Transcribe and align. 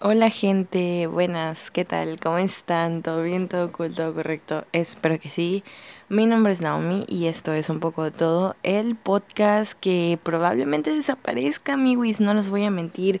Hola 0.00 0.30
gente, 0.30 1.08
buenas, 1.08 1.72
¿qué 1.72 1.84
tal? 1.84 2.20
¿Cómo 2.22 2.38
están? 2.38 3.02
¿Todo 3.02 3.24
bien? 3.24 3.48
¿Todo 3.48 3.72
cool? 3.72 3.92
¿Todo 3.92 4.14
correcto? 4.14 4.64
Espero 4.72 5.18
que 5.18 5.28
sí. 5.28 5.64
Mi 6.08 6.24
nombre 6.24 6.52
es 6.52 6.60
Naomi 6.60 7.04
y 7.08 7.26
esto 7.26 7.52
es 7.52 7.68
un 7.68 7.80
poco 7.80 8.04
de 8.04 8.12
todo. 8.12 8.54
El 8.62 8.94
podcast 8.94 9.72
que 9.72 10.16
probablemente 10.22 10.92
desaparezca, 10.92 11.72
amiguis, 11.72 12.20
no 12.20 12.32
los 12.32 12.48
voy 12.48 12.64
a 12.64 12.70
mentir. 12.70 13.20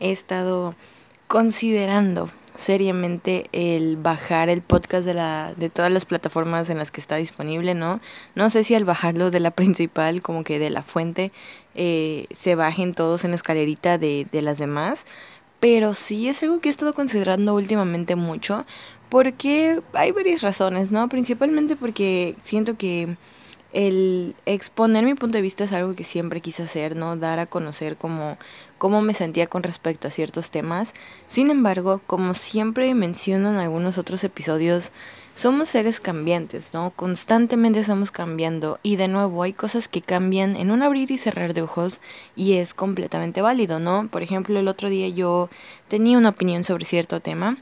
He 0.00 0.10
estado 0.10 0.74
considerando 1.28 2.28
seriamente 2.54 3.46
el 3.52 3.96
bajar 3.96 4.50
el 4.50 4.60
podcast 4.60 5.06
de, 5.06 5.14
la, 5.14 5.54
de 5.56 5.70
todas 5.70 5.90
las 5.90 6.04
plataformas 6.04 6.68
en 6.68 6.76
las 6.76 6.90
que 6.90 7.00
está 7.00 7.16
disponible, 7.16 7.74
¿no? 7.74 8.00
No 8.34 8.50
sé 8.50 8.64
si 8.64 8.74
al 8.74 8.84
bajarlo 8.84 9.30
de 9.30 9.40
la 9.40 9.50
principal, 9.52 10.20
como 10.20 10.44
que 10.44 10.58
de 10.58 10.68
la 10.68 10.82
fuente, 10.82 11.32
eh, 11.74 12.26
se 12.32 12.54
bajen 12.54 12.92
todos 12.92 13.24
en 13.24 13.30
la 13.30 13.36
escalerita 13.36 13.96
de, 13.96 14.26
de 14.30 14.42
las 14.42 14.58
demás 14.58 15.06
pero 15.60 15.94
sí 15.94 16.28
es 16.28 16.42
algo 16.42 16.60
que 16.60 16.68
he 16.68 16.70
estado 16.70 16.92
considerando 16.92 17.54
últimamente 17.54 18.16
mucho, 18.16 18.64
porque 19.08 19.80
hay 19.94 20.12
varias 20.12 20.42
razones, 20.42 20.92
¿no? 20.92 21.08
Principalmente 21.08 21.76
porque 21.76 22.36
siento 22.40 22.76
que 22.76 23.16
el 23.72 24.34
exponer 24.46 25.04
mi 25.04 25.14
punto 25.14 25.36
de 25.36 25.42
vista 25.42 25.64
es 25.64 25.72
algo 25.72 25.94
que 25.94 26.04
siempre 26.04 26.40
quise 26.40 26.62
hacer, 26.62 26.96
¿no? 26.96 27.16
Dar 27.16 27.38
a 27.38 27.46
conocer 27.46 27.96
cómo, 27.96 28.38
cómo 28.78 29.02
me 29.02 29.14
sentía 29.14 29.46
con 29.46 29.62
respecto 29.62 30.08
a 30.08 30.10
ciertos 30.10 30.50
temas. 30.50 30.94
Sin 31.26 31.50
embargo, 31.50 32.00
como 32.06 32.34
siempre 32.34 32.94
menciono 32.94 33.50
en 33.50 33.58
algunos 33.58 33.98
otros 33.98 34.24
episodios, 34.24 34.92
somos 35.38 35.68
seres 35.68 36.00
cambiantes, 36.00 36.74
¿no? 36.74 36.90
Constantemente 36.96 37.78
estamos 37.78 38.10
cambiando 38.10 38.80
y 38.82 38.96
de 38.96 39.06
nuevo 39.06 39.44
hay 39.44 39.52
cosas 39.52 39.86
que 39.86 40.02
cambian 40.02 40.56
en 40.56 40.72
un 40.72 40.82
abrir 40.82 41.12
y 41.12 41.18
cerrar 41.18 41.54
de 41.54 41.62
ojos 41.62 42.00
y 42.34 42.54
es 42.54 42.74
completamente 42.74 43.40
válido, 43.40 43.78
¿no? 43.78 44.08
Por 44.08 44.24
ejemplo, 44.24 44.58
el 44.58 44.66
otro 44.66 44.88
día 44.88 45.06
yo 45.06 45.48
tenía 45.86 46.18
una 46.18 46.30
opinión 46.30 46.64
sobre 46.64 46.86
cierto 46.86 47.20
tema. 47.20 47.56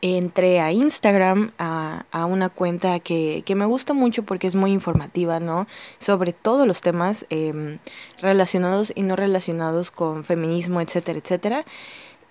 Entré 0.00 0.60
a 0.60 0.70
Instagram, 0.70 1.50
a, 1.58 2.04
a 2.12 2.24
una 2.24 2.48
cuenta 2.48 3.00
que, 3.00 3.42
que, 3.44 3.56
me 3.56 3.66
gusta 3.66 3.94
mucho 3.94 4.22
porque 4.22 4.46
es 4.46 4.54
muy 4.54 4.70
informativa, 4.70 5.40
¿no? 5.40 5.66
Sobre 5.98 6.32
todos 6.32 6.68
los 6.68 6.82
temas 6.82 7.26
eh, 7.30 7.78
relacionados 8.20 8.92
y 8.94 9.02
no 9.02 9.16
relacionados 9.16 9.90
con 9.90 10.22
feminismo, 10.22 10.80
etcétera, 10.80 11.18
etcétera. 11.18 11.64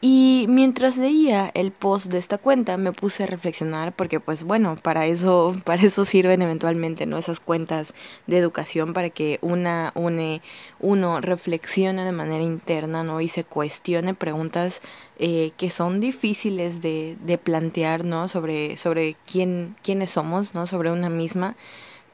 Y 0.03 0.47
mientras 0.49 0.97
leía 0.97 1.51
el 1.53 1.71
post 1.71 2.07
de 2.07 2.17
esta 2.17 2.39
cuenta 2.39 2.75
me 2.77 2.91
puse 2.91 3.23
a 3.23 3.27
reflexionar 3.27 3.93
porque 3.95 4.19
pues 4.19 4.43
bueno, 4.43 4.75
para 4.81 5.05
eso 5.05 5.55
para 5.63 5.83
eso 5.83 6.05
sirven 6.05 6.41
eventualmente, 6.41 7.05
¿no? 7.05 7.17
Esas 7.19 7.39
cuentas 7.39 7.93
de 8.25 8.37
educación 8.37 8.93
para 8.93 9.11
que 9.11 9.37
una 9.41 9.91
une 9.95 10.41
uno 10.79 11.21
reflexione 11.21 12.03
de 12.03 12.11
manera 12.13 12.43
interna, 12.43 13.03
¿no? 13.03 13.21
Y 13.21 13.27
se 13.27 13.43
cuestione 13.43 14.15
preguntas 14.15 14.81
eh, 15.19 15.51
que 15.57 15.69
son 15.69 15.99
difíciles 15.99 16.81
de, 16.81 17.15
de 17.23 17.37
plantear, 17.37 18.03
¿no? 18.03 18.27
Sobre 18.27 18.77
sobre 18.77 19.15
quién 19.27 19.75
quiénes 19.83 20.09
somos, 20.11 20.55
¿no? 20.55 20.65
Sobre 20.65 20.91
una 20.91 21.09
misma. 21.09 21.55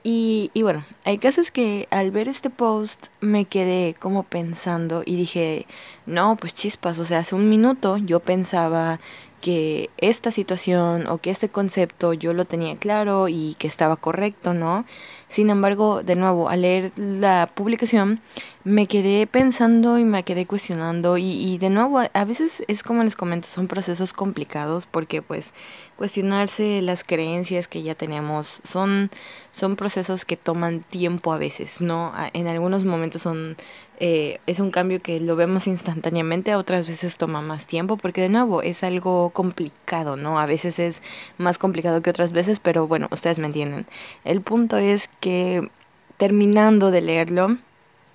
Y, 0.10 0.50
bueno, 0.62 0.86
hay 1.04 1.18
casos 1.18 1.52
que 1.52 1.90
al 1.92 2.12
ver 2.12 2.30
este 2.30 2.50
post 2.50 3.08
me 3.20 3.44
quedé 3.44 3.94
como 3.94 4.24
pensando 4.24 5.04
y 5.06 5.18
dije, 5.18 5.66
no, 6.06 6.38
pues 6.38 6.56
chispas, 6.56 6.98
o 7.00 7.04
sea, 7.04 7.20
hace 7.20 7.36
un 7.36 7.50
minuto 7.50 7.98
yo 7.98 8.22
pensaba 8.22 9.02
que 9.42 9.90
esta 9.98 10.32
situación 10.32 11.08
o 11.08 11.18
que 11.18 11.30
este 11.30 11.50
concepto 11.50 12.14
yo 12.14 12.32
lo 12.32 12.46
tenía 12.46 12.78
claro 12.78 13.28
y 13.28 13.56
que 13.60 13.68
estaba 13.68 13.98
correcto, 13.98 14.54
¿no? 14.54 14.86
Sin 15.28 15.50
embargo, 15.50 16.02
de 16.04 16.16
nuevo, 16.16 16.48
al 16.48 16.62
leer 16.62 16.94
la 16.96 17.50
publicación, 17.54 18.22
me 18.68 18.86
quedé 18.86 19.28
pensando 19.28 19.98
y 19.98 20.04
me 20.04 20.24
quedé 20.24 20.46
cuestionando 20.46 21.18
y, 21.18 21.24
y, 21.24 21.58
de 21.58 21.70
nuevo, 21.70 22.00
a 22.00 22.26
veces 22.26 22.64
es 22.68 22.84
como 22.84 23.02
les 23.02 23.16
comento, 23.16 23.48
son 23.48 23.68
procesos 23.68 24.12
complicados 24.12 24.86
porque 24.86 25.22
pues 25.22 25.54
cuestionarse 25.96 26.82
las 26.82 27.06
creencias 27.06 27.70
que 27.70 27.82
ya 27.82 27.96
tenemos 27.96 28.62
son, 28.66 29.10
son 29.54 29.78
procesos 29.78 30.26
que 30.26 30.36
toman 30.36 30.82
tiempo 30.82 31.32
a 31.32 31.38
veces, 31.38 31.80
¿no? 31.80 32.14
En 32.34 32.50
algunos 32.50 32.84
momentos 32.84 33.22
son, 33.22 33.56
eh, 34.02 34.40
es 34.48 34.60
un 34.60 34.72
cambio 34.72 35.00
que 35.02 35.22
lo 35.22 35.38
vemos 35.38 35.68
instantáneamente, 35.68 36.54
otras 36.54 36.90
veces 36.90 37.16
toma 37.16 37.42
más 37.42 37.68
tiempo 37.68 37.96
porque 37.96 38.22
de 38.22 38.30
nuevo 38.30 38.62
es 38.62 38.84
algo 38.84 39.30
complicado, 39.30 40.18
¿no? 40.18 40.40
A 40.40 40.46
veces 40.46 40.78
es 40.80 41.02
más 41.38 41.58
complicado 41.58 42.02
que 42.02 42.10
otras 42.10 42.34
veces, 42.34 42.60
pero 42.60 42.86
bueno, 42.86 43.08
ustedes 43.12 43.40
me 43.40 43.48
entienden. 43.48 43.86
El 44.26 44.42
punto 44.42 44.78
es 44.78 45.10
que 45.22 45.70
terminando 46.18 46.92
de 46.92 47.02
leerlo, 47.02 47.58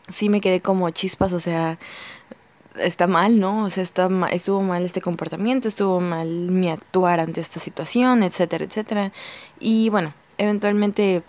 sí 0.08 0.28
me 0.28 0.40
quedé 0.40 0.60
como 0.60 0.90
chispas, 0.90 1.32
o 1.32 1.38
sea, 1.38 1.78
está 2.76 3.06
mal, 3.06 3.38
¿no? 3.40 3.64
O 3.64 3.70
sea, 3.70 3.82
está 3.82 4.08
estuvo 4.30 4.62
mal 4.62 4.82
este 4.82 5.00
comportamiento, 5.00 5.68
estuvo 5.68 6.00
mal 6.00 6.28
mi 6.28 6.68
actuar 6.70 7.20
ante 7.20 7.40
esta 7.40 7.60
situación, 7.60 8.22
etcétera, 8.22 8.64
etcétera. 8.64 9.12
Y 9.60 9.88
bueno, 9.90 10.12
eventualmente 10.38 11.22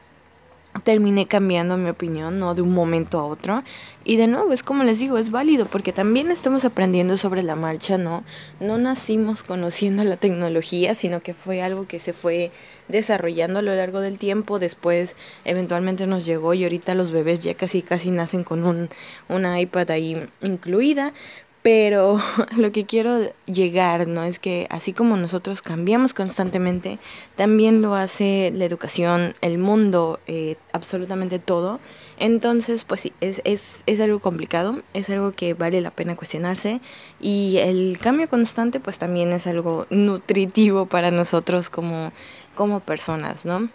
terminé 0.81 1.27
cambiando 1.27 1.77
mi 1.77 1.89
opinión, 1.89 2.39
¿no? 2.39 2.55
De 2.55 2.61
un 2.61 2.73
momento 2.73 3.19
a 3.19 3.25
otro. 3.25 3.63
Y 4.03 4.17
de 4.17 4.27
nuevo, 4.27 4.51
es 4.51 4.63
como 4.63 4.83
les 4.83 4.99
digo, 4.99 5.17
es 5.17 5.31
válido 5.31 5.65
porque 5.65 5.93
también 5.93 6.31
estamos 6.31 6.65
aprendiendo 6.65 7.15
sobre 7.15 7.43
la 7.43 7.55
marcha, 7.55 7.97
¿no? 7.97 8.23
No 8.59 8.77
nacimos 8.77 9.43
conociendo 9.43 10.03
la 10.03 10.17
tecnología, 10.17 10.95
sino 10.95 11.21
que 11.21 11.33
fue 11.33 11.61
algo 11.61 11.87
que 11.87 11.99
se 11.99 12.11
fue 12.11 12.51
desarrollando 12.87 13.59
a 13.59 13.61
lo 13.61 13.73
largo 13.75 14.01
del 14.01 14.19
tiempo. 14.19 14.59
Después, 14.59 15.15
eventualmente 15.45 16.07
nos 16.07 16.25
llegó 16.25 16.53
y 16.53 16.63
ahorita 16.63 16.95
los 16.95 17.11
bebés 17.11 17.39
ya 17.39 17.53
casi, 17.53 17.81
casi 17.81 18.11
nacen 18.11 18.43
con 18.43 18.65
un, 18.65 18.89
una 19.29 19.61
iPad 19.61 19.91
ahí 19.91 20.27
incluida. 20.41 21.13
Pero 21.63 22.19
lo 22.57 22.71
que 22.71 22.85
quiero 22.85 23.31
llegar, 23.45 24.07
¿no? 24.07 24.23
Es 24.23 24.37
que 24.37 24.67
así 24.69 24.93
como 24.93 25.17
nosotros 25.17 25.61
cambiamos 25.61 26.13
constantemente, 26.13 26.99
también 27.35 27.81
lo 27.81 27.95
hace 27.95 28.51
la 28.53 28.65
educación, 28.65 29.33
el 29.41 29.57
mundo, 29.57 30.19
eh, 30.27 30.57
absolutamente 30.73 31.39
todo. 31.39 31.79
Entonces, 32.19 32.83
pues 32.83 33.01
sí, 33.01 33.13
es, 33.21 33.41
es, 33.43 33.83
es 33.87 33.99
algo 33.99 34.19
complicado, 34.19 34.81
es 34.93 35.09
algo 35.09 35.31
que 35.31 35.55
vale 35.55 35.81
la 35.81 35.89
pena 35.89 36.15
cuestionarse 36.15 36.79
y 37.19 37.57
el 37.57 37.97
cambio 37.99 38.29
constante 38.29 38.79
pues 38.79 38.99
también 38.99 39.33
es 39.33 39.47
algo 39.47 39.87
nutritivo 39.89 40.85
para 40.85 41.09
nosotros 41.09 41.69
como, 41.69 42.11
como 42.55 42.81
personas, 42.81 43.45
¿no? 43.45 43.67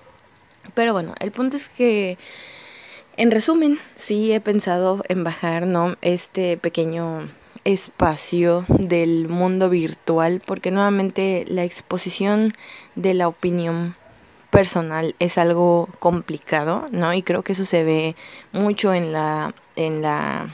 Pero 0.75 0.93
bueno, 0.93 1.15
el 1.21 1.33
punto 1.33 1.57
es 1.57 1.69
que... 1.69 2.19
En 3.17 3.33
resumen, 3.33 3.81
sí 3.97 4.33
he 4.33 4.41
pensado 4.41 5.03
en 5.09 5.25
bajar, 5.25 5.67
¿no? 5.67 5.97
Este 6.03 6.57
pequeño 6.57 7.29
espacio 7.69 8.65
del 8.69 9.29
mundo 9.29 9.69
virtual 9.69 10.41
porque 10.45 10.71
nuevamente 10.71 11.45
la 11.49 11.65
exposición 11.65 12.51
de 12.95 13.13
la 13.13 13.29
opinión 13.29 13.95
personal 14.51 15.15
es 15.19 15.37
algo 15.37 15.89
complicado, 15.99 16.89
¿no? 16.93 17.13
Y 17.13 17.23
creo 17.23 17.43
que 17.43 17.53
eso 17.53 17.67
se 17.67 17.85
ve 17.85 18.17
mucho 18.53 18.95
en 18.95 19.13
la 19.13 19.55
en 19.77 20.01
la 20.01 20.49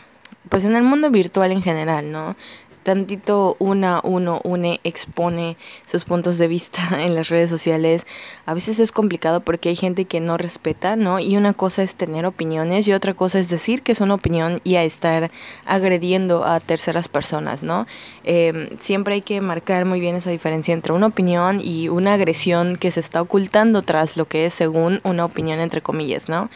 pues 0.48 0.64
en 0.64 0.74
el 0.74 0.82
mundo 0.82 1.10
virtual 1.10 1.52
en 1.52 1.62
general, 1.62 2.10
¿no? 2.10 2.34
Tantito 2.84 3.56
una, 3.58 4.00
uno, 4.04 4.40
une, 4.44 4.78
expone 4.84 5.56
sus 5.84 6.04
puntos 6.04 6.38
de 6.38 6.46
vista 6.46 6.82
en 7.02 7.16
las 7.16 7.28
redes 7.28 7.50
sociales, 7.50 8.06
a 8.46 8.54
veces 8.54 8.78
es 8.78 8.92
complicado 8.92 9.40
porque 9.40 9.70
hay 9.70 9.76
gente 9.76 10.04
que 10.04 10.20
no 10.20 10.36
respeta, 10.36 10.94
¿no? 10.94 11.18
Y 11.18 11.36
una 11.36 11.52
cosa 11.54 11.82
es 11.82 11.96
tener 11.96 12.26
opiniones 12.26 12.86
y 12.86 12.92
otra 12.92 13.14
cosa 13.14 13.40
es 13.40 13.48
decir 13.48 13.82
que 13.82 13.92
es 13.92 14.00
una 14.00 14.14
opinión 14.14 14.60
y 14.62 14.76
a 14.76 14.84
estar 14.84 15.30
agrediendo 15.64 16.44
a 16.44 16.60
terceras 16.60 17.08
personas, 17.08 17.64
¿no? 17.64 17.86
Eh, 18.22 18.76
siempre 18.78 19.14
hay 19.14 19.22
que 19.22 19.40
marcar 19.40 19.84
muy 19.84 19.98
bien 19.98 20.14
esa 20.14 20.30
diferencia 20.30 20.72
entre 20.72 20.92
una 20.92 21.06
opinión 21.06 21.60
y 21.62 21.88
una 21.88 22.14
agresión 22.14 22.76
que 22.76 22.90
se 22.90 23.00
está 23.00 23.20
ocultando 23.20 23.82
tras 23.82 24.16
lo 24.16 24.26
que 24.26 24.46
es 24.46 24.54
según 24.54 25.00
una 25.02 25.24
opinión 25.24 25.58
entre 25.58 25.80
comillas, 25.80 26.28
¿no? 26.28 26.50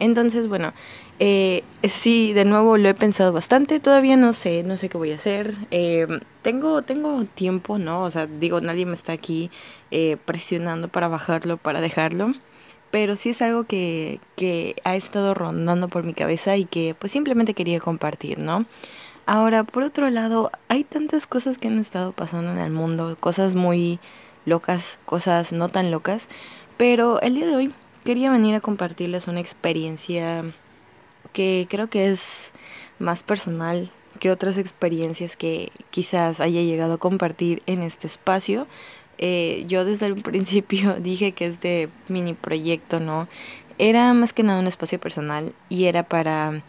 Entonces, 0.00 0.48
bueno, 0.48 0.72
eh, 1.20 1.62
sí, 1.84 2.32
de 2.32 2.44
nuevo 2.44 2.76
lo 2.76 2.88
he 2.88 2.94
pensado 2.94 3.32
bastante, 3.32 3.78
todavía 3.80 4.16
no 4.16 4.32
sé, 4.32 4.62
no 4.64 4.76
sé 4.76 4.88
qué 4.88 4.98
voy 4.98 5.12
a 5.12 5.16
hacer. 5.16 5.54
Eh, 5.70 6.06
tengo, 6.42 6.82
tengo 6.82 7.24
tiempo, 7.24 7.78
¿no? 7.78 8.02
O 8.02 8.10
sea, 8.10 8.26
digo, 8.26 8.60
nadie 8.60 8.86
me 8.86 8.94
está 8.94 9.12
aquí 9.12 9.50
eh, 9.90 10.16
presionando 10.24 10.88
para 10.88 11.08
bajarlo, 11.08 11.56
para 11.56 11.80
dejarlo. 11.80 12.34
Pero 12.90 13.16
sí 13.16 13.30
es 13.30 13.42
algo 13.42 13.64
que, 13.64 14.20
que 14.36 14.76
ha 14.84 14.94
estado 14.96 15.34
rondando 15.34 15.88
por 15.88 16.04
mi 16.04 16.14
cabeza 16.14 16.56
y 16.56 16.64
que 16.64 16.94
pues 16.98 17.12
simplemente 17.12 17.54
quería 17.54 17.80
compartir, 17.80 18.38
¿no? 18.38 18.66
Ahora, 19.26 19.64
por 19.64 19.84
otro 19.84 20.10
lado, 20.10 20.52
hay 20.68 20.84
tantas 20.84 21.26
cosas 21.26 21.58
que 21.58 21.68
han 21.68 21.78
estado 21.78 22.12
pasando 22.12 22.52
en 22.52 22.58
el 22.58 22.70
mundo, 22.70 23.16
cosas 23.18 23.54
muy 23.54 23.98
locas, 24.46 24.98
cosas 25.06 25.52
no 25.52 25.68
tan 25.70 25.90
locas, 25.90 26.28
pero 26.76 27.20
el 27.22 27.34
día 27.34 27.46
de 27.46 27.56
hoy 27.56 27.74
quería 28.04 28.30
venir 28.30 28.54
a 28.54 28.60
compartirles 28.60 29.26
una 29.28 29.40
experiencia 29.40 30.44
que 31.32 31.66
creo 31.68 31.88
que 31.88 32.08
es 32.10 32.52
más 32.98 33.22
personal 33.22 33.90
que 34.20 34.30
otras 34.30 34.58
experiencias 34.58 35.36
que 35.36 35.72
quizás 35.90 36.40
haya 36.40 36.62
llegado 36.62 36.94
a 36.94 36.98
compartir 36.98 37.62
en 37.66 37.82
este 37.82 38.06
espacio. 38.06 38.66
Eh, 39.18 39.64
yo 39.66 39.84
desde 39.84 40.06
el 40.06 40.14
principio 40.22 40.94
dije 41.00 41.32
que 41.32 41.46
este 41.46 41.88
mini 42.08 42.34
proyecto, 42.34 43.00
¿no? 43.00 43.28
Era 43.78 44.12
más 44.14 44.32
que 44.32 44.44
nada 44.44 44.60
un 44.60 44.66
espacio 44.68 45.00
personal 45.00 45.52
y 45.68 45.86
era 45.86 46.04
para 46.04 46.62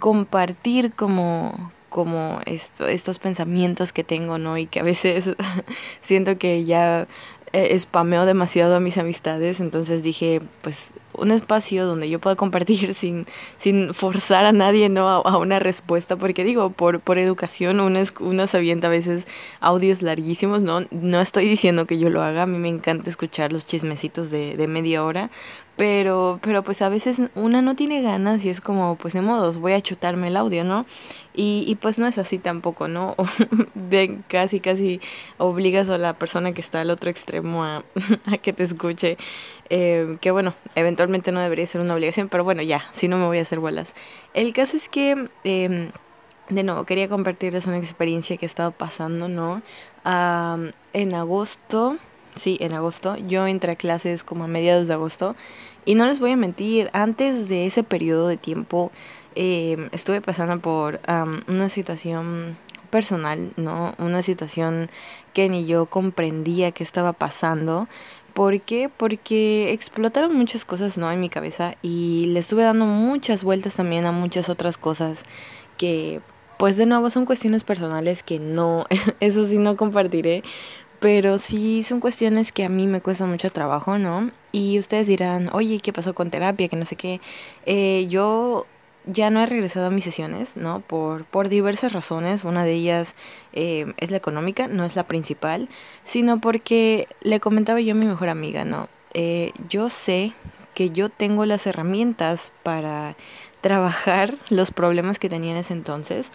compartir 0.00 0.92
como, 0.92 1.70
como 1.88 2.40
esto, 2.46 2.86
estos 2.86 3.18
pensamientos 3.18 3.92
que 3.92 4.02
tengo, 4.02 4.38
¿no? 4.38 4.58
Y 4.58 4.66
que 4.66 4.80
a 4.80 4.84
veces 4.84 5.30
siento 6.02 6.38
que 6.38 6.64
ya 6.64 7.06
eh, 7.52 7.78
spameo 7.78 8.26
demasiado 8.26 8.76
a 8.76 8.80
mis 8.80 8.98
amistades, 8.98 9.60
entonces 9.60 10.02
dije, 10.02 10.40
pues 10.62 10.92
un 11.14 11.30
espacio 11.30 11.86
donde 11.86 12.08
yo 12.08 12.18
pueda 12.18 12.36
compartir 12.36 12.94
sin, 12.94 13.26
sin 13.56 13.92
forzar 13.94 14.44
a 14.44 14.52
nadie 14.52 14.88
¿no? 14.88 15.08
a, 15.08 15.38
una 15.38 15.58
respuesta, 15.58 16.16
porque 16.16 16.44
digo, 16.44 16.70
por, 16.70 17.00
por 17.00 17.18
educación 17.18 17.80
uno, 17.80 17.98
es, 17.98 18.14
a 18.54 18.88
veces 18.88 19.26
audios 19.60 20.02
larguísimos, 20.02 20.62
¿no? 20.62 20.80
No 20.90 21.20
estoy 21.20 21.48
diciendo 21.48 21.86
que 21.86 21.98
yo 21.98 22.10
lo 22.10 22.22
haga, 22.22 22.42
a 22.42 22.46
mí 22.46 22.58
me 22.58 22.68
encanta 22.68 23.10
escuchar 23.10 23.52
los 23.52 23.66
chismecitos 23.66 24.30
de, 24.30 24.56
de 24.56 24.66
media 24.66 25.04
hora, 25.04 25.30
pero, 25.78 26.40
pero 26.42 26.64
pues 26.64 26.82
a 26.82 26.88
veces 26.88 27.22
una 27.36 27.62
no 27.62 27.76
tiene 27.76 28.02
ganas 28.02 28.44
y 28.44 28.50
es 28.50 28.60
como, 28.60 28.96
pues 28.96 29.14
de 29.14 29.20
modos, 29.20 29.58
voy 29.58 29.74
a 29.74 29.80
chutarme 29.80 30.26
el 30.26 30.36
audio, 30.36 30.64
¿no? 30.64 30.86
Y, 31.34 31.64
y 31.68 31.76
pues 31.76 32.00
no 32.00 32.08
es 32.08 32.18
así 32.18 32.38
tampoco, 32.38 32.88
¿no? 32.88 33.14
de 33.76 34.18
casi, 34.26 34.58
casi 34.58 35.00
obligas 35.38 35.88
a 35.88 35.96
la 35.96 36.14
persona 36.14 36.52
que 36.52 36.60
está 36.60 36.80
al 36.80 36.90
otro 36.90 37.10
extremo 37.10 37.62
a, 37.64 37.84
que 38.42 38.52
te 38.52 38.64
escuche. 38.64 39.18
Eh, 39.70 40.18
que 40.20 40.32
bueno, 40.32 40.52
eventualmente 40.74 41.30
no 41.30 41.40
debería 41.40 41.66
ser 41.68 41.80
una 41.80 41.94
obligación, 41.94 42.28
pero 42.28 42.42
bueno, 42.42 42.62
ya, 42.62 42.84
si 42.92 43.06
no 43.06 43.16
me 43.16 43.26
voy 43.26 43.38
a 43.38 43.42
hacer 43.42 43.60
bolas. 43.60 43.94
El 44.34 44.52
caso 44.52 44.76
es 44.76 44.88
que, 44.88 45.28
eh, 45.44 45.92
de 46.48 46.62
nuevo, 46.64 46.86
quería 46.86 47.08
compartirles 47.08 47.66
una 47.66 47.78
experiencia 47.78 48.36
que 48.36 48.46
he 48.46 48.48
estado 48.48 48.72
pasando, 48.72 49.28
¿no? 49.28 49.62
en 50.04 51.14
agosto 51.14 51.98
Sí, 52.38 52.56
en 52.60 52.72
agosto. 52.72 53.16
Yo 53.16 53.46
entré 53.46 53.72
a 53.72 53.76
clases 53.76 54.22
como 54.22 54.44
a 54.44 54.46
mediados 54.46 54.86
de 54.86 54.94
agosto. 54.94 55.34
Y 55.84 55.96
no 55.96 56.06
les 56.06 56.20
voy 56.20 56.32
a 56.32 56.36
mentir, 56.36 56.88
antes 56.92 57.48
de 57.48 57.66
ese 57.66 57.82
periodo 57.82 58.28
de 58.28 58.36
tiempo 58.36 58.92
em, 59.34 59.88
estuve 59.92 60.20
pasando 60.20 60.60
por 60.60 61.00
una 61.48 61.68
situación 61.68 62.56
personal, 62.90 63.50
¿no? 63.56 63.94
Una 63.98 64.22
situación 64.22 64.88
que 65.32 65.48
ni 65.48 65.66
yo 65.66 65.86
comprendía 65.86 66.70
que 66.72 66.84
estaba 66.84 67.12
pasando. 67.12 67.88
¿Por 68.34 68.60
qué? 68.60 68.88
Porque 68.94 69.72
explotaron 69.72 70.36
muchas 70.36 70.64
cosas, 70.64 70.96
¿no? 70.96 71.10
En 71.10 71.20
mi 71.20 71.28
cabeza 71.28 71.74
y 71.82 72.26
le 72.26 72.40
estuve 72.40 72.62
dando 72.62 72.84
muchas 72.84 73.42
vueltas 73.42 73.76
también 73.76 74.06
a 74.06 74.12
muchas 74.12 74.48
otras 74.48 74.78
cosas 74.78 75.24
que, 75.76 76.20
pues 76.58 76.76
de 76.76 76.86
nuevo, 76.86 77.10
son 77.10 77.24
cuestiones 77.26 77.64
personales 77.64 78.22
que 78.22 78.38
no, 78.38 78.86
eso 79.20 79.46
sí 79.46 79.58
no 79.58 79.76
compartiré, 79.76 80.44
pero 81.00 81.38
sí 81.38 81.82
son 81.82 82.00
cuestiones 82.00 82.52
que 82.52 82.64
a 82.64 82.68
mí 82.68 82.86
me 82.86 83.00
cuesta 83.00 83.26
mucho 83.26 83.50
trabajo, 83.50 83.98
¿no? 83.98 84.30
Y 84.52 84.78
ustedes 84.78 85.06
dirán, 85.06 85.50
oye, 85.52 85.78
¿qué 85.80 85.92
pasó 85.92 86.14
con 86.14 86.30
terapia? 86.30 86.68
Que 86.68 86.76
no 86.76 86.84
sé 86.84 86.96
qué. 86.96 87.20
Eh, 87.66 88.06
yo 88.08 88.66
ya 89.06 89.30
no 89.30 89.40
he 89.40 89.46
regresado 89.46 89.86
a 89.86 89.90
mis 89.90 90.04
sesiones, 90.04 90.56
¿no? 90.56 90.80
Por, 90.80 91.24
por 91.24 91.48
diversas 91.48 91.92
razones. 91.92 92.44
Una 92.44 92.64
de 92.64 92.74
ellas 92.74 93.14
eh, 93.52 93.92
es 93.96 94.10
la 94.10 94.16
económica, 94.18 94.68
no 94.68 94.84
es 94.84 94.96
la 94.96 95.06
principal, 95.06 95.68
sino 96.04 96.40
porque 96.40 97.08
le 97.20 97.40
comentaba 97.40 97.80
yo 97.80 97.92
a 97.92 97.96
mi 97.96 98.06
mejor 98.06 98.28
amiga, 98.28 98.64
¿no? 98.64 98.88
Eh, 99.14 99.52
yo 99.68 99.88
sé 99.88 100.32
que 100.74 100.90
yo 100.90 101.08
tengo 101.08 101.46
las 101.46 101.66
herramientas 101.66 102.52
para 102.62 103.16
trabajar 103.60 104.34
los 104.50 104.70
problemas 104.70 105.18
que 105.18 105.28
tenía 105.28 105.50
en 105.52 105.56
ese 105.56 105.72
entonces, 105.72 106.30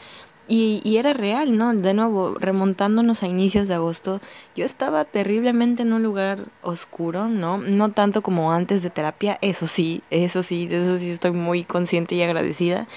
y, 0.47 0.81
y, 0.83 0.97
era 0.97 1.13
real, 1.13 1.57
¿no? 1.57 1.73
De 1.73 1.93
nuevo, 1.93 2.35
remontándonos 2.37 3.23
a 3.23 3.27
inicios 3.27 3.67
de 3.67 3.75
agosto, 3.75 4.19
yo 4.55 4.65
estaba 4.65 5.05
terriblemente 5.05 5.83
en 5.83 5.93
un 5.93 6.03
lugar 6.03 6.39
oscuro, 6.61 7.29
¿no? 7.29 7.57
No 7.57 7.91
tanto 7.91 8.21
como 8.21 8.51
antes 8.51 8.83
de 8.83 8.89
terapia, 8.89 9.39
eso 9.41 9.67
sí, 9.67 10.01
eso 10.09 10.43
sí, 10.43 10.67
de 10.67 10.79
eso 10.79 10.97
sí 10.97 11.11
estoy 11.11 11.31
muy 11.31 11.63
consciente 11.63 12.15
y 12.15 12.23
agradecida. 12.23 12.87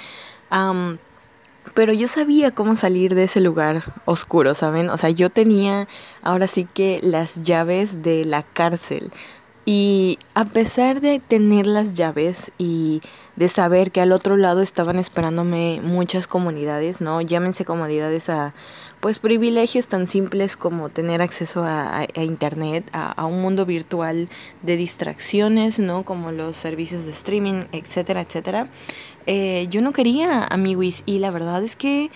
pero 1.75 1.93
yo 1.93 2.08
sabía 2.08 2.50
cómo 2.52 2.75
salir 2.76 3.14
de 3.14 3.25
ese 3.25 3.40
lugar 3.40 3.82
oscuro, 4.06 4.54
¿saben? 4.54 4.88
O 4.90 4.99
sea, 4.99 5.10
yo 5.10 5.31
tenía 5.31 5.88
ahora 6.22 6.46
sí 6.49 6.66
que 6.72 7.00
las 7.02 7.42
llaves 7.42 8.02
de 8.02 8.25
la 8.25 8.42
cárcel. 8.42 9.10
Y 9.68 10.20
a 10.34 10.44
pesar 10.44 11.00
de 11.00 11.18
tener 11.18 11.66
las 11.66 11.94
llaves 11.94 12.52
y 12.56 13.00
de 13.34 13.48
saber 13.48 13.90
que 13.90 14.00
al 14.00 14.12
otro 14.12 14.36
lado 14.36 14.62
estaban 14.62 14.96
esperándome 15.00 15.80
muchas 15.82 16.28
comunidades, 16.28 17.00
¿no? 17.00 17.20
Llámense 17.20 17.64
comodidades 17.64 18.30
a, 18.30 18.54
pues, 19.00 19.18
privilegios 19.18 19.88
tan 19.88 20.06
simples 20.06 20.56
como 20.56 20.88
tener 20.88 21.20
acceso 21.20 21.64
a, 21.64 22.06
Internet, 22.14 22.88
a, 22.92 23.26
un 23.26 23.42
mundo 23.42 23.66
virtual 23.66 24.28
de 24.62 24.76
distracciones, 24.76 25.80
¿no? 25.80 26.04
Como 26.04 26.30
los 26.30 26.56
servicios 26.56 27.04
de 27.04 27.10
streaming, 27.10 27.64
etcétera, 27.72 28.20
etcétera. 28.20 28.68
Eh, 29.26 29.66
yo 29.68 29.82
no 29.82 29.92
quería 29.92 30.44
amiguis 30.44 31.02
y 31.06 31.18
la 31.18 31.32
verdad 31.32 31.64
es 31.64 31.74
que 31.74 32.12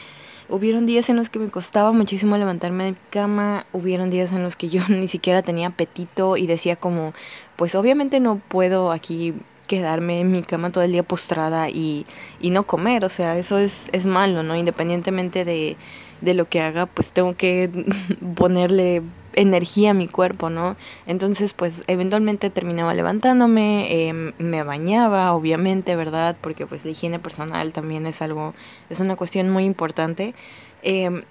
hubieron 0.50 0.86
días 0.86 1.08
en 1.08 1.16
los 1.16 1.30
que 1.30 1.38
me 1.38 1.48
costaba 1.48 1.92
muchísimo 1.92 2.36
levantarme 2.36 2.84
de 2.84 2.90
mi 2.92 2.96
cama, 3.10 3.66
hubieron 3.72 4.10
días 4.10 4.32
en 4.32 4.42
los 4.42 4.56
que 4.56 4.68
yo 4.68 4.82
ni 4.88 5.08
siquiera 5.08 5.42
tenía 5.42 5.68
apetito 5.68 6.36
y 6.36 6.46
decía 6.46 6.76
como, 6.76 7.12
pues 7.56 7.74
obviamente 7.74 8.20
no 8.20 8.40
puedo 8.48 8.92
aquí 8.92 9.34
quedarme 9.66 10.20
en 10.20 10.32
mi 10.32 10.42
cama 10.42 10.70
todo 10.70 10.82
el 10.82 10.92
día 10.92 11.04
postrada 11.04 11.68
y, 11.68 12.04
y 12.40 12.50
no 12.50 12.64
comer, 12.64 13.04
o 13.04 13.08
sea, 13.08 13.38
eso 13.38 13.58
es, 13.58 13.86
es 13.92 14.04
malo, 14.04 14.42
¿no? 14.42 14.56
Independientemente 14.56 15.44
de, 15.44 15.76
de 16.20 16.34
lo 16.34 16.48
que 16.48 16.60
haga, 16.60 16.86
pues 16.86 17.12
tengo 17.12 17.36
que 17.36 17.70
ponerle 18.34 19.02
energía 19.34 19.90
a 19.90 19.94
mi 19.94 20.08
cuerpo, 20.08 20.50
¿no? 20.50 20.76
Entonces, 21.06 21.52
pues 21.52 21.82
eventualmente 21.86 22.50
terminaba 22.50 22.94
levantándome, 22.94 24.08
em, 24.08 24.32
me 24.38 24.62
bañaba, 24.62 25.32
obviamente, 25.32 25.96
¿verdad? 25.96 26.36
Porque 26.40 26.66
pues 26.66 26.84
la 26.84 26.90
higiene 26.92 27.18
personal 27.18 27.72
también 27.72 28.06
es 28.06 28.22
algo, 28.22 28.54
es 28.88 29.00
una 29.00 29.16
cuestión 29.16 29.50
muy 29.50 29.64
importante. 29.64 30.34
Eh, 30.82 31.22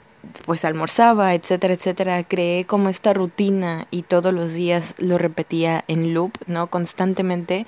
pues 0.46 0.66
almorzaba, 0.66 1.34
etcétera, 1.34 1.74
etcétera, 1.74 2.24
creé 2.24 2.66
como 2.66 2.90
esta 2.90 3.14
rutina 3.14 3.88
y 3.90 4.04
todos 4.04 4.34
los 4.34 4.54
días 4.54 4.96
lo 5.00 5.18
repetía 5.18 5.86
en 5.88 6.14
loop, 6.14 6.34
¿no? 6.48 6.68
Constantemente. 6.68 7.66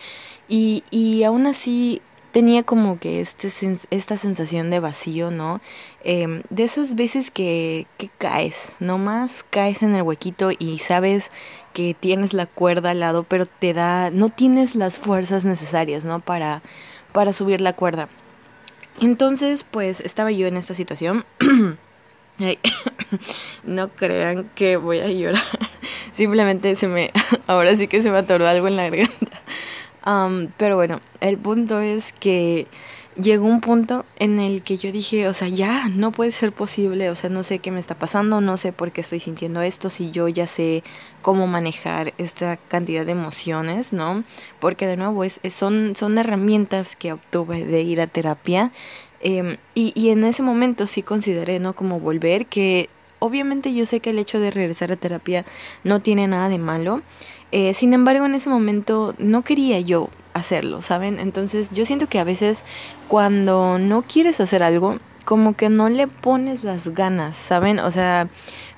Y, 0.50 0.84
y 0.92 1.24
aún 1.24 1.48
así 1.48 2.02
tenía 2.32 2.64
como 2.64 3.00
que 3.00 3.22
este, 3.22 3.50
esta 3.92 4.18
sensación 4.18 4.70
de 4.70 4.80
vacío, 4.80 5.32
¿no? 5.32 5.62
Em, 6.04 6.44
de 6.50 6.64
esas 6.64 6.96
veces 6.96 7.32
que, 7.32 7.88
que 7.98 8.10
caes, 8.18 8.76
nomás 8.80 9.46
caes 9.50 9.84
en 9.84 9.96
el 9.96 10.02
huequito 10.04 10.52
y 10.58 10.80
sabes 10.80 11.32
que 11.74 11.94
tienes 11.94 12.34
la 12.34 12.46
cuerda 12.46 12.92
al 12.92 13.00
lado, 13.00 13.24
pero 13.24 13.46
te 13.46 13.74
da, 13.74 14.10
no 14.12 14.30
tienes 14.30 14.76
las 14.76 15.00
fuerzas 15.00 15.46
necesarias, 15.46 16.06
¿no? 16.06 16.20
Para, 16.20 16.62
para 17.12 17.34
subir 17.34 17.62
la 17.62 17.74
cuerda. 17.74 18.10
Entonces, 19.00 19.64
pues 19.64 20.00
estaba 20.02 20.32
yo 20.32 20.48
en 20.48 20.58
esta 20.58 20.74
situación. 20.74 21.26
no 23.64 23.90
crean 23.90 24.50
que 24.56 24.78
voy 24.78 25.00
a 25.00 25.08
llorar. 25.08 25.44
Simplemente 26.14 26.76
se 26.76 26.88
me. 26.88 27.12
Ahora 27.48 27.76
sí 27.76 27.88
que 27.88 28.02
se 28.02 28.12
me 28.12 28.18
atoró 28.18 28.48
algo 28.48 28.68
en 28.68 28.76
la 28.76 28.84
garganta. 28.84 29.42
Pero 30.58 30.76
bueno, 30.76 31.00
el 31.20 31.38
punto 31.38 31.80
es 31.80 32.14
que 32.14 32.68
llegó 33.16 33.46
un 33.46 33.62
punto 33.62 34.06
en 34.18 34.40
el 34.40 34.64
que 34.64 34.78
yo 34.78 34.92
dije, 34.92 35.28
o 35.28 35.34
sea, 35.34 35.48
ya, 35.48 35.90
no 35.90 36.12
puede 36.12 36.32
ser 36.32 36.52
posible, 36.52 37.10
o 37.10 37.16
sea, 37.16 37.30
no 37.30 37.44
sé 37.44 37.60
qué 37.60 37.72
me 37.72 37.80
está 37.80 37.96
pasando, 37.96 38.42
no 38.42 38.58
sé 38.58 38.72
por 38.74 38.92
qué 38.92 39.02
estoy 39.02 39.20
sintiendo 39.20 39.62
esto, 39.62 39.90
si 39.90 40.12
yo 40.12 40.28
ya 40.28 40.48
sé 40.48 40.84
cómo 41.22 41.46
manejar 41.46 42.14
esta 42.18 42.58
cantidad 42.58 43.06
de 43.06 43.12
emociones, 43.12 43.94
¿no? 43.94 44.24
Porque 44.60 44.88
de 44.88 44.98
nuevo, 44.98 45.24
es, 45.24 45.40
son, 45.50 45.96
son 45.96 46.18
herramientas 46.18 46.96
que 46.96 47.14
obtuve 47.14 47.66
de 47.66 47.82
ir 47.82 48.02
a 48.02 48.08
terapia 48.08 48.72
Em, 49.22 49.58
y, 49.76 49.94
y 49.96 50.10
en 50.10 50.24
ese 50.24 50.42
momento 50.42 50.88
sí 50.88 51.04
consideré, 51.04 51.60
¿no? 51.60 51.74
Como 51.74 52.00
volver, 52.00 52.48
que 52.48 52.90
obviamente 53.20 53.74
yo 53.74 53.86
sé 53.86 54.00
que 54.00 54.10
el 54.10 54.20
hecho 54.20 54.40
de 54.40 54.50
regresar 54.52 54.92
a 54.92 54.96
terapia 54.96 55.46
no 55.84 56.02
tiene 56.02 56.28
nada 56.28 56.50
de 56.50 56.58
malo. 56.58 57.02
Eh, 57.52 57.74
sin 57.74 57.94
embargo, 57.94 58.26
en 58.26 58.36
ese 58.36 58.50
momento 58.50 59.14
no 59.18 59.42
quería 59.44 59.80
yo 59.80 60.10
hacerlo, 60.34 60.82
¿saben? 60.82 61.20
Entonces 61.20 61.72
yo 61.72 61.86
siento 61.86 62.08
que 62.08 62.20
a 62.20 62.24
veces 62.24 62.66
cuando 63.08 63.78
no 63.78 64.04
quieres 64.04 64.40
hacer 64.40 64.64
algo, 64.64 64.98
como 65.26 65.56
que 65.56 65.70
no 65.70 65.90
le 65.90 66.08
pones 66.08 66.64
las 66.64 66.90
ganas, 66.90 67.36
¿saben? 67.36 67.80
O 67.80 67.92
sea, 67.92 68.30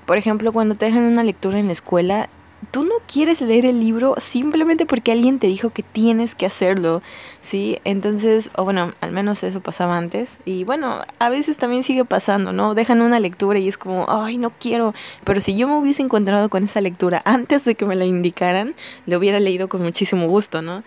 por 0.05 0.17
ejemplo, 0.17 0.51
cuando 0.51 0.75
te 0.75 0.85
dejan 0.85 1.03
una 1.03 1.23
lectura 1.23 1.59
en 1.59 1.67
la 1.67 1.73
escuela, 1.73 2.29
tú 2.71 2.83
no 2.83 2.95
quieres 3.11 3.41
leer 3.41 3.65
el 3.65 3.79
libro 3.79 4.15
simplemente 4.17 4.85
porque 4.85 5.11
alguien 5.11 5.39
te 5.39 5.47
dijo 5.47 5.71
que 5.71 5.83
tienes 5.83 6.35
que 6.35 6.45
hacerlo, 6.45 7.01
¿sí? 7.41 7.79
Entonces, 7.83 8.51
o 8.55 8.63
bueno, 8.63 8.93
al 9.01 9.11
menos 9.11 9.43
eso 9.43 9.61
pasaba 9.61 9.97
antes. 9.97 10.37
Y 10.45 10.63
bueno, 10.63 11.01
a 11.19 11.29
veces 11.29 11.57
también 11.57 11.83
sigue 11.83 12.05
pasando, 12.05 12.53
¿no? 12.53 12.75
Dejan 12.75 13.01
una 13.01 13.19
lectura 13.19 13.59
y 13.59 13.67
es 13.67 13.77
como, 13.77 14.05
ay, 14.07 14.37
no 14.37 14.51
quiero. 14.51 14.93
Pero 15.23 15.41
si 15.41 15.55
yo 15.55 15.67
me 15.67 15.77
hubiese 15.77 16.01
encontrado 16.01 16.49
con 16.49 16.63
esa 16.63 16.81
lectura 16.81 17.21
antes 17.25 17.65
de 17.65 17.75
que 17.75 17.85
me 17.85 17.95
la 17.95 18.05
indicaran, 18.05 18.75
lo 19.05 19.17
hubiera 19.17 19.39
leído 19.39 19.67
con 19.69 19.81
muchísimo 19.81 20.27
gusto, 20.27 20.61
¿no? 20.61 20.83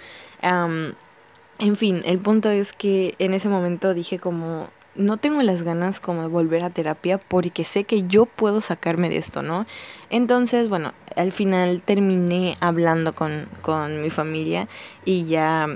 en 1.58 1.74
fin, 1.74 2.02
el 2.04 2.18
punto 2.18 2.50
es 2.50 2.72
que 2.72 3.16
en 3.18 3.34
ese 3.34 3.48
momento 3.48 3.94
dije 3.94 4.18
como, 4.20 4.68
no 4.96 5.16
tengo 5.16 5.42
las 5.42 5.62
ganas 5.62 6.00
como 6.00 6.22
de 6.22 6.28
volver 6.28 6.64
a 6.64 6.70
terapia 6.70 7.18
porque 7.18 7.64
sé 7.64 7.84
que 7.84 8.06
yo 8.06 8.26
puedo 8.26 8.60
sacarme 8.60 9.08
de 9.08 9.16
esto, 9.16 9.42
¿no? 9.42 9.66
Entonces, 10.10 10.68
bueno, 10.68 10.92
al 11.16 11.32
final 11.32 11.82
terminé 11.82 12.56
hablando 12.60 13.12
con, 13.14 13.48
con 13.62 14.02
mi 14.02 14.10
familia 14.10 14.68
y 15.04 15.26
ya 15.26 15.66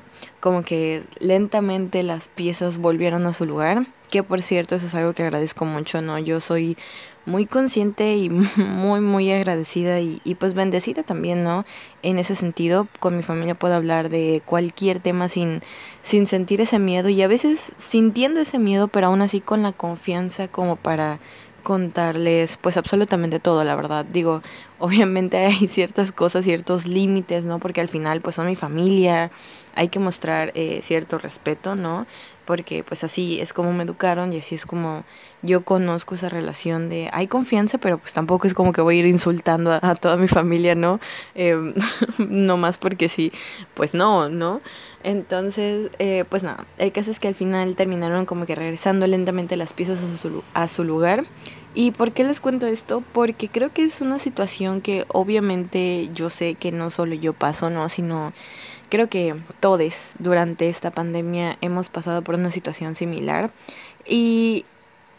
como 0.40 0.62
que 0.62 1.02
lentamente 1.18 2.02
las 2.02 2.28
piezas 2.28 2.78
volvieron 2.78 3.26
a 3.26 3.32
su 3.32 3.46
lugar. 3.46 3.86
que 4.10 4.22
por 4.24 4.42
cierto 4.42 4.74
eso 4.74 4.86
es 4.86 4.94
algo 4.94 5.12
que 5.12 5.22
agradezco 5.22 5.64
mucho, 5.64 6.02
¿no? 6.02 6.18
Yo 6.18 6.40
soy 6.40 6.76
muy 7.26 7.46
consciente 7.46 8.16
y 8.16 8.30
muy, 8.56 9.00
muy 9.00 9.30
agradecida 9.30 10.00
y, 10.00 10.20
y, 10.24 10.34
pues 10.34 10.54
bendecida 10.54 11.02
también, 11.02 11.44
¿no? 11.44 11.64
En 12.02 12.18
ese 12.18 12.34
sentido, 12.34 12.86
con 12.98 13.16
mi 13.16 13.22
familia 13.22 13.54
puedo 13.54 13.74
hablar 13.74 14.08
de 14.08 14.42
cualquier 14.44 15.00
tema 15.00 15.28
sin, 15.28 15.62
sin 16.02 16.26
sentir 16.26 16.60
ese 16.60 16.78
miedo 16.78 17.08
y 17.08 17.22
a 17.22 17.28
veces 17.28 17.72
sintiendo 17.78 18.40
ese 18.40 18.58
miedo, 18.58 18.88
pero 18.88 19.08
aún 19.08 19.22
así 19.22 19.40
con 19.40 19.62
la 19.62 19.72
confianza 19.72 20.48
como 20.48 20.76
para 20.76 21.20
contarles 21.62 22.56
pues 22.56 22.76
absolutamente 22.76 23.38
todo, 23.38 23.64
la 23.64 23.76
verdad. 23.76 24.04
Digo, 24.04 24.42
obviamente 24.78 25.38
hay 25.38 25.66
ciertas 25.68 26.12
cosas, 26.12 26.44
ciertos 26.44 26.86
límites, 26.86 27.44
¿no? 27.44 27.58
Porque 27.58 27.80
al 27.80 27.88
final 27.88 28.20
pues 28.20 28.36
son 28.36 28.46
mi 28.46 28.56
familia, 28.56 29.30
hay 29.74 29.88
que 29.88 29.98
mostrar 29.98 30.52
eh, 30.54 30.80
cierto 30.82 31.18
respeto, 31.18 31.76
¿no? 31.76 32.06
Porque 32.50 32.82
pues 32.82 33.04
así 33.04 33.40
es 33.40 33.52
como 33.52 33.72
me 33.72 33.84
educaron 33.84 34.32
y 34.32 34.38
así 34.38 34.56
es 34.56 34.66
como 34.66 35.04
yo 35.40 35.64
conozco 35.64 36.16
esa 36.16 36.28
relación 36.28 36.88
de 36.88 37.08
hay 37.12 37.28
confianza, 37.28 37.78
pero 37.78 37.98
pues 37.98 38.12
tampoco 38.12 38.48
es 38.48 38.54
como 38.54 38.72
que 38.72 38.80
voy 38.80 38.96
a 38.96 38.98
ir 38.98 39.06
insultando 39.06 39.70
a, 39.80 39.94
toda 39.94 40.16
mi 40.16 40.26
familia, 40.26 40.74
¿no? 40.74 40.98
Eh, 41.36 41.54
no 42.18 42.56
más 42.56 42.76
porque 42.76 43.08
sí, 43.08 43.30
pues 43.74 43.94
no, 43.94 44.28
¿no? 44.28 44.60
Entonces, 45.04 45.92
eh, 46.00 46.24
pues 46.28 46.42
nada, 46.42 46.66
el 46.78 46.90
caso 46.90 47.12
es 47.12 47.20
que 47.20 47.28
al 47.28 47.36
final 47.36 47.76
terminaron 47.76 48.26
como 48.26 48.46
que 48.46 48.56
regresando 48.56 49.06
lentamente 49.06 49.56
las 49.56 49.72
piezas 49.72 50.02
a 50.02 50.16
su, 50.16 50.42
a 50.52 50.66
su 50.66 50.82
lugar. 50.82 51.26
¿Y 51.72 51.92
por 51.92 52.10
qué 52.10 52.24
les 52.24 52.40
cuento 52.40 52.66
esto? 52.66 53.04
Porque 53.12 53.46
creo 53.46 53.72
que 53.72 53.84
es 53.84 54.00
una 54.00 54.18
situación 54.18 54.80
que 54.80 55.04
obviamente 55.06 56.10
yo 56.12 56.28
sé 56.28 56.56
que 56.56 56.72
no 56.72 56.90
solo 56.90 57.14
yo 57.14 57.32
paso, 57.32 57.70
¿no? 57.70 57.88
Sino 57.88 58.32
creo 58.90 59.08
que 59.08 59.34
todos 59.60 60.12
durante 60.18 60.68
esta 60.68 60.90
pandemia 60.90 61.56
hemos 61.62 61.88
pasado 61.88 62.22
por 62.22 62.34
una 62.34 62.50
situación 62.50 62.94
similar. 62.94 63.50
Y 64.06 64.66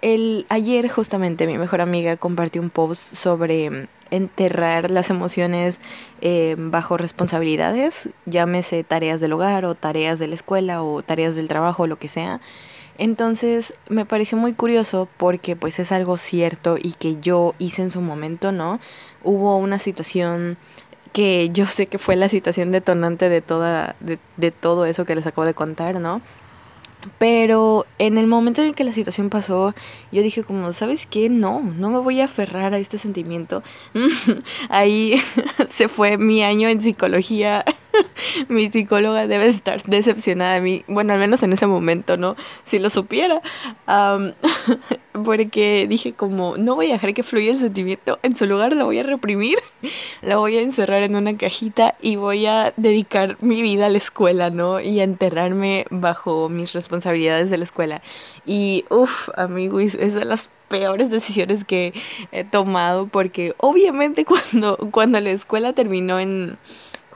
el, 0.02 0.46
ayer 0.50 0.90
justamente 0.90 1.48
mi 1.48 1.58
mejor 1.58 1.82
amiga 1.82 2.18
compartió 2.18 2.62
un 2.62 2.70
post 2.70 3.16
sobre 3.16 3.88
enterrar 4.12 4.92
las 4.92 5.10
emociones 5.10 5.80
eh, 6.20 6.56
bajo 6.58 6.98
responsabilidades, 6.98 8.10
llámese 8.26 8.84
tareas 8.84 9.22
del 9.22 9.34
hogar 9.34 9.64
o 9.66 9.74
tareas 9.74 10.20
de 10.20 10.28
la 10.28 10.36
escuela 10.36 10.84
o 10.84 11.02
tareas 11.02 11.36
del 11.36 11.48
trabajo 11.48 11.84
o 11.84 11.88
lo 11.88 11.98
que 11.98 12.08
sea. 12.08 12.42
Entonces 12.98 13.74
me 13.90 14.06
pareció 14.06 14.38
muy 14.38 14.54
curioso 14.54 15.08
porque 15.18 15.56
pues 15.56 15.80
es 15.80 15.92
algo 15.92 16.18
cierto 16.18 16.78
y 16.78 16.92
que 16.94 17.20
yo 17.22 17.56
hice 17.58 17.82
en 17.84 17.90
su 17.90 18.02
momento, 18.02 18.52
¿no? 18.52 18.80
Hubo 19.24 19.58
una 19.58 19.80
situación 19.80 20.58
que 21.14 21.50
yo 21.52 21.66
sé 21.66 21.88
que 21.88 21.98
fue 21.98 22.16
la 22.16 22.30
situación 22.30 22.72
detonante 22.72 23.30
de 23.30 23.42
toda 23.42 23.96
de, 24.00 24.20
de 24.38 24.52
todo 24.52 24.86
eso 24.86 25.06
que 25.06 25.16
les 25.16 25.28
acabo 25.28 25.46
de 25.46 25.54
contar, 25.54 26.00
¿no? 26.00 26.22
Pero 27.18 27.86
en 28.00 28.18
el 28.18 28.28
momento 28.28 28.62
en 28.62 28.70
el 28.70 28.76
que 28.76 28.84
la 28.84 28.94
situación 28.94 29.30
pasó, 29.30 29.74
yo 30.12 30.22
dije 30.22 30.44
como, 30.44 30.72
¿sabes 30.74 31.08
qué? 31.08 31.30
No, 31.30 31.62
no 31.62 31.90
me 31.90 32.00
voy 32.00 32.22
a 32.22 32.26
aferrar 32.26 32.74
a 32.74 32.78
este 32.78 32.98
sentimiento. 32.98 33.64
Ahí 34.70 35.16
se 35.70 35.88
fue 35.88 36.18
mi 36.18 36.44
año 36.44 36.70
en 36.70 36.82
psicología. 36.82 37.66
mi 38.48 38.70
psicóloga 38.70 39.28
debe 39.28 39.48
estar 39.48 39.82
decepcionada 39.84 40.56
de 40.56 40.62
mí. 40.62 40.84
Bueno, 40.88 41.14
al 41.14 41.20
menos 41.20 41.44
en 41.44 41.54
ese 41.54 41.68
momento, 41.68 42.18
¿no? 42.18 42.36
Si 42.64 42.80
lo 42.80 42.90
supiera. 42.90 43.42
porque 45.26 45.88
dije 45.90 46.14
como, 46.14 46.56
no 46.58 46.76
voy 46.76 46.90
a 46.90 46.94
dejar 46.94 47.14
que 47.14 47.24
fluya 47.24 47.52
el 47.52 47.60
sentimiento. 47.60 48.20
En 48.24 48.36
su 48.36 48.46
lugar 48.46 48.74
lo 48.74 48.86
voy 48.86 49.00
a 49.00 49.04
reprimir. 49.04 49.58
lo 50.22 50.40
voy 50.40 50.58
a 50.58 50.62
encerrar 50.62 51.04
en 51.04 51.16
una 51.16 51.36
cajita 51.36 51.96
y 52.02 52.16
voy 52.16 52.46
a 52.46 52.74
dedicar 52.78 53.38
mi 53.42 53.62
vida 53.62 53.88
a 53.88 53.90
la 53.90 53.98
escuela, 53.98 54.50
¿no? 54.50 54.80
Y 54.80 55.00
a 55.00 55.04
enterrarme 55.04 55.86
bajo 55.90 56.48
mis 56.48 56.74
responsabilidades 56.74 56.92
responsabilidades 56.92 57.50
de 57.50 57.58
la 57.58 57.64
escuela. 57.64 58.02
Y 58.46 58.86
uff, 58.90 59.30
amigos, 59.38 59.96
es 59.96 60.14
de 60.14 60.26
las 60.26 60.50
peores 60.68 61.10
decisiones 61.10 61.64
que 61.64 61.94
he 62.32 62.44
tomado 62.44 63.08
porque 63.08 63.54
obviamente 63.58 64.26
cuando, 64.26 64.78
cuando 64.92 65.20
la 65.20 65.32
escuela 65.32 65.74
terminó 65.74 66.20
en 66.20 66.58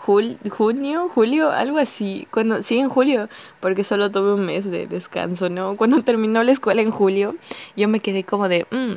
junio, 0.06 1.10
julio, 1.14 1.52
algo 1.52 1.80
así, 1.80 2.28
cuando 2.32 2.62
sí 2.62 2.78
en 2.78 2.90
julio, 2.90 3.28
porque 3.60 3.84
solo 3.84 4.12
tuve 4.12 4.34
un 4.36 4.46
mes 4.46 4.70
de 4.70 4.86
descanso, 4.86 5.50
¿no? 5.50 5.76
Cuando 5.76 6.04
terminó 6.04 6.44
la 6.44 6.52
escuela 6.52 6.82
en 6.82 6.92
julio, 6.92 7.36
yo 7.76 7.88
me 7.88 8.00
quedé 8.00 8.24
como 8.24 8.48
de, 8.48 8.68
mm, 8.70 8.94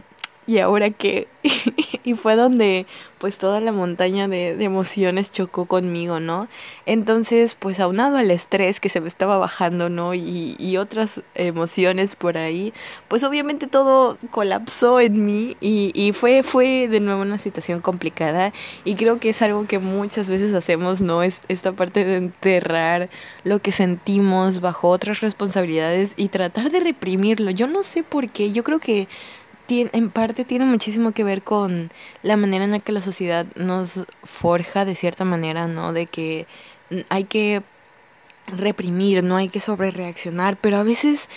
¿y 0.49 0.59
ahora 0.59 0.91
qué? 0.91 1.29
y 2.05 2.15
fue 2.15 2.35
donde 2.35 2.87
pues 3.19 3.37
toda 3.37 3.61
la 3.61 3.73
montaña 3.73 4.29
de, 4.29 4.51
emociones 4.65 5.31
chocó 5.31 5.67
conmigo, 5.67 6.21
¿no? 6.21 6.49
Entonces, 6.87 7.55
pues 7.55 7.81
aunado 7.81 8.17
al 8.17 8.31
estrés 8.31 8.81
que 8.81 8.89
se 8.89 9.01
me 9.01 9.09
estaba 9.09 9.39
bajando, 9.39 9.89
¿no? 9.89 10.15
Y, 10.15 10.57
y 10.59 10.77
otras 10.77 11.23
emociones 11.35 12.15
por 12.15 12.39
ahí, 12.39 12.73
pues 13.09 13.25
obviamente 13.25 13.67
todo 13.67 14.17
colapsó 14.31 15.01
en 15.01 15.27
mí 15.27 15.57
y, 15.61 15.91
y, 15.95 16.13
fue, 16.13 16.43
fue 16.43 16.89
de 16.89 17.01
nuevo 17.01 17.23
una 17.23 17.39
situación 17.39 17.81
complicada 17.81 18.53
y 18.85 18.95
creo 18.95 19.19
que 19.19 19.31
es 19.31 19.43
algo 19.43 19.67
que 19.67 19.79
muchas 19.79 20.29
veces 20.29 20.55
hacemos, 20.55 21.03
¿no? 21.03 21.23
Es 21.23 21.43
esta 21.49 21.73
parte 21.73 22.05
de 22.05 22.17
enterrar 22.17 23.11
lo 23.45 23.61
que 23.61 23.73
sentimos 23.73 24.61
bajo 24.61 24.89
otras 24.89 25.21
responsabilidades 25.21 26.15
y 26.17 26.29
tratar 26.29 26.71
de 26.71 26.81
reprimirlo. 26.81 27.51
Yo 27.51 27.67
no 27.67 27.83
sé 27.83 28.03
por 28.03 28.29
qué, 28.29 28.53
yo 28.53 28.63
creo 28.65 28.79
que 28.79 29.09
en 29.71 30.11
parte 30.11 30.45
tiene 30.45 30.65
muchísimo 30.65 31.13
que 31.13 31.25
ver 31.25 31.43
con 31.43 31.91
la 32.23 32.37
manera 32.37 32.65
en 32.65 32.73
la 32.73 32.79
que 32.81 32.93
la 32.93 33.01
sociedad 33.01 33.47
nos 33.55 34.01
forja 34.25 34.85
de 34.85 34.95
cierta 34.95 35.25
manera, 35.25 35.67
¿no? 35.67 35.93
De 35.93 36.07
que 36.07 36.47
hay 37.09 37.25
que 37.25 37.63
reprimir, 38.47 39.23
no 39.23 39.37
hay 39.37 39.49
que 39.49 39.61
sobrereaccionar, 39.61 40.57
pero 40.57 40.79
a 40.79 40.83
veces, 40.83 41.29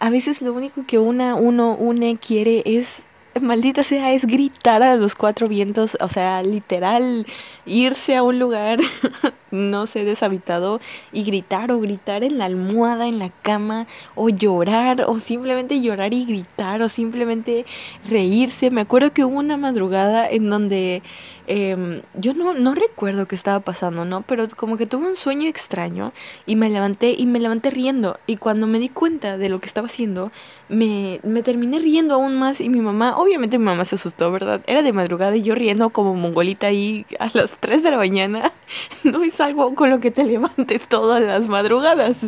a 0.00 0.10
veces 0.10 0.42
lo 0.42 0.52
único 0.52 0.84
que 0.86 0.98
una, 0.98 1.34
uno 1.34 1.74
une 1.74 2.16
quiere 2.18 2.62
es 2.66 3.02
maldita 3.40 3.84
sea, 3.84 4.12
es 4.12 4.26
gritar 4.26 4.82
a 4.82 4.96
los 4.96 5.14
cuatro 5.14 5.48
vientos, 5.48 5.96
o 6.00 6.08
sea, 6.08 6.42
literal, 6.42 7.26
irse 7.66 8.16
a 8.16 8.22
un 8.22 8.38
lugar, 8.38 8.78
no 9.50 9.86
sé, 9.86 10.04
deshabitado 10.04 10.80
y 11.12 11.24
gritar 11.24 11.72
o 11.72 11.80
gritar 11.80 12.24
en 12.24 12.38
la 12.38 12.46
almohada, 12.46 13.06
en 13.06 13.18
la 13.18 13.30
cama, 13.42 13.86
o 14.14 14.28
llorar, 14.28 15.04
o 15.06 15.20
simplemente 15.20 15.80
llorar 15.80 16.14
y 16.14 16.24
gritar, 16.24 16.82
o 16.82 16.88
simplemente 16.88 17.64
reírse. 18.08 18.70
Me 18.70 18.80
acuerdo 18.80 19.12
que 19.12 19.24
hubo 19.24 19.38
una 19.38 19.56
madrugada 19.56 20.28
en 20.28 20.50
donde 20.50 21.02
eh, 21.50 22.02
yo 22.14 22.34
no, 22.34 22.52
no 22.52 22.74
recuerdo 22.74 23.26
qué 23.26 23.34
estaba 23.34 23.60
pasando, 23.60 24.04
¿no? 24.04 24.20
Pero 24.22 24.46
como 24.54 24.76
que 24.76 24.84
tuve 24.84 25.08
un 25.08 25.16
sueño 25.16 25.48
extraño 25.48 26.12
y 26.44 26.56
me 26.56 26.68
levanté 26.68 27.14
y 27.16 27.24
me 27.24 27.40
levanté 27.40 27.70
riendo. 27.70 28.20
Y 28.26 28.36
cuando 28.36 28.66
me 28.66 28.78
di 28.78 28.90
cuenta 28.90 29.38
de 29.38 29.48
lo 29.48 29.58
que 29.58 29.66
estaba 29.66 29.86
haciendo, 29.86 30.30
me, 30.68 31.20
me 31.22 31.42
terminé 31.42 31.78
riendo 31.78 32.14
aún 32.14 32.36
más 32.38 32.60
y 32.60 32.68
mi 32.68 32.80
mamá, 32.80 33.16
obviamente 33.16 33.58
mi 33.58 33.64
mamá 33.64 33.86
se 33.86 33.94
asustó, 33.94 34.30
¿verdad? 34.30 34.60
Era 34.66 34.82
de 34.82 34.92
madrugada 34.92 35.34
y 35.36 35.42
yo 35.42 35.54
riendo 35.54 35.88
como 35.88 36.14
mongolita 36.14 36.66
ahí 36.66 37.06
a 37.18 37.30
las 37.32 37.56
3 37.58 37.82
de 37.82 37.90
la 37.90 37.96
mañana. 37.96 38.52
No 39.04 39.22
es 39.22 39.37
algo 39.40 39.74
con 39.74 39.90
lo 39.90 40.00
que 40.00 40.10
te 40.10 40.24
levantes 40.26 40.88
todas 40.88 41.22
las 41.22 41.48
madrugadas. 41.48 42.18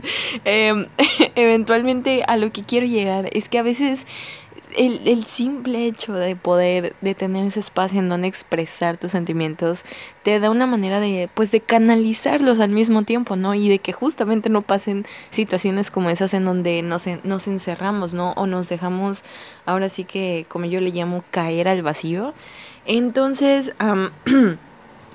Eh, 0.45 0.87
eventualmente 1.35 2.25
a 2.27 2.37
lo 2.37 2.53
que 2.53 2.63
quiero 2.63 2.87
llegar 2.87 3.29
es 3.33 3.49
que 3.49 3.59
a 3.59 3.63
veces 3.63 4.07
el, 4.77 5.01
el, 5.07 5.25
simple 5.25 5.87
hecho 5.87 6.13
de 6.13 6.37
poder, 6.37 6.95
de 7.01 7.15
tener 7.15 7.47
ese 7.47 7.61
espacio 7.61 7.99
en 7.99 8.09
donde 8.09 8.29
expresar 8.29 8.97
tus 8.97 9.13
sentimientos, 9.13 9.85
te 10.23 10.39
da 10.39 10.51
una 10.51 10.67
manera 10.67 11.01
de, 11.01 11.29
pues, 11.35 11.51
de 11.51 11.61
canalizarlos 11.61 12.61
al 12.61 12.71
mismo 12.71 13.03
tiempo, 13.03 13.37
¿no? 13.37 13.55
Y 13.55 13.69
de 13.69 13.79
que 13.79 13.93
justamente 13.93 14.49
no 14.49 14.63
pasen 14.63 15.07
situaciones 15.31 15.91
como 15.91 16.11
esas 16.11 16.35
en 16.35 16.45
donde 16.45 16.83
nos, 16.83 17.07
nos 17.25 17.47
encerramos, 17.49 18.15
¿no? 18.15 18.33
O 18.33 18.47
nos 18.47 18.69
dejamos, 18.69 19.25
ahora 19.67 19.89
sí 19.89 20.05
que, 20.05 20.47
como 20.49 20.67
yo 20.67 20.81
le 20.81 20.91
llamo, 20.91 21.25
caer 21.31 21.69
al 21.69 21.83
vacío. 21.83 22.35
Entonces, 22.87 23.73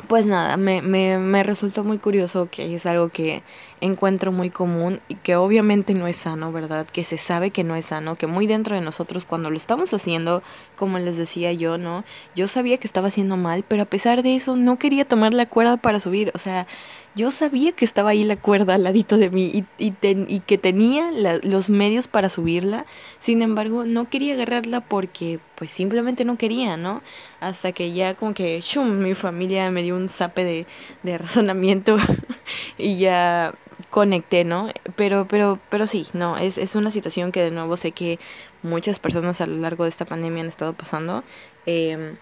pues 0.05 0.25
nada, 0.25 0.57
me, 0.57 0.81
me, 0.81 1.17
me 1.17 1.43
resultó 1.43 1.83
muy 1.83 1.97
curioso 1.97 2.49
que 2.49 2.73
es 2.73 2.85
algo 2.85 3.09
que 3.09 3.43
encuentro 3.81 4.31
muy 4.31 4.49
común 4.49 5.01
y 5.07 5.15
que 5.15 5.35
obviamente 5.35 5.93
no 5.93 6.07
es 6.07 6.15
sano, 6.15 6.51
¿verdad? 6.51 6.87
Que 6.87 7.03
se 7.03 7.17
sabe 7.17 7.51
que 7.51 7.63
no 7.63 7.75
es 7.75 7.85
sano, 7.85 8.15
que 8.15 8.27
muy 8.27 8.47
dentro 8.47 8.75
de 8.75 8.81
nosotros 8.81 9.25
cuando 9.25 9.49
lo 9.49 9.57
estamos 9.57 9.93
haciendo, 9.93 10.43
como 10.75 10.99
les 10.99 11.17
decía 11.17 11.51
yo, 11.53 11.77
¿no? 11.77 12.03
Yo 12.35 12.47
sabía 12.47 12.77
que 12.77 12.87
estaba 12.87 13.09
haciendo 13.09 13.37
mal, 13.37 13.63
pero 13.67 13.83
a 13.83 13.85
pesar 13.85 14.23
de 14.23 14.35
eso 14.35 14.55
no 14.55 14.79
quería 14.79 15.05
tomar 15.05 15.33
la 15.33 15.45
cuerda 15.45 15.77
para 15.77 15.99
subir, 15.99 16.31
o 16.33 16.37
sea, 16.37 16.67
yo 17.15 17.31
sabía 17.31 17.71
que 17.71 17.85
estaba 17.85 18.09
ahí 18.09 18.23
la 18.25 18.35
cuerda 18.35 18.75
al 18.75 18.83
ladito 18.83 19.17
de 19.17 19.29
mí 19.29 19.65
y, 19.77 19.85
y, 19.85 19.93
y 20.01 20.39
que 20.41 20.57
tenía 20.57 21.11
los 21.43 21.69
medios 21.69 22.07
para 22.07 22.27
subirla, 22.29 22.85
sin 23.19 23.41
embargo 23.41 23.85
no 23.85 24.09
quería 24.09 24.33
agarrarla 24.33 24.81
porque 24.81 25.39
pues 25.55 25.71
simplemente 25.71 26.25
no 26.25 26.37
quería, 26.37 26.75
¿no? 26.75 27.01
Hasta 27.39 27.71
que 27.71 27.93
ya 27.93 28.15
como 28.15 28.33
que 28.33 28.59
shum, 28.61 28.99
mi 28.99 29.15
familia 29.15 29.71
me 29.71 29.81
dio 29.81 29.95
un 29.95 30.09
zape 30.09 30.43
de, 30.43 30.65
de 31.03 31.17
razonamiento 31.17 31.97
y 32.77 32.97
ya 32.97 33.53
conecté, 33.89 34.43
¿no? 34.43 34.69
Pero, 34.95 35.25
pero, 35.29 35.57
pero 35.69 35.87
sí, 35.87 36.07
no, 36.13 36.37
es, 36.37 36.57
es 36.57 36.75
una 36.75 36.91
situación 36.91 37.31
que 37.31 37.43
de 37.43 37.51
nuevo 37.51 37.77
sé 37.77 37.93
que 37.93 38.19
muchas 38.61 38.99
personas 38.99 39.39
a 39.39 39.47
lo 39.47 39.55
largo 39.55 39.83
de 39.83 39.89
esta 39.89 40.05
pandemia 40.05 40.41
han 40.41 40.49
estado 40.49 40.73
pasando. 40.73 41.23
Eh, 41.65 42.15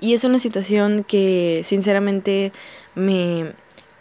y 0.00 0.12
es 0.14 0.24
una 0.24 0.38
situación 0.38 1.04
que 1.04 1.62
sinceramente 1.64 2.52
me 2.94 3.52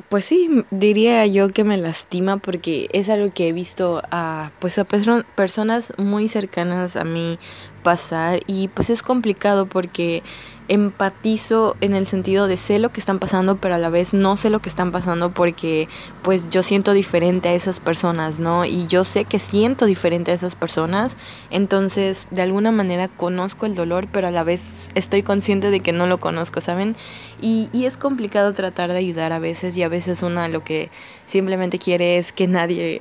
pues 0.10 0.26
sí, 0.26 0.64
diría 0.72 1.26
yo 1.26 1.50
que 1.50 1.64
me 1.64 1.78
lastima 1.78 2.38
porque 2.38 2.90
es 2.94 3.10
algo 3.10 3.32
que 3.32 3.50
he 3.50 3.54
visto 3.54 4.02
a, 4.12 4.52
pues 4.60 4.80
a 4.80 4.86
personas 4.86 5.94
muy 5.98 6.30
cercanas 6.30 6.96
a 6.96 7.04
mí 7.04 7.40
pasar 7.88 8.42
y 8.48 8.68
pues 8.68 8.90
es 8.90 9.02
complicado 9.02 9.66
porque 9.66 10.22
empatizo 10.68 11.78
en 11.80 11.96
el 11.96 12.06
sentido 12.06 12.48
de 12.48 12.58
sé 12.58 12.80
lo 12.80 12.90
que 12.90 13.00
están 13.00 13.18
pasando, 13.18 13.56
pero 13.56 13.76
a 13.76 13.78
la 13.78 13.90
vez 13.90 14.14
no 14.14 14.36
sé 14.36 14.50
lo 14.50 14.60
que 14.60 14.68
están 14.68 14.92
pasando 14.92 15.32
porque 15.32 15.88
pues 16.22 16.50
yo 16.50 16.64
siento 16.64 16.92
diferente 16.92 17.48
a 17.48 17.54
esas 17.54 17.80
personas, 17.80 18.40
¿no? 18.40 18.66
Y 18.66 18.88
yo 18.88 19.06
sé 19.06 19.24
que 19.24 19.40
siento 19.40 19.86
diferente 19.86 20.32
a 20.32 20.34
esas 20.34 20.56
personas, 20.56 21.16
entonces 21.50 22.28
de 22.30 22.42
alguna 22.42 22.72
manera 22.72 23.08
conozco 23.08 23.66
el 23.66 23.76
dolor, 23.76 24.10
pero 24.12 24.28
a 24.28 24.32
la 24.32 24.44
vez 24.44 24.90
estoy 24.94 25.24
consciente 25.24 25.72
de 25.72 25.80
que 25.80 25.94
no 25.94 26.08
lo 26.08 26.20
conozco, 26.20 26.60
¿saben? 26.60 26.98
Y, 27.42 27.70
y 27.72 27.86
es 27.86 27.96
complicado 27.96 28.52
tratar 28.52 28.92
de 28.92 28.98
ayudar 28.98 29.32
a 29.32 29.40
veces 29.40 29.78
y 29.78 29.84
a 29.84 29.88
veces 29.88 30.24
una 30.24 30.50
lo 30.50 30.66
que 30.66 30.90
simplemente 31.26 31.80
quiere 31.80 32.18
es 32.18 32.34
que 32.34 32.48
nadie 32.48 33.00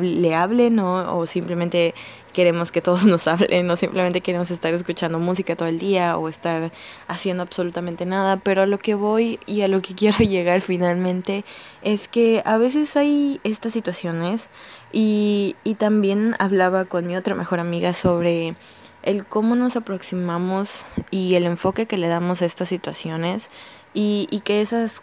le 0.00 0.34
hable, 0.34 0.70
¿no? 0.70 1.18
O 1.18 1.26
simplemente 1.26 1.94
queremos 2.32 2.72
que 2.72 2.80
todos 2.80 3.06
nos 3.12 3.26
hablen 3.28 3.70
o 3.70 3.76
simplemente 3.76 4.20
queremos 4.20 4.50
estar 4.50 4.72
escuchando 4.74 5.18
música 5.18 5.56
todo 5.56 5.68
el 5.68 5.78
día 5.78 6.16
o 6.16 6.28
estar 6.28 6.72
haciendo 7.08 7.42
absolutamente 7.42 8.06
nada, 8.06 8.36
pero 8.38 8.62
a 8.62 8.66
lo 8.66 8.78
que 8.78 8.94
voy 8.94 9.38
y 9.46 9.62
a 9.62 9.68
lo 9.68 9.80
que 9.82 9.94
quiero 9.96 10.18
llegar 10.18 10.60
finalmente 10.60 11.44
es 11.82 12.08
que 12.08 12.42
a 12.44 12.56
veces 12.56 12.96
hay 12.96 13.40
estas 13.44 13.72
situaciones 13.72 14.48
y, 14.92 15.56
y 15.64 15.74
también 15.74 16.34
hablaba 16.38 16.84
con 16.84 17.06
mi 17.06 17.16
otra 17.16 17.34
mejor 17.34 17.60
amiga 17.60 17.94
sobre 17.94 18.54
el 19.02 19.26
cómo 19.26 19.56
nos 19.56 19.76
aproximamos 19.76 20.86
y 21.10 21.34
el 21.34 21.44
enfoque 21.44 21.86
que 21.86 21.98
le 21.98 22.08
damos 22.08 22.42
a 22.42 22.46
estas 22.46 22.68
situaciones 22.68 23.50
y, 23.94 24.28
y 24.30 24.40
que 24.40 24.62
esas 24.62 25.02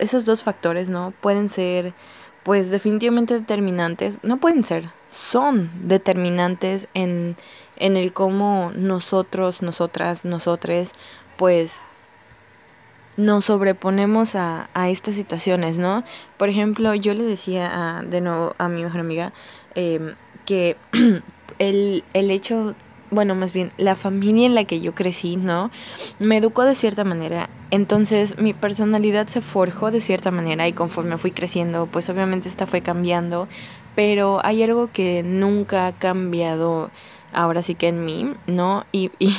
esos 0.00 0.24
dos 0.24 0.42
factores 0.42 0.88
no 0.88 1.12
pueden 1.20 1.48
ser 1.48 1.94
pues 2.42 2.70
definitivamente 2.70 3.34
determinantes, 3.34 4.20
no 4.22 4.38
pueden 4.38 4.64
ser, 4.64 4.84
son 5.10 5.70
determinantes 5.86 6.88
en, 6.94 7.36
en 7.76 7.96
el 7.96 8.12
cómo 8.12 8.72
nosotros, 8.74 9.62
nosotras, 9.62 10.24
nosotres, 10.24 10.92
pues 11.36 11.84
nos 13.16 13.44
sobreponemos 13.44 14.34
a, 14.34 14.68
a, 14.74 14.88
estas 14.88 15.14
situaciones, 15.14 15.78
¿no? 15.78 16.02
Por 16.38 16.48
ejemplo, 16.48 16.94
yo 16.94 17.14
le 17.14 17.24
decía 17.24 17.98
a, 17.98 18.02
de 18.02 18.20
nuevo 18.20 18.54
a 18.58 18.68
mi 18.68 18.82
mejor 18.82 19.00
amiga 19.00 19.32
eh, 19.74 20.14
que 20.46 20.76
el, 21.58 22.04
el 22.14 22.30
hecho 22.30 22.74
bueno, 23.12 23.34
más 23.34 23.52
bien 23.52 23.70
la 23.76 23.94
familia 23.94 24.46
en 24.46 24.54
la 24.54 24.64
que 24.64 24.80
yo 24.80 24.94
crecí, 24.94 25.36
¿no? 25.36 25.70
Me 26.18 26.38
educó 26.38 26.64
de 26.64 26.74
cierta 26.74 27.04
manera. 27.04 27.48
Entonces 27.70 28.38
mi 28.38 28.54
personalidad 28.54 29.28
se 29.28 29.42
forjó 29.42 29.90
de 29.90 30.00
cierta 30.00 30.30
manera 30.30 30.66
y 30.66 30.72
conforme 30.72 31.18
fui 31.18 31.30
creciendo, 31.30 31.86
pues 31.86 32.08
obviamente 32.08 32.48
esta 32.48 32.66
fue 32.66 32.80
cambiando. 32.80 33.48
Pero 33.94 34.40
hay 34.44 34.62
algo 34.62 34.88
que 34.90 35.22
nunca 35.22 35.86
ha 35.86 35.92
cambiado 35.92 36.90
ahora 37.34 37.62
sí 37.62 37.74
que 37.74 37.88
en 37.88 38.04
mí, 38.04 38.32
¿no? 38.46 38.86
Y, 38.92 39.10
y, 39.18 39.34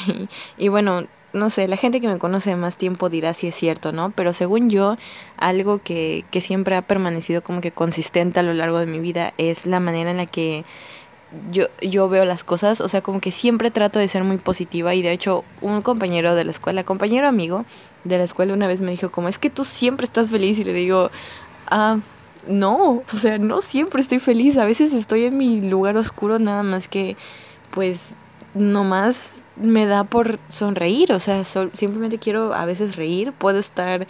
y 0.57 0.67
bueno, 0.67 1.05
no 1.33 1.49
sé, 1.49 1.67
la 1.67 1.77
gente 1.77 1.99
que 1.99 2.07
me 2.07 2.19
conoce 2.19 2.55
más 2.55 2.77
tiempo 2.77 3.09
dirá 3.09 3.33
si 3.33 3.47
es 3.47 3.55
cierto, 3.55 3.91
¿no? 3.91 4.11
Pero 4.11 4.33
según 4.33 4.69
yo, 4.69 4.97
algo 5.37 5.79
que, 5.79 6.25
que 6.29 6.41
siempre 6.41 6.75
ha 6.75 6.83
permanecido 6.83 7.41
como 7.41 7.59
que 7.59 7.71
consistente 7.71 8.39
a 8.39 8.43
lo 8.43 8.53
largo 8.53 8.77
de 8.77 8.85
mi 8.85 8.99
vida 8.99 9.33
es 9.39 9.65
la 9.65 9.79
manera 9.79 10.11
en 10.11 10.17
la 10.17 10.27
que 10.27 10.63
yo, 11.51 11.67
yo 11.81 12.09
veo 12.09 12.25
las 12.25 12.43
cosas, 12.43 12.81
o 12.81 12.87
sea, 12.87 13.01
como 13.01 13.19
que 13.19 13.31
siempre 13.31 13.71
trato 13.71 13.99
de 13.99 14.07
ser 14.07 14.23
muy 14.23 14.37
positiva 14.37 14.93
y 14.93 15.01
de 15.01 15.11
hecho 15.11 15.43
un 15.61 15.81
compañero 15.81 16.35
de 16.35 16.45
la 16.45 16.51
escuela, 16.51 16.83
compañero 16.83 17.27
amigo 17.27 17.65
de 18.03 18.17
la 18.17 18.23
escuela 18.23 18.53
una 18.53 18.67
vez 18.67 18.81
me 18.81 18.91
dijo 18.91 19.11
como, 19.11 19.27
es 19.27 19.39
que 19.39 19.49
tú 19.49 19.63
siempre 19.63 20.05
estás 20.05 20.29
feliz 20.29 20.59
y 20.59 20.63
le 20.63 20.73
digo, 20.73 21.09
ah, 21.67 21.97
no, 22.47 23.03
o 23.11 23.17
sea, 23.17 23.37
no 23.37 23.61
siempre 23.61 24.01
estoy 24.01 24.19
feliz, 24.19 24.57
a 24.57 24.65
veces 24.65 24.93
estoy 24.93 25.25
en 25.25 25.37
mi 25.37 25.61
lugar 25.61 25.97
oscuro 25.97 26.39
nada 26.39 26.63
más 26.63 26.87
que, 26.87 27.15
pues, 27.71 28.15
nomás 28.53 29.43
me 29.55 29.85
da 29.85 30.03
por 30.03 30.39
sonreír, 30.49 31.11
o 31.13 31.19
sea, 31.19 31.43
simplemente 31.43 32.17
quiero 32.17 32.53
a 32.53 32.65
veces 32.65 32.95
reír, 32.95 33.31
puedo 33.33 33.59
estar 33.59 34.07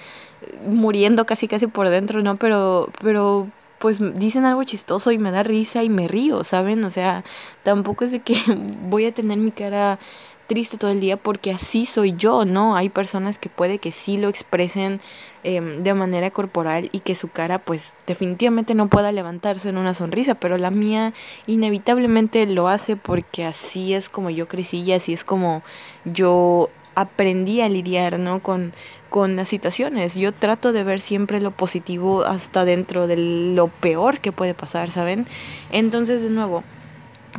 muriendo 0.68 1.25
casi 1.25 1.48
casi 1.48 1.68
por 1.68 1.89
dentro, 1.89 2.22
¿no? 2.22 2.38
Pero, 2.38 2.89
pero 3.01 3.48
pues 3.83 4.00
dicen 4.17 4.46
algo 4.46 4.63
chistoso 4.63 5.11
y 5.11 5.17
me 5.17 5.29
da 5.29 5.43
risa 5.43 5.83
y 5.83 5.89
me 5.89 6.07
río, 6.07 6.46
¿saben? 6.46 6.85
O 6.85 6.89
sea, 6.89 7.25
tampoco 7.63 8.05
es 8.05 8.13
de 8.13 8.22
que 8.22 8.37
voy 8.87 9.05
a 9.05 9.13
tener 9.13 9.37
mi 9.37 9.51
cara 9.51 10.00
triste 10.48 10.77
todo 10.77 10.89
el 10.89 11.01
día 11.01 11.17
porque 11.17 11.51
así 11.51 11.85
soy 11.85 12.15
yo, 12.15 12.46
¿no? 12.46 12.77
Hay 12.77 12.87
personas 12.87 13.37
que 13.37 13.50
puede 13.50 13.79
que 13.79 13.91
sí 13.91 14.15
lo 14.15 14.29
expresen 14.29 15.01
em, 15.43 15.83
de 15.83 15.93
manera 15.93 16.31
corporal 16.31 16.87
y 16.93 17.01
que 17.01 17.13
su 17.13 17.27
cara 17.27 17.59
pues 17.59 17.91
definitivamente 18.07 18.74
no 18.74 18.87
pueda 18.87 19.11
levantarse 19.11 19.67
en 19.67 19.77
una 19.77 19.93
sonrisa, 19.93 20.35
pero 20.35 20.57
la 20.57 20.72
mía 20.72 21.11
inevitablemente 21.46 22.48
lo 22.48 22.69
hace 22.69 22.96
porque 22.96 23.43
así 23.43 23.93
es 23.93 24.07
como 24.07 24.29
yo 24.29 24.48
crecí 24.48 24.79
y 24.79 24.93
así 24.93 25.11
es 25.11 25.25
como 25.25 25.61
yo 26.05 26.69
aprendí 26.96 27.59
a 27.59 27.67
lidiar, 27.67 28.17
¿no? 28.17 28.41
Con, 28.41 28.72
con 29.13 29.35
las 29.35 29.47
situaciones. 29.47 30.15
Yo 30.15 30.31
trato 30.31 30.73
de 30.73 30.83
ver 30.83 30.99
siempre 30.99 31.39
lo 31.39 31.51
positivo 31.51 32.25
hasta 32.25 32.65
dentro 32.65 33.05
de 33.05 33.15
lo 33.15 33.67
peor 33.67 34.17
que 34.17 34.31
puede 34.31 34.55
pasar, 34.55 34.89
¿saben? 34.89 35.27
Entonces, 35.71 36.23
de 36.23 36.31
nuevo, 36.31 36.63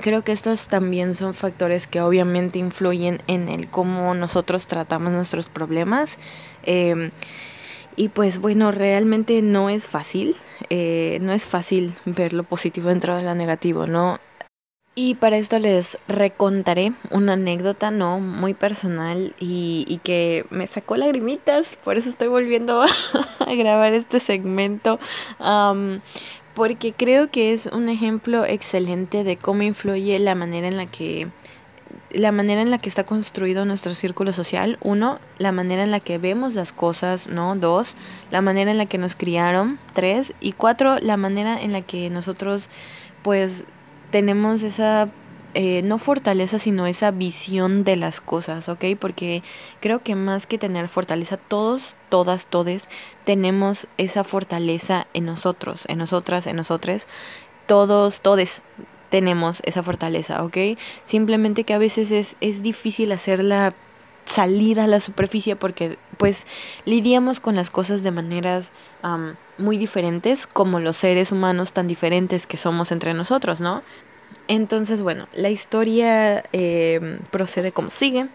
creo 0.00 0.22
que 0.22 0.30
estos 0.30 0.68
también 0.68 1.14
son 1.14 1.34
factores 1.34 1.88
que 1.88 2.00
obviamente 2.00 2.60
influyen 2.60 3.22
en 3.26 3.48
el 3.48 3.66
cómo 3.66 4.14
nosotros 4.14 4.68
tratamos 4.68 5.12
nuestros 5.12 5.48
problemas. 5.48 6.20
Em, 6.62 7.10
y 7.96 8.08
pues 8.08 8.38
bueno, 8.38 8.70
realmente 8.70 9.42
no 9.42 9.68
es 9.68 9.88
fácil, 9.88 10.37
eh, 10.70 11.18
no 11.22 11.32
es 11.32 11.44
fácil 11.44 11.92
ver 12.04 12.34
lo 12.34 12.44
positivo 12.44 12.90
dentro 12.90 13.16
de 13.16 13.24
lo 13.24 13.34
negativo, 13.34 13.88
¿no? 13.88 14.20
Y 14.96 15.16
para 15.16 15.38
esto 15.38 15.59
les 15.59 15.98
recontaré 16.07 16.92
una 17.11 17.33
anécdota, 17.33 17.90
¿no? 17.90 18.20
Muy 18.20 18.54
personal 18.54 19.35
y, 19.40 19.85
y 19.88 19.98
que 19.98 20.46
me 20.50 20.68
sacó 20.68 20.96
lagrimitas, 20.96 21.76
por 21.83 21.98
eso 21.98 22.09
estoy 22.09 22.28
volviendo 22.28 22.83
a, 23.40 23.54
grabar 23.54 23.92
este 23.92 24.20
segmento, 24.20 25.00
porque 26.54 26.92
creo 26.92 27.28
que 27.28 27.52
es 27.52 27.66
un 27.66 27.88
ejemplo 27.88 28.44
excelente 28.44 29.24
de 29.24 29.37
cómo 29.37 29.62
influye 29.62 30.16
la 30.20 30.37
manera 30.37 30.68
en 30.68 30.76
la 30.76 30.87
que 30.87 31.28
la 32.11 32.30
manera 32.30 32.62
en 32.62 32.70
la 32.70 32.78
que 32.78 32.88
está 32.88 33.02
construido 33.02 33.64
nuestro 33.64 33.92
círculo 33.92 34.33
social, 34.33 34.78
uno, 34.83 35.18
la 35.38 35.50
manera 35.50 35.83
en 35.83 35.90
la 35.90 35.98
que 35.98 36.18
vemos 36.18 36.54
las 36.54 36.72
cosas, 36.72 37.26
¿no? 37.26 37.57
Dos, 37.57 37.96
la 38.30 38.40
manera 38.40 38.70
en 38.70 38.78
la 38.78 38.87
que 38.87 38.98
nos 38.98 39.16
criaron, 39.16 39.80
tres, 39.94 40.33
y 40.40 40.52
cuatro, 40.52 40.98
la 41.00 41.16
manera 41.16 41.61
en 41.61 41.72
la 41.72 41.83
que 41.83 42.11
nosotros 42.11 42.70
pues 43.22 43.64
tenemos 44.14 44.62
esa, 44.62 45.09
eh, 45.55 45.83
no 45.83 45.98
fortaleza, 45.98 46.61
sino 46.61 46.87
esa 46.87 47.11
visión 47.11 47.83
de 47.83 47.96
las 47.96 48.20
cosas, 48.20 48.68
¿ok? 48.68 48.85
Porque 48.96 49.42
creo 49.81 50.05
que 50.05 50.14
más 50.14 50.46
que 50.46 50.57
tener 50.57 50.87
fortaleza, 50.87 51.37
todos, 51.37 51.96
todas, 52.11 52.46
todes, 52.46 52.88
tenemos 53.24 53.88
esa 53.98 54.22
fortaleza 54.22 55.09
en 55.14 55.24
nosotros, 55.24 55.85
en 55.88 55.98
nosotras, 55.98 56.46
en 56.46 56.55
nosotros, 56.55 57.09
todos, 57.66 58.20
todes 58.20 58.62
tenemos 59.11 59.62
esa 59.64 59.83
fortaleza, 59.83 60.44
¿ok? 60.44 60.59
Simplemente 61.03 61.64
que 61.64 61.74
a 61.74 61.79
veces 61.79 62.12
es, 62.12 62.37
es 62.40 62.62
difícil 62.62 63.11
hacerla 63.11 63.74
salir 64.24 64.80
a 64.80 64.87
la 64.87 65.00
superficie 65.00 65.56
porque 65.56 65.98
pues 66.16 66.46
lidiamos 66.84 67.40
con 67.40 67.56
las 67.56 67.70
cosas 67.70 68.02
de 68.02 68.10
maneras 68.10 68.72
muy 69.58 69.76
diferentes 69.76 70.46
como 70.46 70.80
los 70.80 70.96
seres 70.96 71.32
humanos 71.32 71.72
tan 71.72 71.87
diferentes 71.87 72.46
que 72.46 72.56
somos 72.56 72.92
entre 72.92 73.14
nosotros, 73.14 73.60
¿no? 73.60 73.82
Entonces, 74.48 75.02
bueno, 75.02 75.26
la 75.32 75.50
historia 75.50 76.44
eh, 76.52 77.18
procede 77.30 77.72
como 77.72 77.88
sigue. 77.88 78.26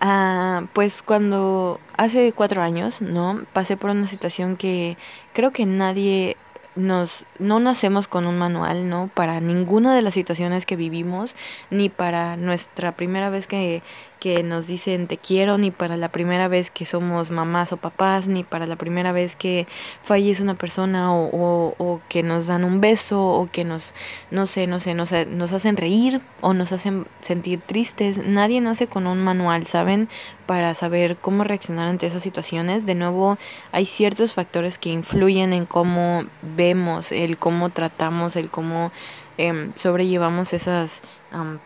Ah, 0.00 0.64
pues 0.72 1.02
cuando 1.02 1.78
hace 1.96 2.32
cuatro 2.32 2.62
años, 2.62 3.00
¿no? 3.00 3.42
Pasé 3.52 3.76
por 3.76 3.90
una 3.90 4.08
situación 4.08 4.56
que 4.56 4.96
creo 5.32 5.52
que 5.52 5.64
nadie 5.66 6.36
nos 6.74 7.26
no 7.38 7.60
nacemos 7.60 8.08
con 8.08 8.26
un 8.26 8.38
manual, 8.38 8.88
¿no? 8.88 9.10
Para 9.14 9.40
ninguna 9.40 9.94
de 9.94 10.02
las 10.02 10.14
situaciones 10.14 10.66
que 10.66 10.74
vivimos, 10.76 11.36
ni 11.70 11.88
para 11.88 12.36
nuestra 12.36 12.96
primera 12.96 13.30
vez 13.30 13.46
que, 13.46 13.82
que 14.22 14.44
nos 14.44 14.68
dicen 14.68 15.08
te 15.08 15.16
quiero, 15.16 15.58
ni 15.58 15.72
para 15.72 15.96
la 15.96 16.08
primera 16.08 16.46
vez 16.46 16.70
que 16.70 16.84
somos 16.84 17.32
mamás 17.32 17.72
o 17.72 17.76
papás, 17.76 18.28
ni 18.28 18.44
para 18.44 18.68
la 18.68 18.76
primera 18.76 19.10
vez 19.10 19.34
que 19.34 19.66
fallece 20.04 20.44
una 20.44 20.54
persona 20.54 21.12
o, 21.12 21.28
o, 21.32 21.74
o 21.76 22.00
que 22.08 22.22
nos 22.22 22.46
dan 22.46 22.62
un 22.62 22.80
beso 22.80 23.20
o 23.20 23.50
que 23.50 23.64
nos, 23.64 23.96
no 24.30 24.46
sé, 24.46 24.68
no 24.68 24.78
sé, 24.78 24.94
nos, 24.94 25.10
nos 25.26 25.52
hacen 25.52 25.76
reír 25.76 26.20
o 26.40 26.54
nos 26.54 26.70
hacen 26.70 27.08
sentir 27.18 27.62
tristes. 27.62 28.18
Nadie 28.18 28.60
nace 28.60 28.86
con 28.86 29.08
un 29.08 29.20
manual, 29.20 29.66
¿saben? 29.66 30.08
Para 30.46 30.74
saber 30.74 31.16
cómo 31.16 31.42
reaccionar 31.42 31.88
ante 31.88 32.06
esas 32.06 32.22
situaciones. 32.22 32.86
De 32.86 32.94
nuevo, 32.94 33.38
hay 33.72 33.86
ciertos 33.86 34.34
factores 34.34 34.78
que 34.78 34.90
influyen 34.90 35.52
en 35.52 35.66
cómo 35.66 36.26
vemos, 36.42 37.10
el 37.10 37.38
cómo 37.38 37.70
tratamos, 37.70 38.36
el 38.36 38.50
cómo 38.50 38.92
eh, 39.36 39.72
sobrellevamos 39.74 40.52
esas, 40.52 41.02
um, 41.32 41.58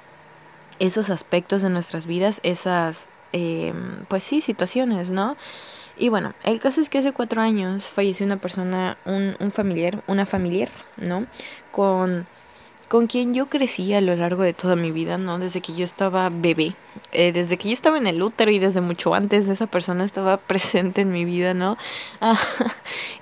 esos 0.78 1.10
aspectos 1.10 1.62
de 1.62 1.70
nuestras 1.70 2.06
vidas, 2.06 2.40
esas, 2.42 3.08
eh, 3.32 3.72
pues 4.08 4.22
sí, 4.22 4.40
situaciones, 4.40 5.10
¿no? 5.10 5.36
Y 5.96 6.08
bueno, 6.10 6.34
el 6.44 6.60
caso 6.60 6.80
es 6.80 6.90
que 6.90 6.98
hace 6.98 7.12
cuatro 7.12 7.40
años 7.40 7.88
falleció 7.88 8.26
una 8.26 8.36
persona, 8.36 8.98
un, 9.06 9.36
un 9.40 9.50
familiar, 9.50 10.02
una 10.06 10.26
familiar, 10.26 10.68
¿no? 10.98 11.26
Con 11.72 12.26
con 12.88 13.08
quien 13.08 13.34
yo 13.34 13.46
crecí 13.46 13.94
a 13.94 14.00
lo 14.00 14.14
largo 14.14 14.42
de 14.42 14.52
toda 14.52 14.76
mi 14.76 14.92
vida, 14.92 15.18
¿no? 15.18 15.38
Desde 15.38 15.60
que 15.60 15.74
yo 15.74 15.84
estaba 15.84 16.28
bebé, 16.30 16.74
eh, 17.12 17.32
desde 17.32 17.56
que 17.56 17.68
yo 17.68 17.74
estaba 17.74 17.98
en 17.98 18.06
el 18.06 18.22
útero 18.22 18.50
y 18.50 18.58
desde 18.58 18.80
mucho 18.80 19.14
antes 19.14 19.48
esa 19.48 19.66
persona 19.66 20.04
estaba 20.04 20.36
presente 20.46 21.00
en 21.00 21.12
mi 21.12 21.24
vida, 21.24 21.54
¿no? 21.54 21.76
Ah, 22.20 22.38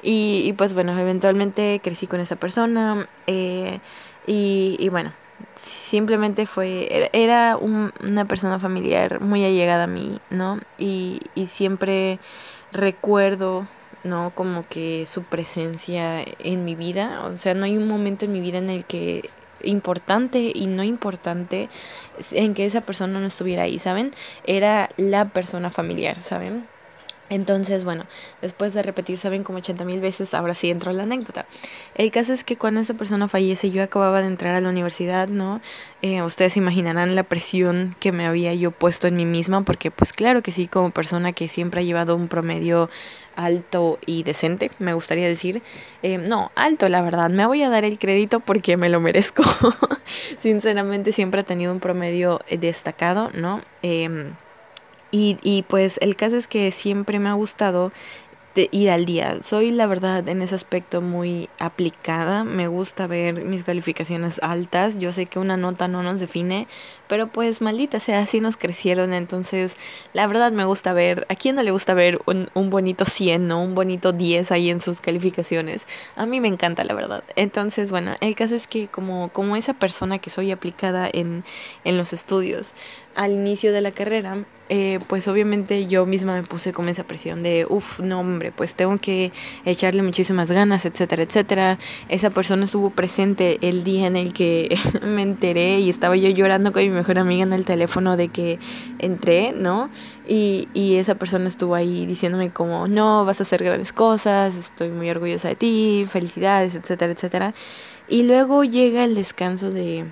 y, 0.02 0.52
pues 0.54 0.74
bueno, 0.74 0.98
eventualmente 0.98 1.80
crecí 1.82 2.06
con 2.06 2.20
esa 2.20 2.36
persona 2.36 3.08
eh, 3.26 3.80
y, 4.26 4.88
bueno, 4.90 5.12
simplemente 5.54 6.46
fue, 6.46 7.09
era, 7.12 7.57
una 7.57 8.24
persona 8.24 8.59
familiar 8.59 9.20
muy 9.20 9.44
allegada 9.44 9.85
a 9.85 9.88
mí, 9.88 10.20
¿no? 10.30 10.61
Y, 10.78 11.20
y 11.35 11.46
siempre 11.46 12.18
recuerdo 12.72 13.66
¿no? 14.04 14.33
Como 14.35 14.66
que 14.68 15.07
su 15.07 15.22
presencia 15.22 16.22
en 16.38 16.64
mi 16.64 16.74
vida, 16.74 17.24
o 17.24 17.37
sea, 17.37 17.54
no 17.54 17.64
hay 17.64 17.76
un 17.76 17.88
momento 17.88 18.26
en 18.26 18.33
mi 18.33 18.40
vida 18.40 18.59
en 18.59 18.70
el 18.70 18.85
que 18.85 19.28
importante 19.62 20.52
y 20.54 20.66
no 20.66 20.85
importante 20.85 21.68
en 22.33 22.54
que 22.54 22.66
esa 22.66 22.83
persona 22.83 23.18
no 23.18 23.26
estuviera 23.26 23.62
ahí, 23.62 23.78
¿saben? 23.78 24.12
Era 24.44 24.90
la 24.98 25.24
persona 25.24 25.70
familiar, 25.70 26.16
¿saben? 26.16 26.66
Entonces, 27.30 27.84
bueno, 27.84 28.04
después 28.42 28.74
de 28.74 28.82
repetir, 28.82 29.16
saben, 29.16 29.44
como 29.44 29.58
80 29.58 29.84
mil 29.84 30.00
veces, 30.00 30.34
ahora 30.34 30.54
sí 30.54 30.70
entró 30.70 30.92
la 30.92 31.04
anécdota. 31.04 31.46
El 31.94 32.10
caso 32.10 32.34
es 32.34 32.44
que 32.44 32.56
cuando 32.56 32.80
esa 32.80 32.94
persona 32.94 33.28
fallece, 33.28 33.70
yo 33.70 33.82
acababa 33.82 34.20
de 34.20 34.26
entrar 34.26 34.54
a 34.54 34.60
la 34.60 34.68
universidad, 34.68 35.28
¿no? 35.28 35.60
Eh, 36.02 36.22
ustedes 36.22 36.58
imaginarán 36.58 37.14
la 37.14 37.22
presión 37.22 37.96
que 37.98 38.12
me 38.12 38.26
había 38.26 38.52
yo 38.52 38.72
puesto 38.72 39.08
en 39.08 39.16
mí 39.16 39.24
misma, 39.24 39.62
porque 39.62 39.90
pues 39.90 40.12
claro 40.12 40.42
que 40.42 40.52
sí, 40.52 40.66
como 40.66 40.90
persona 40.90 41.32
que 41.32 41.48
siempre 41.48 41.80
ha 41.80 41.84
llevado 41.84 42.14
un 42.14 42.28
promedio 42.28 42.90
alto 43.37 43.98
y 44.04 44.22
decente, 44.22 44.70
me 44.78 44.92
gustaría 44.92 45.26
decir. 45.26 45.62
Eh, 46.02 46.18
no, 46.18 46.52
alto, 46.54 46.90
la 46.90 47.00
verdad, 47.00 47.30
me 47.30 47.46
voy 47.46 47.62
a 47.62 47.70
dar 47.70 47.84
el 47.84 47.98
crédito 47.98 48.40
porque 48.40 48.76
me 48.76 48.90
lo 48.90 49.00
merezco. 49.00 49.42
Sinceramente, 50.38 51.10
siempre 51.10 51.40
he 51.40 51.44
tenido 51.44 51.72
un 51.72 51.80
promedio 51.80 52.42
destacado, 52.50 53.30
¿no? 53.34 53.62
Eh, 53.82 54.30
y, 55.14 55.37
y 55.44 55.62
pues 55.62 55.98
el 56.03 56.16
caso 56.16 56.37
es 56.37 56.48
que 56.48 56.72
siempre 56.72 57.20
me 57.20 57.29
ha 57.29 57.35
gustado 57.35 57.92
de 58.57 58.68
ir 58.72 58.90
al 58.90 59.05
día. 59.05 59.38
Soy 59.42 59.70
la 59.70 59.87
verdad 59.87 60.29
en 60.29 60.42
ese 60.42 60.55
aspecto 60.55 61.00
muy 61.00 61.48
aplicada. 61.61 62.42
Me 62.42 62.68
gusta 62.68 63.07
ver 63.07 63.44
mis 63.44 63.62
calificaciones 63.64 64.40
altas. 64.42 64.98
Yo 64.98 65.12
sé 65.12 65.27
que 65.27 65.38
una 65.38 65.57
nota 65.57 65.87
no 65.87 66.03
nos 66.03 66.18
define, 66.18 66.66
pero 67.09 67.27
pues 67.29 67.61
maldita 67.61 68.00
sea, 68.00 68.20
así 68.20 68.40
nos 68.40 68.57
crecieron. 68.57 69.12
Entonces, 69.12 69.77
la 70.14 70.27
verdad 70.27 70.53
me 70.53 70.64
gusta 70.64 70.92
ver, 70.92 71.27
¿a 71.29 71.37
quién 71.37 71.57
no 71.57 71.62
le 71.62 71.70
gusta 71.70 71.94
ver 71.94 72.20
un, 72.27 72.48
un 72.55 72.70
bonito 72.70 73.05
100, 73.05 73.46
¿no? 73.46 73.62
Un 73.62 73.74
bonito 73.74 74.12
10 74.12 74.50
ahí 74.53 74.70
en 74.70 74.81
sus 74.81 75.00
calificaciones? 75.00 75.87
A 76.16 76.27
mí 76.27 76.40
me 76.40 76.48
encanta, 76.48 76.85
la 76.85 76.94
verdad. 76.94 77.22
Entonces, 77.37 77.90
bueno, 77.90 78.16
el 78.20 78.35
caso 78.35 78.55
es 78.55 78.66
que 78.66 78.88
como, 78.88 79.29
como 79.31 79.57
esa 79.57 79.74
persona 79.74 80.18
que 80.18 80.31
soy 80.31 80.53
aplicada 80.53 81.09
en, 81.12 81.44
en 81.85 81.96
los 81.96 82.12
estudios, 82.12 82.72
al 83.14 83.33
inicio 83.33 83.72
de 83.72 83.81
la 83.81 83.92
carrera, 83.92 84.44
eh, 84.70 84.98
pues 85.09 85.29
obviamente 85.29 85.87
yo 85.87 86.07
misma 86.07 86.35
me 86.35 86.42
puse 86.42 86.72
como 86.72 86.88
esa 86.88 87.05
presión 87.05 87.42
de, 87.42 87.66
uff, 87.68 88.00
no 88.00 88.20
hombre, 88.20 88.50
pues 88.50 88.74
tengo 88.74 88.96
que 88.96 89.31
echarle 89.66 90.03
muchísimas 90.03 90.50
ganas, 90.50 90.87
etcétera, 90.87 91.22
etcétera. 91.22 91.79
Esa 92.09 92.31
persona 92.31 92.64
estuvo 92.64 92.88
presente 92.88 93.59
el 93.61 93.85
día 93.85 94.07
en 94.07 94.16
el 94.16 94.33
que 94.33 94.74
me 95.03 95.22
enteré 95.22 95.81
y 95.81 95.90
estaba 95.90 96.16
yo 96.16 96.31
llorando 96.31 96.72
con 96.72 96.83
mi 96.83 96.88
mejor 96.88 97.18
amiga 97.18 97.42
en 97.42 97.53
el 97.53 97.66
teléfono 97.66 98.16
de 98.16 98.29
que 98.29 98.59
entré, 98.98 99.53
¿no? 99.53 99.90
Y, 100.27 100.68
y 100.72 100.96
esa 100.96 101.14
persona 101.16 101.46
estuvo 101.48 101.74
ahí 101.74 102.07
diciéndome 102.07 102.50
como, 102.50 102.87
no, 102.87 103.27
vas 103.27 103.40
a 103.40 103.42
hacer 103.42 103.62
grandes 103.62 103.92
cosas, 103.92 104.57
estoy 104.57 104.88
muy 104.88 105.11
orgullosa 105.11 105.48
de 105.48 105.57
ti, 105.57 106.07
felicidades, 106.09 106.74
etcétera, 106.74 107.12
etcétera. 107.12 107.55
Y 108.09 108.22
luego 108.22 108.64
llega 108.64 109.05
el 109.05 109.14
descanso 109.14 109.70
de 109.70 110.07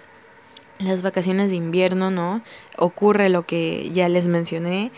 las 0.82 1.02
vacaciones 1.02 1.50
de 1.50 1.56
invierno, 1.56 2.10
¿no? 2.10 2.42
Ocurre 2.78 3.28
lo 3.28 3.44
que 3.44 3.90
ya 3.90 4.08
les 4.08 4.28
mencioné 4.28 4.90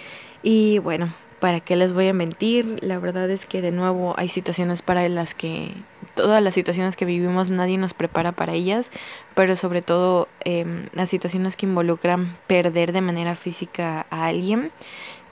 y 0.42 0.78
bueno, 0.78 1.08
¿para 1.40 1.60
qué 1.60 1.76
les 1.76 1.92
voy 1.92 2.08
a 2.08 2.12
mentir? 2.12 2.82
La 2.82 2.98
verdad 2.98 3.30
es 3.30 3.46
que 3.46 3.62
de 3.62 3.72
nuevo 3.72 4.14
hay 4.16 4.28
situaciones 4.28 4.82
para 4.82 5.08
las 5.08 5.34
que 5.34 5.72
todas 6.14 6.42
las 6.42 6.54
situaciones 6.54 6.96
que 6.96 7.04
vivimos 7.04 7.50
nadie 7.50 7.76
nos 7.78 7.94
prepara 7.94 8.32
para 8.32 8.52
ellas, 8.52 8.90
pero 9.34 9.56
sobre 9.56 9.82
todo 9.82 10.28
em, 10.44 10.88
las 10.92 11.10
situaciones 11.10 11.56
que 11.56 11.66
involucran 11.66 12.36
perder 12.46 12.92
de 12.92 13.00
manera 13.00 13.36
física 13.36 14.06
a 14.10 14.26
alguien. 14.26 14.70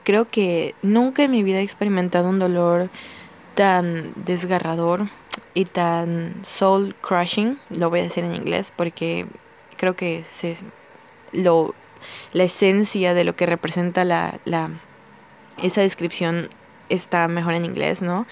Creo 0.04 0.28
que 0.28 0.74
nunca 0.82 1.22
en 1.22 1.30
mi 1.30 1.42
vida 1.42 1.58
he 1.58 1.62
experimentado 1.62 2.28
un 2.28 2.38
dolor 2.38 2.90
tan 3.54 4.12
desgarrador 4.16 5.08
y 5.54 5.66
tan 5.66 6.34
soul 6.42 6.94
crushing, 7.00 7.58
lo 7.78 7.90
voy 7.90 8.00
a 8.00 8.04
decir 8.04 8.24
en 8.24 8.34
inglés 8.34 8.72
porque 8.74 9.26
creo 9.82 9.96
que 9.96 10.20
es 10.20 10.62
lo, 11.32 11.74
la 12.32 12.44
esencia 12.44 13.14
de 13.14 13.24
lo 13.24 13.34
que 13.34 13.46
representa 13.46 14.04
la, 14.04 14.38
la, 14.44 14.70
esa 15.60 15.80
descripción 15.80 16.50
está 16.88 17.26
mejor 17.26 17.54
en 17.54 17.64
inglés, 17.64 18.00
¿no? 18.00 18.24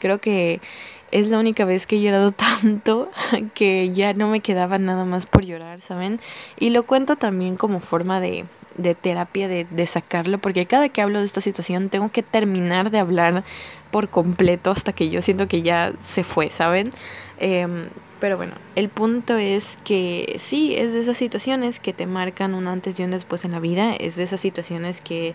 Creo 0.00 0.18
que 0.18 0.62
es 1.10 1.26
la 1.26 1.38
única 1.38 1.66
vez 1.66 1.86
que 1.86 1.96
he 1.96 2.00
llorado 2.00 2.32
tanto 2.62 3.10
que 3.52 3.90
ya 3.92 4.14
no 4.14 4.28
me 4.28 4.40
quedaba 4.40 4.78
nada 4.78 5.04
más 5.04 5.26
por 5.26 5.44
llorar, 5.44 5.78
¿saben? 5.78 6.20
Y 6.58 6.70
lo 6.70 6.84
cuento 6.84 7.16
también 7.16 7.56
como 7.56 7.80
forma 7.80 8.18
de, 8.18 8.46
de 8.78 8.94
terapia, 8.94 9.46
de, 9.46 9.66
de, 9.68 9.86
sacarlo, 9.86 10.38
porque 10.38 10.64
cada 10.64 10.88
que 10.88 11.02
hablo 11.02 11.18
de 11.18 11.26
esta 11.26 11.42
situación 11.42 11.90
tengo 11.90 12.10
que 12.10 12.22
terminar 12.22 12.90
de 12.90 12.98
hablar 13.00 13.44
por 13.90 14.08
completo 14.08 14.70
hasta 14.70 14.94
que 14.94 15.10
yo 15.10 15.20
siento 15.20 15.48
que 15.48 15.60
ya 15.60 15.92
se 16.02 16.24
fue, 16.24 16.48
¿saben? 16.48 16.94
Eh, 17.38 17.88
pero 18.24 18.38
bueno, 18.38 18.54
el 18.74 18.88
punto 18.88 19.36
es 19.36 19.76
que 19.84 20.36
sí, 20.38 20.74
es 20.74 20.94
de 20.94 21.00
esas 21.00 21.18
situaciones 21.18 21.78
que 21.78 21.92
te 21.92 22.06
marcan 22.06 22.54
un 22.54 22.68
antes 22.68 22.98
y 22.98 23.02
un 23.02 23.10
después 23.10 23.44
en 23.44 23.52
la 23.52 23.60
vida, 23.60 23.94
es 23.94 24.16
de 24.16 24.22
esas 24.22 24.40
situaciones 24.40 25.02
que 25.02 25.34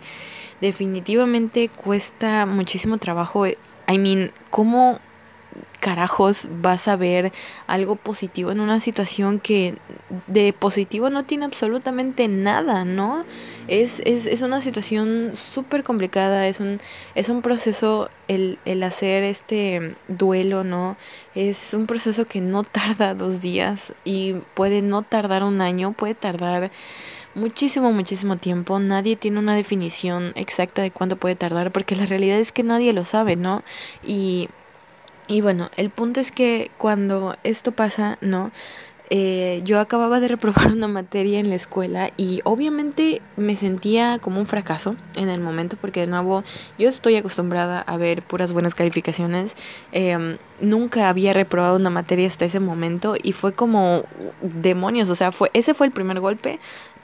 definitivamente 0.59 1.69
cuesta 1.69 2.47
muchísimo 2.47 2.97
trabajo. 2.97 3.45
I 3.45 3.97
mean, 3.99 4.31
¿cómo 4.49 4.99
carajos 5.79 6.49
vas 6.61 6.87
a 6.87 6.95
ver 6.95 7.31
algo 7.67 7.95
positivo 7.95 8.51
en 8.51 8.59
una 8.59 8.79
situación 8.79 9.39
que 9.39 9.75
de 10.27 10.53
positivo 10.53 11.09
no 11.09 11.23
tiene 11.23 11.45
absolutamente 11.45 12.27
nada, 12.27 12.85
¿no? 12.85 13.23
Es, 13.67 14.01
es, 14.05 14.25
es 14.25 14.41
una 14.41 14.61
situación 14.61 15.31
súper 15.35 15.83
complicada, 15.83 16.47
es 16.47 16.59
un, 16.59 16.79
es 17.15 17.29
un 17.29 17.41
proceso 17.41 18.09
el, 18.27 18.59
el 18.65 18.83
hacer 18.83 19.23
este 19.23 19.95
duelo, 20.07 20.63
¿no? 20.63 20.97
Es 21.35 21.73
un 21.73 21.87
proceso 21.87 22.25
que 22.25 22.41
no 22.41 22.63
tarda 22.63 23.13
dos 23.13 23.41
días 23.41 23.93
y 24.03 24.33
puede 24.53 24.81
no 24.81 25.03
tardar 25.03 25.43
un 25.43 25.61
año, 25.61 25.93
puede 25.93 26.15
tardar 26.15 26.71
muchísimo, 27.35 27.91
muchísimo 27.91 28.37
tiempo. 28.37 28.79
Nadie 28.79 29.15
tiene 29.15 29.39
una 29.39 29.55
definición 29.55 30.33
exacta 30.35 30.81
de 30.81 30.91
cuánto 30.91 31.15
puede 31.15 31.35
tardar 31.35 31.71
porque 31.71 31.95
la 31.95 32.05
realidad 32.05 32.39
es 32.39 32.51
que 32.51 32.63
nadie 32.63 32.91
lo 32.93 33.03
sabe, 33.03 33.35
¿no? 33.35 33.63
Y 34.03 34.49
y 35.29 35.41
bueno, 35.41 35.69
el 35.77 35.91
punto 35.91 36.19
es 36.19 36.31
que 36.31 36.71
cuando 36.77 37.37
esto 37.43 37.71
pasa, 37.71 38.17
¿no? 38.19 38.51
Eh, 39.11 39.61
yo 39.63 39.79
acababa 39.79 40.19
de 40.19 40.27
reprobar 40.27 40.71
una 40.71 40.87
materia 40.87 41.39
en 41.39 41.49
la 41.49 41.55
escuela 41.55 42.11
y 42.15 42.41
obviamente 42.43 43.23
me 43.37 43.55
sentía 43.55 44.19
como 44.19 44.39
un 44.39 44.45
fracaso 44.45 44.95
en 45.15 45.29
el 45.29 45.39
momento 45.39 45.77
porque 45.81 46.01
de 46.01 46.07
nuevo 46.07 46.43
yo 46.77 46.89
estoy 46.89 47.15
acostumbrada 47.15 47.81
a 47.81 47.97
ver 47.97 48.21
puras 48.21 48.53
buenas 48.53 48.75
calificaciones. 48.75 49.55
Em, 49.91 50.37
nunca 50.61 51.09
había 51.09 51.33
reprobado 51.33 51.75
una 51.75 51.89
materia 51.89 52.27
hasta 52.27 52.45
ese 52.45 52.59
momento 52.59 53.15
y 53.21 53.31
fue 53.31 53.53
como 53.53 54.03
demonios, 54.41 55.09
o 55.09 55.15
sea, 55.15 55.31
fue, 55.31 55.49
ese 55.53 55.73
fue 55.73 55.87
el 55.87 55.93
primer 55.93 56.19
golpe 56.19 56.59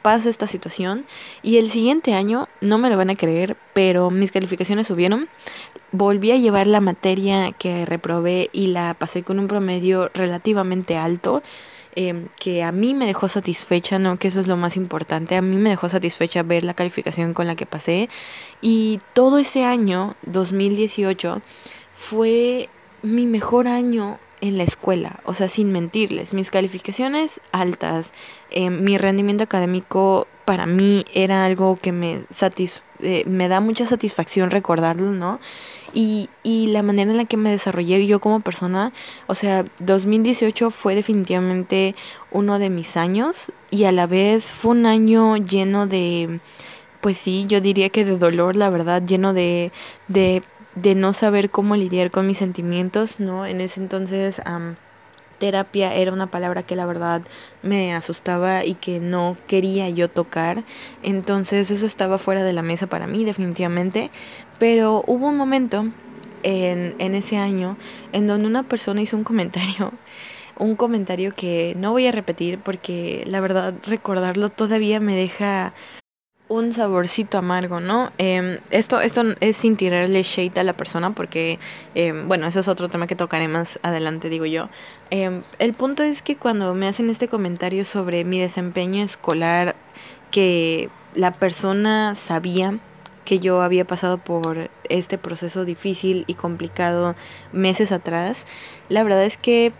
pasa 0.06 0.30
esta 0.30 0.46
situación 0.46 1.04
y 1.42 1.58
el 1.58 1.68
siguiente 1.68 2.14
año, 2.14 2.48
no 2.62 2.78
me 2.78 2.92
lo 2.92 2.98
van 2.98 3.10
a 3.10 3.16
creer, 3.16 3.58
pero 3.74 4.12
mis 4.12 4.32
calificaciones 4.32 4.86
subieron. 4.86 5.28
Volví 5.92 6.30
a 6.30 6.38
llevar 6.38 6.68
la 6.68 6.80
materia 6.80 7.52
que 7.54 7.88
reprobé 7.88 8.52
y 8.54 8.68
la 8.68 8.94
pasé 8.94 9.24
con 9.24 9.40
un 9.40 9.48
promedio 9.48 10.12
relativamente 10.14 10.96
alto. 10.96 11.42
Em, 11.96 12.28
que 12.40 12.62
a 12.62 12.72
mí 12.72 12.94
me 12.94 13.08
dejó 13.08 13.28
satisfecha, 13.28 13.98
¿no? 13.98 14.20
Que 14.20 14.28
eso 14.28 14.40
es 14.40 14.48
lo 14.48 14.58
más 14.58 14.78
importante. 14.78 15.38
A 15.38 15.42
mí 15.42 15.56
me 15.56 15.72
dejó 15.72 15.90
satisfecha 15.90 16.44
ver 16.44 16.64
la 16.66 16.76
calificación 16.76 17.34
con 17.34 17.48
la 17.48 17.56
que 17.56 17.66
pasé. 17.66 18.08
Y 18.62 19.00
todo 19.14 19.40
ese 19.40 19.66
año, 19.66 20.16
2018, 20.28 21.42
fue 21.96 22.70
mi 23.02 23.26
mejor 23.26 23.68
año 23.68 24.20
en 24.42 24.58
la 24.58 24.64
escuela, 24.64 25.20
o 25.26 25.34
sea, 25.34 25.48
sin 25.48 25.72
mentirles, 25.72 26.34
mis 26.34 26.52
calificaciones 26.52 27.40
altas, 27.52 28.14
eh, 28.52 28.70
mi 28.70 28.98
rendimiento 28.98 29.44
académico 29.44 30.28
para 30.46 30.66
mí 30.66 31.06
era 31.14 31.46
algo 31.46 31.80
que 31.82 31.92
me, 31.92 32.22
eh, 33.00 33.24
me 33.26 33.48
da 33.48 33.60
mucha 33.60 33.86
satisfacción 33.86 34.52
recordarlo, 34.52 35.12
¿no? 35.12 35.40
Y, 35.94 36.30
y 36.44 36.68
la 36.68 36.84
manera 36.84 37.12
en 37.12 37.18
la 37.18 37.26
que 37.26 37.38
me 37.38 37.50
desarrollé 37.50 38.06
yo 38.06 38.20
como 38.20 38.42
persona, 38.42 38.92
o 39.28 39.36
sea, 39.36 39.64
2018 39.80 40.70
fue 40.70 40.94
definitivamente 40.94 41.96
uno 42.32 42.60
de 42.60 42.70
mis 42.70 42.98
años 42.98 43.52
y 43.72 43.86
a 43.86 43.92
la 43.92 44.06
vez 44.06 44.52
fue 44.52 44.72
un 44.72 44.86
año 44.86 45.38
lleno 45.38 45.88
de, 45.88 46.40
pues 47.02 47.18
sí, 47.18 47.46
yo 47.48 47.62
diría 47.62 47.90
que 47.90 48.04
de 48.04 48.18
dolor, 48.18 48.56
la 48.56 48.70
verdad, 48.70 49.02
lleno 49.06 49.34
de, 49.34 49.72
de 50.08 50.44
de 50.76 50.96
no 50.96 51.14
saber 51.14 51.50
cómo 51.50 51.76
lidiar 51.76 52.12
con 52.12 52.28
mis 52.28 52.38
sentimientos, 52.38 53.20
¿no? 53.20 53.46
En 53.46 53.62
ese 53.62 53.80
entonces 53.80 54.42
terapia 55.38 55.94
era 55.94 56.14
una 56.14 56.28
palabra 56.28 56.64
que 56.64 56.76
la 56.76 56.86
verdad 56.86 57.22
me 57.62 57.94
asustaba 57.94 58.64
y 58.66 58.76
que 58.76 59.00
no 59.00 59.38
quería 59.48 59.90
yo 59.90 60.08
tocar. 60.10 60.64
Entonces 61.04 61.72
eso 61.72 61.86
estaba 61.86 62.18
fuera 62.18 62.44
de 62.44 62.54
la 62.54 62.62
mesa 62.62 62.88
para 62.88 63.08
mí 63.08 63.26
definitivamente. 63.26 64.12
Pero 64.60 65.04
hubo 65.08 65.28
un 65.28 65.38
momento 65.38 65.86
en, 66.44 66.96
en 67.00 67.16
ese 67.16 67.38
año 67.38 67.78
en 68.12 68.28
donde 68.28 68.48
una 68.48 68.64
persona 68.64 69.02
hizo 69.02 69.18
un 69.18 69.24
comentario 69.24 69.92
un 70.58 70.76
comentario 70.76 71.34
que 71.36 71.76
no 71.78 71.92
voy 71.92 72.08
a 72.08 72.12
repetir 72.12 72.60
porque 72.60 73.24
la 73.28 73.42
verdad 73.42 73.74
recordarlo 73.88 74.50
todavía 74.50 75.00
me 75.00 75.16
deja 75.16 75.74
un 76.48 76.72
saborcito 76.72 77.38
amargo, 77.38 77.80
¿no? 77.80 78.12
Em, 78.18 78.60
esto, 78.70 79.00
esto 79.00 79.24
es 79.40 79.58
sin 79.58 79.78
tirarle 79.78 80.22
shade 80.24 80.60
a 80.60 80.64
la 80.64 80.74
persona 80.74 81.12
porque, 81.12 81.60
em, 81.96 82.28
bueno, 82.28 82.46
eso 82.48 82.60
es 82.60 82.68
otro 82.68 82.88
tema 82.88 83.08
que 83.08 83.16
tocaré 83.16 83.48
más 83.48 83.80
adelante, 83.82 84.30
digo 84.30 84.46
yo. 84.46 84.70
Em, 85.10 85.42
el 85.60 85.74
punto 85.74 86.04
es 86.04 86.22
que 86.22 86.36
cuando 86.36 86.74
me 86.76 86.88
hacen 86.88 87.10
este 87.10 87.28
comentario 87.28 87.84
sobre 87.84 88.24
mi 88.24 88.40
desempeño 88.40 89.04
escolar, 89.04 89.76
que 90.32 90.90
la 91.16 91.32
persona 91.32 92.16
sabía 92.16 92.78
que 93.24 93.40
yo 93.40 93.62
había 93.62 93.86
pasado 93.86 94.20
por 94.20 94.70
este 94.90 95.18
proceso 95.18 95.66
difícil 95.66 96.26
y 96.28 96.36
complicado 96.36 97.16
meses 97.52 97.92
atrás, 97.92 98.46
la 98.90 99.04
verdad 99.04 99.24
es 99.26 99.38
que 99.38 99.72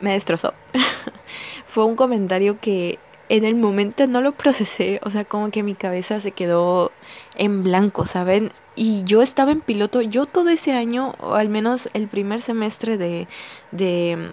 me 0.00 0.12
destrozó. 0.12 0.54
Fue 1.66 1.84
un 1.84 1.94
comentario 1.94 2.58
que 2.58 2.98
en 3.30 3.44
el 3.44 3.54
momento 3.54 4.08
no 4.08 4.20
lo 4.20 4.32
procesé, 4.32 5.00
o 5.04 5.10
sea, 5.10 5.24
como 5.24 5.52
que 5.52 5.62
mi 5.62 5.76
cabeza 5.76 6.18
se 6.20 6.32
quedó 6.32 6.90
en 7.36 7.62
blanco, 7.62 8.04
¿saben? 8.04 8.50
Y 8.74 9.04
yo 9.04 9.22
estaba 9.22 9.52
en 9.52 9.60
piloto, 9.60 10.02
yo 10.02 10.26
todo 10.26 10.48
ese 10.48 10.72
año, 10.72 11.14
o 11.20 11.34
al 11.34 11.48
menos 11.48 11.88
el 11.94 12.08
primer 12.08 12.40
semestre 12.40 12.98
de, 12.98 13.28
de 13.70 14.30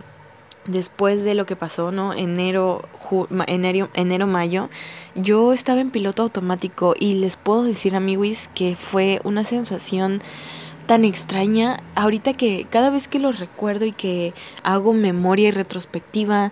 después 0.65 1.23
de 1.23 1.35
lo 1.35 1.45
que 1.45 1.55
pasó, 1.55 1.91
¿no? 1.91 2.11
Enero, 2.11 2.81
enero, 3.45 3.89
enero, 3.93 4.25
mayo, 4.25 4.67
yo 5.13 5.53
estaba 5.53 5.79
en 5.79 5.91
piloto 5.91 6.23
automático 6.23 6.95
y 6.99 7.13
les 7.13 7.35
puedo 7.35 7.65
decir, 7.65 7.95
amigos, 7.95 8.49
que 8.55 8.75
fue 8.75 9.21
una 9.23 9.43
sensación 9.43 10.23
tan 10.87 11.05
extraña. 11.05 11.81
Ahorita 11.93 12.33
que 12.33 12.65
cada 12.69 12.89
vez 12.89 13.07
que 13.07 13.19
lo 13.19 13.31
recuerdo 13.31 13.85
y 13.85 13.91
que 13.91 14.33
hago 14.63 14.93
memoria 14.93 15.49
y 15.49 15.51
retrospectiva, 15.51 16.51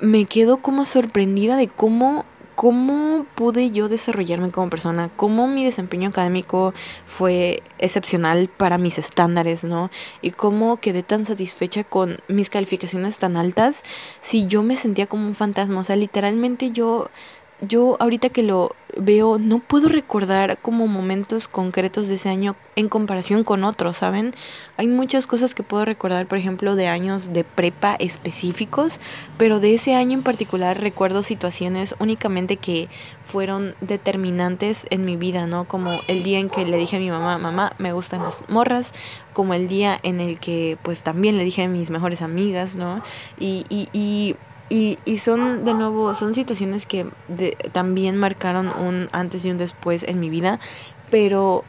me 0.00 0.24
quedo 0.26 0.58
como 0.58 0.84
sorprendida 0.84 1.56
de 1.56 1.68
cómo 1.68 2.24
cómo 2.54 3.26
pude 3.34 3.70
yo 3.70 3.88
desarrollarme 3.88 4.50
como 4.50 4.70
persona, 4.70 5.10
cómo 5.16 5.48
mi 5.48 5.64
desempeño 5.64 6.10
académico 6.10 6.72
fue 7.04 7.62
excepcional 7.78 8.48
para 8.48 8.78
mis 8.78 8.98
estándares, 8.98 9.64
¿no? 9.64 9.90
Y 10.22 10.30
cómo 10.30 10.76
quedé 10.76 11.02
tan 11.02 11.24
satisfecha 11.24 11.84
con 11.84 12.18
mis 12.28 12.50
calificaciones 12.50 13.18
tan 13.18 13.36
altas 13.36 13.82
si 14.20 14.46
yo 14.46 14.62
me 14.62 14.76
sentía 14.76 15.06
como 15.06 15.26
un 15.26 15.34
fantasma, 15.34 15.80
o 15.80 15.84
sea, 15.84 15.96
literalmente 15.96 16.70
yo 16.70 17.10
yo 17.60 17.96
ahorita 18.00 18.28
que 18.28 18.42
lo 18.42 18.74
veo 18.96 19.38
no 19.38 19.58
puedo 19.58 19.88
recordar 19.88 20.58
como 20.58 20.86
momentos 20.86 21.48
concretos 21.48 22.08
de 22.08 22.14
ese 22.14 22.28
año 22.28 22.54
en 22.76 22.88
comparación 22.88 23.44
con 23.44 23.64
otros, 23.64 23.96
¿saben? 23.96 24.34
Hay 24.76 24.86
muchas 24.86 25.26
cosas 25.26 25.54
que 25.54 25.62
puedo 25.62 25.84
recordar, 25.84 26.26
por 26.26 26.38
ejemplo, 26.38 26.76
de 26.76 26.88
años 26.88 27.32
de 27.32 27.44
prepa 27.44 27.96
específicos, 27.98 29.00
pero 29.38 29.60
de 29.60 29.74
ese 29.74 29.94
año 29.94 30.18
en 30.18 30.22
particular 30.22 30.80
recuerdo 30.80 31.22
situaciones 31.22 31.94
únicamente 31.98 32.56
que 32.56 32.88
fueron 33.24 33.74
determinantes 33.80 34.86
en 34.90 35.04
mi 35.04 35.16
vida, 35.16 35.46
¿no? 35.46 35.64
Como 35.64 36.00
el 36.08 36.22
día 36.22 36.38
en 36.38 36.50
que 36.50 36.64
le 36.64 36.76
dije 36.76 36.96
a 36.96 37.00
mi 37.00 37.10
mamá, 37.10 37.38
mamá, 37.38 37.72
me 37.78 37.92
gustan 37.92 38.22
las 38.22 38.48
morras, 38.48 38.92
como 39.32 39.54
el 39.54 39.68
día 39.68 39.98
en 40.02 40.20
el 40.20 40.38
que 40.38 40.78
pues 40.82 41.02
también 41.02 41.36
le 41.36 41.44
dije 41.44 41.62
a 41.62 41.68
mis 41.68 41.90
mejores 41.90 42.22
amigas, 42.22 42.76
¿no? 42.76 43.02
Y, 43.38 43.64
y, 43.68 43.88
y 43.92 44.36
y, 44.70 44.98
y 45.04 45.18
son, 45.18 45.64
de 45.64 45.74
nuevo, 45.74 46.14
son 46.14 46.34
situaciones 46.34 46.86
que 46.86 47.06
también 47.72 48.16
marcaron 48.16 48.68
un 48.68 49.08
antes 49.12 49.44
y 49.44 49.50
un 49.50 49.58
después 49.58 50.04
en 50.04 50.20
mi 50.20 50.30
vida, 50.30 50.58
pero, 51.10 51.64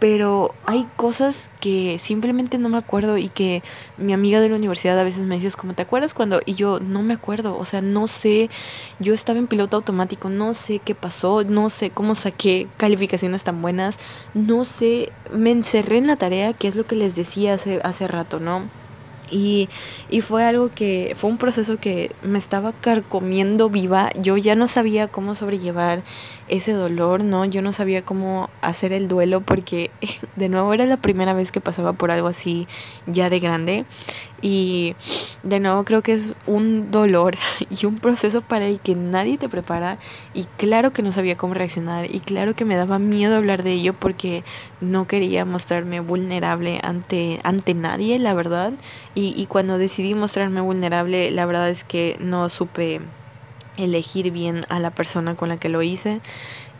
pero 0.00 0.54
hay 0.66 0.86
cosas 0.96 1.48
que 1.60 1.98
simplemente 1.98 2.58
no 2.58 2.68
me 2.68 2.78
acuerdo 2.78 3.18
y 3.18 3.28
que 3.28 3.62
mi 3.98 4.12
amiga 4.12 4.40
de 4.40 4.48
la 4.48 4.56
universidad 4.56 4.98
a 4.98 5.04
veces 5.04 5.26
me 5.26 5.36
dice, 5.36 5.56
como, 5.56 5.74
¿te 5.74 5.82
acuerdas 5.82 6.12
cuando? 6.12 6.40
Y 6.44 6.54
yo 6.54 6.80
no 6.80 7.02
me 7.02 7.14
acuerdo, 7.14 7.56
o 7.56 7.64
sea, 7.64 7.80
no 7.80 8.08
sé, 8.08 8.50
yo 8.98 9.14
estaba 9.14 9.38
en 9.38 9.46
piloto 9.46 9.76
automático, 9.76 10.28
no 10.28 10.54
sé 10.54 10.80
qué 10.80 10.94
pasó, 10.94 11.44
no 11.44 11.70
sé 11.70 11.90
cómo 11.90 12.14
saqué 12.16 12.68
calificaciones 12.76 13.44
tan 13.44 13.62
buenas, 13.62 13.98
no 14.34 14.64
sé, 14.64 15.12
me 15.32 15.52
encerré 15.52 15.98
en 15.98 16.08
la 16.08 16.16
tarea, 16.16 16.52
que 16.52 16.68
es 16.68 16.74
lo 16.76 16.84
que 16.84 16.96
les 16.96 17.14
decía 17.14 17.54
hace, 17.54 17.80
hace 17.84 18.08
rato, 18.08 18.40
¿no? 18.40 18.68
Y, 19.30 19.68
y, 20.10 20.20
fue 20.20 20.44
algo 20.44 20.70
que, 20.74 21.14
fue 21.16 21.30
un 21.30 21.38
proceso 21.38 21.78
que 21.78 22.12
me 22.22 22.38
estaba 22.38 22.72
carcomiendo 22.72 23.70
viva. 23.70 24.10
Yo 24.20 24.36
ya 24.36 24.54
no 24.54 24.68
sabía 24.68 25.08
cómo 25.08 25.34
sobrellevar 25.34 26.02
ese 26.48 26.72
dolor, 26.72 27.24
¿no? 27.24 27.44
Yo 27.44 27.62
no 27.62 27.72
sabía 27.72 28.02
cómo 28.02 28.50
hacer 28.60 28.92
el 28.92 29.08
duelo 29.08 29.40
porque 29.40 29.90
de 30.36 30.48
nuevo 30.48 30.74
era 30.74 30.86
la 30.86 30.98
primera 30.98 31.32
vez 31.32 31.52
que 31.52 31.60
pasaba 31.60 31.94
por 31.94 32.10
algo 32.10 32.28
así 32.28 32.66
ya 33.06 33.30
de 33.30 33.40
grande. 33.40 33.84
Y 34.46 34.94
de 35.42 35.58
nuevo 35.58 35.84
creo 35.84 36.02
que 36.02 36.12
es 36.12 36.34
un 36.46 36.90
dolor 36.90 37.34
y 37.70 37.86
un 37.86 37.98
proceso 37.98 38.42
para 38.42 38.66
el 38.66 38.78
que 38.78 38.94
nadie 38.94 39.38
te 39.38 39.48
prepara. 39.48 39.96
Y 40.34 40.44
claro 40.44 40.92
que 40.92 41.00
no 41.00 41.12
sabía 41.12 41.34
cómo 41.34 41.54
reaccionar. 41.54 42.14
Y 42.14 42.20
claro 42.20 42.52
que 42.52 42.66
me 42.66 42.76
daba 42.76 42.98
miedo 42.98 43.36
hablar 43.36 43.62
de 43.62 43.72
ello 43.72 43.94
porque 43.94 44.44
no 44.82 45.06
quería 45.06 45.46
mostrarme 45.46 46.00
vulnerable 46.00 46.78
ante, 46.82 47.40
ante 47.42 47.72
nadie, 47.72 48.18
la 48.18 48.34
verdad. 48.34 48.74
Y, 49.14 49.32
y 49.34 49.46
cuando 49.46 49.78
decidí 49.78 50.14
mostrarme 50.14 50.60
vulnerable, 50.60 51.30
la 51.30 51.46
verdad 51.46 51.70
es 51.70 51.82
que 51.82 52.18
no 52.20 52.50
supe 52.50 53.00
elegir 53.78 54.30
bien 54.30 54.60
a 54.68 54.78
la 54.78 54.90
persona 54.90 55.36
con 55.36 55.48
la 55.48 55.56
que 55.56 55.70
lo 55.70 55.80
hice. 55.80 56.20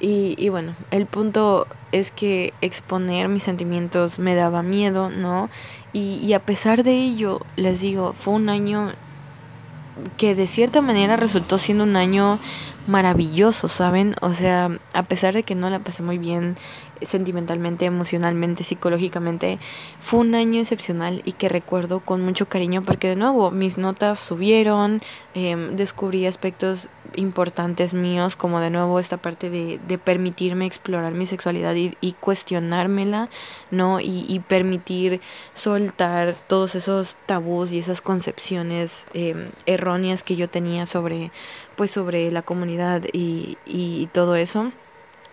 Y, 0.00 0.34
y, 0.38 0.48
bueno, 0.48 0.74
el 0.90 1.06
punto 1.06 1.66
es 1.92 2.10
que 2.10 2.52
exponer 2.60 3.28
mis 3.28 3.44
sentimientos 3.44 4.18
me 4.18 4.34
daba 4.34 4.62
miedo, 4.62 5.10
¿no? 5.10 5.48
Y, 5.92 6.16
y 6.16 6.32
a 6.32 6.40
pesar 6.40 6.82
de 6.82 6.92
ello, 6.92 7.40
les 7.56 7.80
digo, 7.80 8.12
fue 8.12 8.34
un 8.34 8.48
año 8.48 8.90
que 10.16 10.34
de 10.34 10.46
cierta 10.46 10.80
manera 10.80 11.16
resultó 11.16 11.58
siendo 11.58 11.84
un 11.84 11.96
año 11.96 12.38
maravilloso, 12.86 13.68
¿saben? 13.68 14.14
O 14.20 14.32
sea, 14.32 14.78
a 14.92 15.02
pesar 15.04 15.34
de 15.34 15.42
que 15.42 15.54
no 15.54 15.70
la 15.70 15.78
pasé 15.78 16.02
muy 16.02 16.18
bien 16.18 16.56
sentimentalmente, 17.02 17.84
emocionalmente, 17.84 18.64
psicológicamente, 18.64 19.58
fue 20.00 20.20
un 20.20 20.34
año 20.34 20.60
excepcional 20.60 21.22
y 21.24 21.32
que 21.32 21.48
recuerdo 21.48 22.00
con 22.00 22.22
mucho 22.22 22.46
cariño 22.46 22.82
porque 22.82 23.08
de 23.08 23.16
nuevo 23.16 23.50
mis 23.50 23.78
notas 23.78 24.18
subieron, 24.18 25.00
em, 25.34 25.76
descubrí 25.76 26.26
aspectos 26.26 26.88
importantes 27.16 27.94
míos 27.94 28.36
como 28.36 28.60
de 28.60 28.70
nuevo 28.70 28.98
esta 28.98 29.16
parte 29.16 29.50
de, 29.50 29.78
de 29.86 29.98
permitirme 29.98 30.66
explorar 30.66 31.12
mi 31.12 31.26
sexualidad 31.26 31.74
y, 31.74 31.96
y 32.00 32.12
cuestionármela, 32.12 33.28
¿no? 33.70 34.00
Y, 34.00 34.24
y, 34.28 34.40
permitir 34.40 35.20
soltar 35.52 36.34
todos 36.48 36.74
esos 36.74 37.16
tabús 37.26 37.72
y 37.72 37.78
esas 37.78 38.00
concepciones 38.00 39.06
em, 39.14 39.48
erróneas 39.66 40.22
que 40.22 40.36
yo 40.36 40.48
tenía 40.48 40.86
sobre 40.86 41.30
pues 41.76 41.90
sobre 41.90 42.30
la 42.30 42.42
comunidad 42.42 43.02
y, 43.12 43.58
y 43.66 44.06
todo 44.12 44.36
eso. 44.36 44.72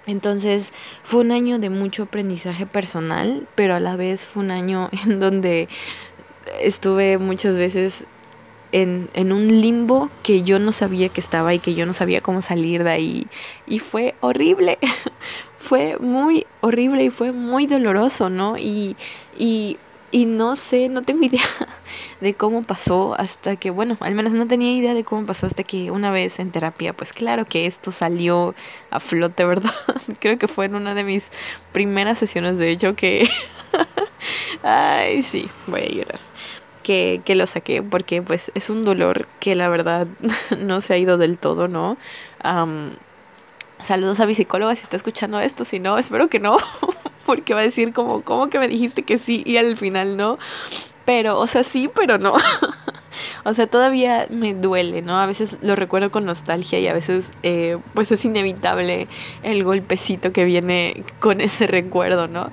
Entonces 0.07 0.73
fue 1.03 1.21
un 1.21 1.31
año 1.31 1.59
de 1.59 1.69
mucho 1.69 2.03
aprendizaje 2.03 2.65
personal, 2.65 3.47
pero 3.55 3.75
a 3.75 3.79
la 3.79 3.95
vez 3.95 4.25
fue 4.25 4.43
un 4.43 4.51
año 4.51 4.89
en 5.05 5.19
donde 5.19 5.67
estuve 6.59 7.17
muchas 7.17 7.57
veces 7.57 8.05
en, 8.71 9.09
en, 9.13 9.31
un 9.31 9.47
limbo 9.47 10.09
que 10.23 10.43
yo 10.43 10.57
no 10.57 10.71
sabía 10.71 11.09
que 11.09 11.19
estaba 11.19 11.53
y 11.53 11.59
que 11.59 11.73
yo 11.75 11.85
no 11.85 11.93
sabía 11.93 12.21
cómo 12.21 12.41
salir 12.41 12.83
de 12.83 12.91
ahí. 12.91 13.27
Y 13.67 13.79
fue 13.79 14.15
horrible, 14.21 14.79
fue 15.59 15.97
muy 15.97 16.45
horrible 16.61 17.03
y 17.03 17.09
fue 17.09 17.31
muy 17.31 17.67
doloroso, 17.67 18.29
¿no? 18.29 18.57
Y, 18.57 18.95
y 19.37 19.77
y 20.11 20.25
no 20.25 20.55
sé, 20.55 20.89
no 20.89 21.01
tengo 21.01 21.23
idea 21.25 21.41
de 22.19 22.33
cómo 22.33 22.63
pasó 22.63 23.15
hasta 23.17 23.55
que, 23.55 23.69
bueno, 23.69 23.97
al 24.01 24.13
menos 24.13 24.33
no 24.33 24.47
tenía 24.47 24.73
idea 24.73 24.93
de 24.93 25.03
cómo 25.03 25.25
pasó 25.25 25.45
hasta 25.45 25.63
que 25.63 25.91
una 25.91 26.11
vez 26.11 26.39
en 26.39 26.51
terapia, 26.51 26.93
pues 26.93 27.13
claro 27.13 27.45
que 27.45 27.65
esto 27.65 27.91
salió 27.91 28.53
a 28.89 28.99
flote, 28.99 29.45
¿verdad? 29.51 29.73
Creo 30.19 30.37
que 30.37 30.47
fue 30.47 30.65
en 30.65 30.75
una 30.75 30.93
de 30.93 31.03
mis 31.03 31.31
primeras 31.71 32.19
sesiones, 32.19 32.57
de 32.57 32.71
hecho, 32.71 32.95
que... 32.95 33.29
Ay, 34.63 35.23
sí, 35.23 35.49
voy 35.67 35.81
a 35.81 35.89
llorar. 35.89 36.19
Que, 36.83 37.21
que 37.23 37.35
lo 37.35 37.45
saqué 37.47 37.81
porque 37.83 38.21
pues 38.21 38.51
es 38.55 38.69
un 38.69 38.83
dolor 38.83 39.27
que 39.39 39.55
la 39.55 39.69
verdad 39.69 40.07
no 40.57 40.81
se 40.81 40.93
ha 40.93 40.97
ido 40.97 41.17
del 41.17 41.37
todo, 41.37 41.67
¿no? 41.67 41.97
saludos 43.77 44.19
a 44.19 44.25
mi 44.25 44.33
psicóloga 44.33 44.75
si 44.75 44.83
está 44.83 44.95
escuchando 44.95 45.39
esto, 45.39 45.65
si 45.65 45.79
no, 45.79 45.97
espero 45.97 46.27
que 46.27 46.39
no, 46.39 46.57
porque 47.31 47.53
va 47.53 47.61
a 47.61 47.63
decir 47.63 47.93
como, 47.93 48.23
¿cómo 48.23 48.49
que 48.49 48.59
me 48.59 48.67
dijiste 48.67 49.03
que 49.03 49.17
sí? 49.17 49.41
Y 49.45 49.55
al 49.55 49.77
final 49.77 50.17
no. 50.17 50.37
Pero, 51.05 51.39
o 51.39 51.47
sea, 51.47 51.63
sí, 51.63 51.89
pero 51.95 52.17
no. 52.17 52.33
o 53.45 53.53
sea, 53.53 53.67
todavía 53.67 54.27
me 54.29 54.53
duele, 54.53 55.01
¿no? 55.01 55.17
A 55.17 55.25
veces 55.27 55.55
lo 55.61 55.77
recuerdo 55.77 56.11
con 56.11 56.25
nostalgia 56.25 56.77
y 56.81 56.89
a 56.89 56.93
veces, 56.93 57.31
eh, 57.43 57.77
pues 57.93 58.11
es 58.11 58.25
inevitable 58.25 59.07
el 59.43 59.63
golpecito 59.63 60.33
que 60.33 60.43
viene 60.43 61.05
con 61.21 61.39
ese 61.39 61.67
recuerdo, 61.67 62.27
¿no? 62.27 62.51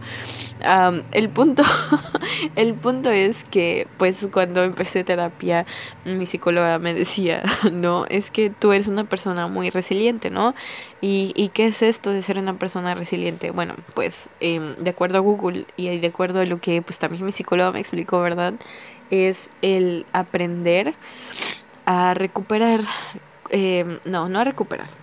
El 1.13 1.29
punto, 1.29 1.63
el 2.57 2.75
punto 2.75 3.11
es 3.11 3.45
que, 3.45 3.87
pues, 3.97 4.27
cuando 4.33 4.65
empecé 4.65 5.05
terapia, 5.05 5.67
mi 6.05 6.27
psicóloga 6.27 6.79
me 6.79 6.95
decía, 6.95 7.43
no, 7.73 8.07
es 8.07 8.31
que 8.31 8.51
tú 8.51 8.73
eres 8.73 8.89
una 8.89 9.05
persona 9.05 9.47
muy 9.47 9.71
resiliente, 9.71 10.31
¿no? 10.31 10.55
¿Y, 11.01 11.33
y 11.37 11.49
qué 11.49 11.67
es 11.67 11.83
esto 11.83 12.11
de 12.11 12.23
ser 12.23 12.39
una 12.39 12.55
persona 12.55 12.95
resiliente? 12.95 13.51
Bueno, 13.51 13.75
pues, 13.95 14.29
em, 14.41 14.75
de 14.77 14.91
acuerdo 14.91 15.19
a 15.19 15.21
Google 15.21 15.65
y 15.77 15.99
de 15.99 16.07
acuerdo 16.07 16.41
a 16.41 16.45
lo 16.45 16.59
que, 16.59 16.83
pues, 16.83 16.99
también 16.99 17.25
mi 17.25 17.33
psicóloga 17.33 17.73
me 17.73 17.81
explicó, 17.81 18.21
¿verdad? 18.21 18.55
Es 19.11 19.51
el 19.63 20.07
aprender 20.13 20.95
a 21.87 22.15
recuperar, 22.15 22.81
em, 23.51 23.99
no, 24.05 24.29
no 24.29 24.41
a 24.41 24.45
recuperar 24.45 24.98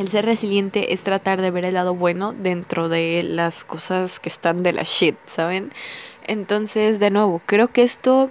el 0.00 0.08
ser 0.08 0.24
resiliente 0.24 0.92
es 0.92 1.02
tratar 1.02 1.40
de 1.40 1.50
ver 1.50 1.64
el 1.66 1.74
lado 1.74 1.94
bueno 1.94 2.32
dentro 2.32 2.88
de 2.88 3.22
las 3.22 3.64
cosas 3.64 4.18
que 4.18 4.30
están 4.30 4.62
de 4.62 4.72
la 4.72 4.82
shit, 4.82 5.16
¿saben? 5.26 5.70
Entonces, 6.26 6.98
de 6.98 7.10
nuevo, 7.10 7.40
creo 7.44 7.68
que 7.68 7.82
esto 7.82 8.30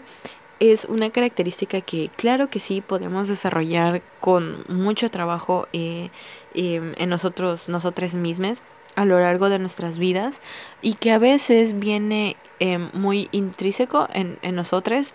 es 0.60 0.86
una 0.86 1.10
característica 1.10 1.80
que 1.82 2.10
claro 2.16 2.50
que 2.50 2.60
sí 2.60 2.82
podemos 2.82 3.28
desarrollar 3.28 4.02
con 4.20 4.66
mucho 4.68 5.10
trabajo 5.12 5.68
eh, 5.72 6.10
em, 6.54 6.94
en 6.98 7.10
nosotros, 7.10 7.70
nosotras 7.70 8.16
mismas 8.16 8.64
a 8.96 9.06
lo 9.06 9.20
largo 9.20 9.50
de 9.50 9.60
nuestras 9.60 9.98
vidas 9.98 10.42
y 10.82 10.96
que 10.96 11.12
a 11.12 11.20
veces 11.20 11.80
viene 11.80 12.36
em, 12.60 12.90
muy 12.94 13.30
intrínseco 13.32 14.10
en, 14.14 14.38
en 14.42 14.56
nosotros 14.56 15.14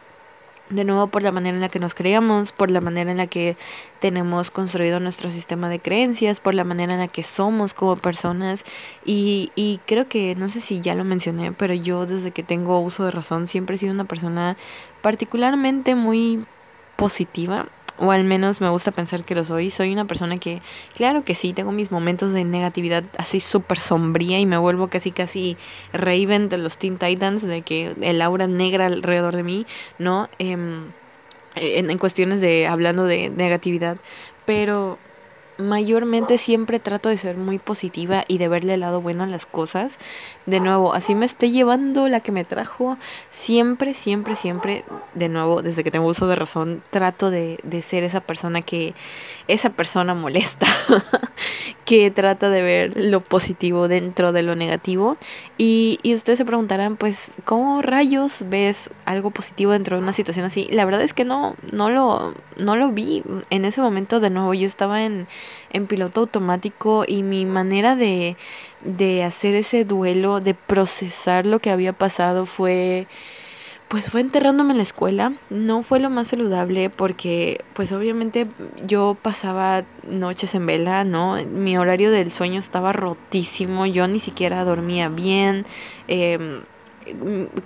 de 0.70 0.84
nuevo 0.84 1.08
por 1.08 1.22
la 1.22 1.32
manera 1.32 1.54
en 1.54 1.60
la 1.60 1.68
que 1.68 1.78
nos 1.78 1.94
creamos, 1.94 2.52
por 2.52 2.70
la 2.70 2.80
manera 2.80 3.10
en 3.10 3.18
la 3.18 3.26
que 3.26 3.56
tenemos 4.00 4.50
construido 4.50 5.00
nuestro 5.00 5.30
sistema 5.30 5.68
de 5.68 5.80
creencias, 5.80 6.40
por 6.40 6.54
la 6.54 6.64
manera 6.64 6.94
en 6.94 7.00
la 7.00 7.08
que 7.08 7.22
somos 7.22 7.74
como 7.74 7.96
personas. 7.96 8.64
Y, 9.04 9.52
y 9.54 9.80
creo 9.86 10.08
que, 10.08 10.34
no 10.34 10.48
sé 10.48 10.60
si 10.60 10.80
ya 10.80 10.94
lo 10.94 11.04
mencioné, 11.04 11.52
pero 11.52 11.74
yo 11.74 12.06
desde 12.06 12.30
que 12.30 12.42
tengo 12.42 12.80
uso 12.80 13.04
de 13.04 13.10
razón 13.10 13.46
siempre 13.46 13.76
he 13.76 13.78
sido 13.78 13.92
una 13.92 14.04
persona 14.04 14.56
particularmente 15.02 15.94
muy 15.94 16.44
positiva 16.96 17.66
o 17.98 18.10
al 18.10 18.24
menos 18.24 18.60
me 18.60 18.68
gusta 18.68 18.90
pensar 18.90 19.24
que 19.24 19.34
lo 19.34 19.44
soy. 19.44 19.70
Soy 19.70 19.92
una 19.92 20.04
persona 20.04 20.38
que, 20.38 20.62
claro 20.94 21.24
que 21.24 21.34
sí, 21.34 21.52
tengo 21.52 21.72
mis 21.72 21.90
momentos 21.90 22.32
de 22.32 22.44
negatividad 22.44 23.04
así 23.18 23.40
súper 23.40 23.78
sombría 23.78 24.40
y 24.40 24.46
me 24.46 24.58
vuelvo 24.58 24.88
casi 24.88 25.10
casi 25.10 25.56
Raven 25.92 26.48
de 26.48 26.58
los 26.58 26.78
Teen 26.78 26.98
Titans, 26.98 27.42
de 27.42 27.62
que 27.62 27.94
el 28.00 28.22
aura 28.22 28.46
negra 28.46 28.86
alrededor 28.86 29.36
de 29.36 29.42
mí, 29.42 29.66
¿no? 29.98 30.28
Em, 30.38 30.86
en, 31.56 31.90
en 31.90 31.98
cuestiones 31.98 32.40
de, 32.40 32.66
hablando 32.66 33.04
de 33.04 33.30
negatividad, 33.30 33.96
pero 34.44 34.98
mayormente 35.58 36.38
siempre 36.38 36.78
trato 36.78 37.08
de 37.08 37.16
ser 37.16 37.36
muy 37.36 37.58
positiva 37.58 38.24
y 38.28 38.38
de 38.38 38.48
verle 38.48 38.74
el 38.74 38.80
lado 38.80 39.00
bueno 39.00 39.24
a 39.24 39.26
las 39.26 39.46
cosas. 39.46 39.98
De 40.46 40.60
nuevo, 40.60 40.94
así 40.94 41.14
me 41.14 41.26
esté 41.26 41.50
llevando 41.50 42.08
la 42.08 42.20
que 42.20 42.32
me 42.32 42.44
trajo. 42.44 42.98
Siempre, 43.30 43.94
siempre, 43.94 44.36
siempre, 44.36 44.84
de 45.14 45.28
nuevo, 45.28 45.62
desde 45.62 45.84
que 45.84 45.90
tengo 45.90 46.06
uso 46.06 46.26
de 46.26 46.34
razón, 46.34 46.82
trato 46.90 47.30
de, 47.30 47.58
de 47.62 47.82
ser 47.82 48.04
esa 48.04 48.20
persona 48.20 48.62
que, 48.62 48.94
esa 49.48 49.70
persona 49.70 50.14
molesta, 50.14 50.66
que 51.84 52.10
trata 52.10 52.48
de 52.50 52.62
ver 52.62 52.92
lo 52.96 53.20
positivo 53.20 53.88
dentro 53.88 54.32
de 54.32 54.42
lo 54.42 54.54
negativo. 54.54 55.16
Y, 55.58 55.98
y 56.02 56.14
ustedes 56.14 56.38
se 56.38 56.44
preguntarán, 56.44 56.96
pues, 56.96 57.32
¿cómo 57.44 57.82
rayos 57.82 58.44
ves 58.48 58.90
algo 59.04 59.30
positivo 59.30 59.72
dentro 59.72 59.96
de 59.96 60.02
una 60.02 60.12
situación 60.12 60.46
así? 60.46 60.66
La 60.70 60.84
verdad 60.84 61.02
es 61.02 61.12
que 61.12 61.24
no, 61.24 61.56
no 61.72 61.90
lo, 61.90 62.34
no 62.58 62.76
lo 62.76 62.90
vi 62.90 63.22
en 63.50 63.64
ese 63.64 63.80
momento 63.80 64.20
de 64.20 64.30
nuevo. 64.30 64.54
Yo 64.54 64.66
estaba 64.66 65.04
en 65.04 65.26
en 65.70 65.86
piloto 65.86 66.22
automático 66.22 67.04
y 67.06 67.22
mi 67.22 67.46
manera 67.46 67.96
de, 67.96 68.36
de 68.84 69.24
hacer 69.24 69.54
ese 69.54 69.84
duelo, 69.84 70.40
de 70.40 70.54
procesar 70.54 71.46
lo 71.46 71.58
que 71.58 71.70
había 71.70 71.92
pasado 71.92 72.46
fue 72.46 73.06
pues 73.88 74.10
fue 74.10 74.22
enterrándome 74.22 74.72
en 74.72 74.78
la 74.78 74.82
escuela. 74.82 75.34
No 75.50 75.82
fue 75.82 76.00
lo 76.00 76.10
más 76.10 76.28
saludable 76.28 76.90
porque 76.90 77.60
pues 77.74 77.92
obviamente 77.92 78.46
yo 78.84 79.16
pasaba 79.20 79.84
noches 80.08 80.54
en 80.54 80.66
vela, 80.66 81.04
¿no? 81.04 81.36
Mi 81.44 81.76
horario 81.78 82.10
del 82.10 82.32
sueño 82.32 82.58
estaba 82.58 82.92
rotísimo, 82.92 83.86
yo 83.86 84.08
ni 84.08 84.20
siquiera 84.20 84.64
dormía 84.64 85.08
bien, 85.08 85.64
em, 86.08 86.62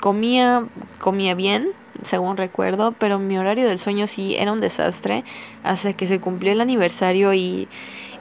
comía, 0.00 0.64
comía 0.98 1.34
bien, 1.34 1.72
según 2.02 2.36
recuerdo, 2.36 2.92
pero 2.92 3.18
mi 3.18 3.38
horario 3.38 3.66
del 3.66 3.78
sueño 3.78 4.06
sí 4.06 4.36
era 4.36 4.52
un 4.52 4.58
desastre 4.58 5.24
hasta 5.62 5.92
que 5.92 6.06
se 6.06 6.20
cumplió 6.20 6.52
el 6.52 6.60
aniversario 6.60 7.34
y, 7.34 7.68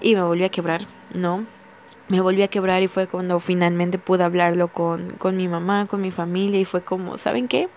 y 0.02 0.16
me 0.16 0.24
volví 0.24 0.44
a 0.44 0.50
quebrar, 0.50 0.82
¿no? 1.16 1.44
Me 2.10 2.22
volví 2.22 2.42
a 2.42 2.48
quebrar 2.48 2.82
y 2.84 2.88
fue 2.88 3.08
cuando 3.08 3.40
finalmente 3.40 3.98
pude 3.98 4.24
hablarlo 4.24 4.70
con, 4.70 5.12
con 5.18 5.36
mi 5.36 5.48
mamá, 5.48 5.88
con 5.88 6.02
mi 6.02 6.12
familia 6.12 6.60
y 6.60 6.66
fue 6.66 6.82
como, 6.82 7.18
¿saben 7.18 7.48
qué? 7.48 7.68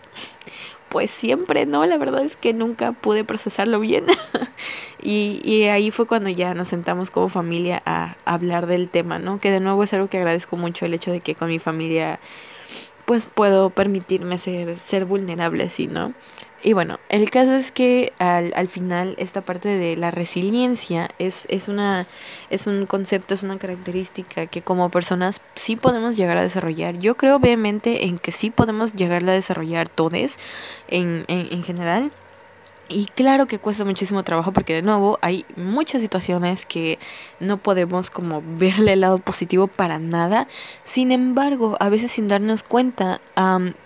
Pues 0.88 1.10
siempre, 1.10 1.66
¿no? 1.66 1.84
La 1.86 1.98
verdad 1.98 2.22
es 2.22 2.36
que 2.36 2.52
nunca 2.52 2.92
pude 2.92 3.24
procesarlo 3.24 3.80
bien. 3.80 4.06
y, 5.02 5.40
y 5.44 5.64
ahí 5.64 5.90
fue 5.90 6.06
cuando 6.06 6.30
ya 6.30 6.54
nos 6.54 6.68
sentamos 6.68 7.10
como 7.10 7.28
familia 7.28 7.82
a 7.86 8.16
hablar 8.24 8.66
del 8.66 8.88
tema, 8.88 9.18
¿no? 9.18 9.40
Que 9.40 9.50
de 9.50 9.60
nuevo 9.60 9.82
es 9.82 9.92
algo 9.94 10.08
que 10.08 10.18
agradezco 10.18 10.56
mucho 10.56 10.86
el 10.86 10.94
hecho 10.94 11.12
de 11.12 11.20
que 11.20 11.34
con 11.34 11.48
mi 11.48 11.58
familia 11.58 12.20
pues 13.10 13.26
puedo 13.26 13.70
permitirme 13.70 14.38
ser, 14.38 14.76
ser 14.76 15.04
vulnerable 15.04 15.64
así, 15.64 15.88
¿no? 15.88 16.12
Y 16.62 16.74
bueno, 16.74 17.00
el 17.08 17.28
caso 17.28 17.56
es 17.56 17.72
que 17.72 18.12
al, 18.20 18.52
al 18.54 18.68
final 18.68 19.16
esta 19.18 19.40
parte 19.40 19.68
de 19.68 19.96
la 19.96 20.12
resiliencia 20.12 21.10
es, 21.18 21.44
es, 21.50 21.66
una, 21.66 22.06
es 22.50 22.68
un 22.68 22.86
concepto, 22.86 23.34
es 23.34 23.42
una 23.42 23.58
característica 23.58 24.46
que 24.46 24.62
como 24.62 24.90
personas 24.90 25.40
sí 25.56 25.74
podemos 25.74 26.16
llegar 26.16 26.36
a 26.36 26.42
desarrollar. 26.42 27.00
Yo 27.00 27.16
creo 27.16 27.34
obviamente 27.34 28.04
en 28.06 28.20
que 28.20 28.30
sí 28.30 28.50
podemos 28.50 28.94
llegar 28.94 29.28
a 29.28 29.32
desarrollar 29.32 29.88
todos 29.88 30.36
en, 30.86 31.24
en, 31.26 31.48
en 31.50 31.64
general 31.64 32.12
y 32.90 33.06
claro 33.06 33.46
que 33.46 33.60
cuesta 33.60 33.84
muchísimo 33.84 34.24
trabajo 34.24 34.52
porque 34.52 34.74
de 34.74 34.82
nuevo 34.82 35.18
hay 35.22 35.46
muchas 35.56 36.02
situaciones 36.02 36.66
que 36.66 36.98
no 37.38 37.56
podemos 37.56 38.10
como 38.10 38.42
verle 38.58 38.94
el 38.94 39.00
lado 39.00 39.18
positivo 39.18 39.68
para 39.68 39.98
nada. 39.98 40.48
Sin 40.82 41.12
embargo, 41.12 41.76
a 41.80 41.88
veces 41.88 42.10
sin 42.10 42.28
darnos 42.28 42.62
cuenta 42.62 43.20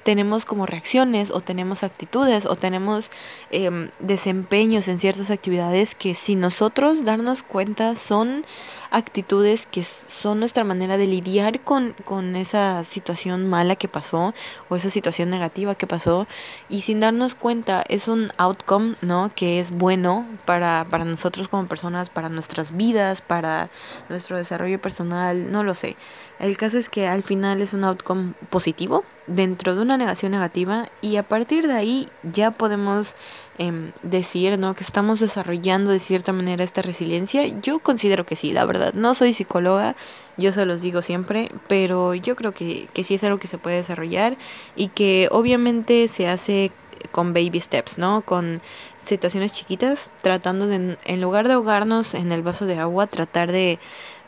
tenemos 0.02 0.44
como 0.44 0.66
reacciones 0.66 1.30
o 1.30 1.40
tenemos 1.40 1.84
actitudes 1.84 2.46
o 2.46 2.56
tenemos 2.56 3.10
em, 3.50 3.90
desempeños 4.00 4.88
en 4.88 4.98
ciertas 4.98 5.30
actividades 5.30 5.94
que 5.94 6.14
sin 6.14 6.40
nosotros 6.40 7.04
darnos 7.04 7.42
cuenta 7.42 7.94
son 7.94 8.44
actitudes 8.94 9.66
que 9.66 9.82
son 9.82 10.38
nuestra 10.38 10.62
manera 10.62 10.96
de 10.96 11.08
lidiar 11.08 11.60
con, 11.60 11.94
con 12.04 12.36
esa 12.36 12.84
situación 12.84 13.48
mala 13.48 13.74
que 13.74 13.88
pasó 13.88 14.32
o 14.68 14.76
esa 14.76 14.88
situación 14.88 15.30
negativa 15.30 15.74
que 15.74 15.88
pasó 15.88 16.28
y 16.68 16.82
sin 16.82 17.00
darnos 17.00 17.34
cuenta 17.34 17.84
es 17.88 18.06
un 18.06 18.30
outcome, 18.36 18.94
¿no? 19.02 19.32
Que 19.34 19.58
es 19.58 19.72
bueno 19.72 20.24
para, 20.44 20.86
para 20.88 21.04
nosotros 21.04 21.48
como 21.48 21.66
personas, 21.66 22.08
para 22.08 22.28
nuestras 22.28 22.76
vidas, 22.76 23.20
para 23.20 23.68
nuestro 24.08 24.36
desarrollo 24.36 24.80
personal, 24.80 25.50
no 25.50 25.64
lo 25.64 25.74
sé. 25.74 25.96
El 26.38 26.56
caso 26.56 26.78
es 26.78 26.88
que 26.88 27.08
al 27.08 27.24
final 27.24 27.60
es 27.62 27.74
un 27.74 27.82
outcome 27.82 28.34
positivo 28.48 29.04
dentro 29.26 29.74
de 29.74 29.82
una 29.82 29.96
negación 29.96 30.32
negativa 30.32 30.88
y 31.00 31.16
a 31.16 31.22
partir 31.22 31.66
de 31.66 31.74
ahí 31.74 32.08
ya 32.22 32.52
podemos 32.52 33.16
eh, 33.58 33.92
decir 34.02 34.58
¿no? 34.58 34.74
que 34.74 34.82
estamos 34.82 35.20
desarrollando 35.20 35.90
de 35.90 36.00
cierta 36.00 36.32
manera 36.32 36.64
esta 36.64 36.82
resiliencia. 36.82 37.46
Yo 37.46 37.78
considero 37.78 38.26
que 38.26 38.36
sí, 38.36 38.52
la 38.52 38.64
verdad. 38.64 38.94
No 38.94 39.14
soy 39.14 39.32
psicóloga, 39.32 39.96
yo 40.36 40.52
se 40.52 40.66
los 40.66 40.82
digo 40.82 41.02
siempre, 41.02 41.46
pero 41.68 42.14
yo 42.14 42.36
creo 42.36 42.52
que, 42.52 42.88
que 42.92 43.04
sí 43.04 43.14
es 43.14 43.24
algo 43.24 43.38
que 43.38 43.46
se 43.46 43.58
puede 43.58 43.76
desarrollar 43.76 44.36
y 44.76 44.88
que 44.88 45.28
obviamente 45.30 46.08
se 46.08 46.28
hace 46.28 46.72
con 47.12 47.32
baby 47.32 47.60
steps, 47.60 47.98
¿no? 47.98 48.22
Con 48.22 48.60
situaciones 48.98 49.52
chiquitas, 49.52 50.10
tratando 50.22 50.66
de, 50.66 50.96
en 51.04 51.20
lugar 51.20 51.46
de 51.46 51.54
ahogarnos 51.54 52.14
en 52.14 52.32
el 52.32 52.42
vaso 52.42 52.66
de 52.66 52.78
agua, 52.78 53.06
tratar 53.06 53.52
de 53.52 53.78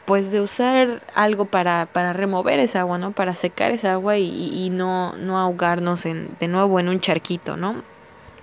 pues 0.04 0.30
de 0.30 0.40
usar 0.40 1.02
algo 1.16 1.46
para, 1.46 1.86
para 1.86 2.12
remover 2.12 2.60
esa 2.60 2.80
agua, 2.80 2.96
¿no? 2.98 3.10
Para 3.12 3.34
secar 3.34 3.72
esa 3.72 3.94
agua 3.94 4.18
y, 4.18 4.66
y 4.66 4.70
no, 4.70 5.14
no 5.16 5.38
ahogarnos 5.38 6.06
en, 6.06 6.28
de 6.38 6.46
nuevo 6.46 6.78
en 6.78 6.88
un 6.88 7.00
charquito, 7.00 7.56
¿no? 7.56 7.82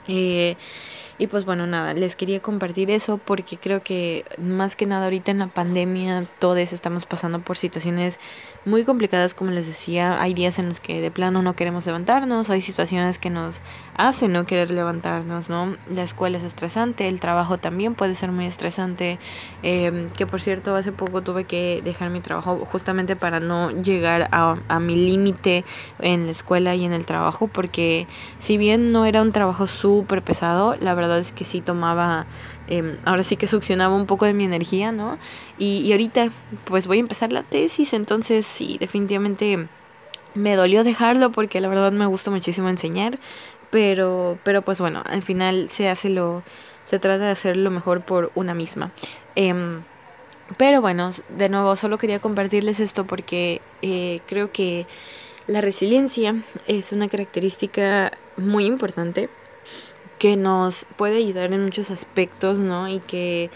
Eh, 0.07 0.55
y 1.19 1.27
pues 1.27 1.45
bueno, 1.45 1.67
nada, 1.67 1.93
les 1.93 2.15
quería 2.15 2.41
compartir 2.41 2.89
eso 2.89 3.19
porque 3.19 3.57
creo 3.57 3.83
que 3.83 4.25
más 4.39 4.75
que 4.75 4.85
nada 4.85 5.05
ahorita 5.05 5.31
en 5.31 5.39
la 5.39 5.47
pandemia 5.47 6.25
todos 6.39 6.73
estamos 6.73 7.05
pasando 7.05 7.39
por 7.39 7.55
situaciones 7.55 8.19
muy 8.65 8.85
complicadas, 8.85 9.35
como 9.35 9.51
les 9.51 9.67
decía, 9.67 10.21
hay 10.21 10.33
días 10.33 10.57
en 10.59 10.69
los 10.69 10.79
que 10.79 11.01
de 11.01 11.11
plano 11.11 11.41
no 11.41 11.55
queremos 11.55 11.85
levantarnos, 11.85 12.49
hay 12.49 12.61
situaciones 12.61 13.19
que 13.19 13.29
nos 13.29 13.61
hacen 13.95 14.31
no 14.31 14.45
querer 14.45 14.71
levantarnos, 14.71 15.49
¿no? 15.49 15.75
La 15.89 16.03
escuela 16.03 16.37
es 16.37 16.43
estresante, 16.43 17.07
el 17.07 17.19
trabajo 17.19 17.57
también 17.57 17.93
puede 17.95 18.15
ser 18.15 18.31
muy 18.31 18.45
estresante, 18.45 19.19
eh, 19.63 20.09
que 20.17 20.25
por 20.25 20.41
cierto 20.41 20.75
hace 20.75 20.91
poco 20.91 21.21
tuve 21.21 21.43
que 21.43 21.81
dejar 21.83 22.09
mi 22.09 22.21
trabajo 22.21 22.57
justamente 22.57 23.15
para 23.15 23.39
no 23.39 23.69
llegar 23.69 24.29
a, 24.31 24.57
a 24.67 24.79
mi 24.79 24.95
límite 24.95 25.65
en 25.99 26.25
la 26.25 26.31
escuela 26.31 26.75
y 26.75 26.85
en 26.85 26.93
el 26.93 27.05
trabajo, 27.05 27.47
porque 27.47 28.07
si 28.39 28.57
bien 28.57 28.91
no 28.91 29.05
era 29.05 29.21
un 29.21 29.31
trabajo 29.31 29.67
súper 29.67 30.21
pesado, 30.21 30.75
la 30.79 30.93
verdad 30.93 31.19
es 31.19 31.31
que 31.31 31.43
sí 31.43 31.61
tomaba, 31.61 32.25
eh, 32.67 32.97
ahora 33.05 33.23
sí 33.23 33.37
que 33.37 33.47
succionaba 33.47 33.95
un 33.95 34.05
poco 34.05 34.25
de 34.25 34.33
mi 34.33 34.43
energía, 34.45 34.91
¿no? 34.91 35.17
Y, 35.57 35.79
y 35.79 35.91
ahorita 35.91 36.29
pues 36.65 36.87
voy 36.87 36.97
a 36.97 37.01
empezar 37.01 37.31
la 37.33 37.43
tesis, 37.43 37.93
entonces 37.93 38.45
sí, 38.45 38.77
definitivamente 38.79 39.67
Me 40.35 40.55
dolió 40.55 40.83
dejarlo 40.83 41.31
porque 41.31 41.61
la 41.61 41.69
verdad 41.69 41.91
me 41.91 42.07
gusta 42.07 42.31
muchísimo 42.31 42.69
enseñar, 42.69 43.19
pero, 43.69 44.39
pero 44.43 44.63
pues 44.63 44.79
bueno, 44.81 45.03
al 45.05 45.21
final 45.21 45.69
se 45.69 45.89
hace 45.89 46.09
lo, 46.09 46.43
se 46.85 46.99
trata 46.99 47.25
de 47.25 47.31
hacer 47.31 47.57
lo 47.57 47.71
mejor 47.71 48.01
por 48.01 48.31
una 48.35 48.53
misma. 48.55 48.91
Em, 49.35 49.83
pero 50.57 50.81
bueno, 50.81 51.11
de 51.29 51.49
nuevo, 51.49 51.75
solo 51.75 51.97
quería 51.97 52.19
compartirles 52.19 52.79
esto 52.79 53.05
porque 53.05 53.61
eh, 53.81 54.21
creo 54.27 54.51
que 54.51 54.87
la 55.47 55.61
resiliencia 55.61 56.35
es 56.67 56.91
una 56.91 57.09
característica 57.09 58.11
muy 58.37 58.65
importante 58.65 59.29
que 60.19 60.35
nos 60.37 60.85
puede 60.97 61.17
ayudar 61.17 61.51
en 61.53 61.63
muchos 61.63 61.91
aspectos, 61.91 62.59
¿no? 62.59 62.87
Y 62.87 62.99
que 62.99 63.49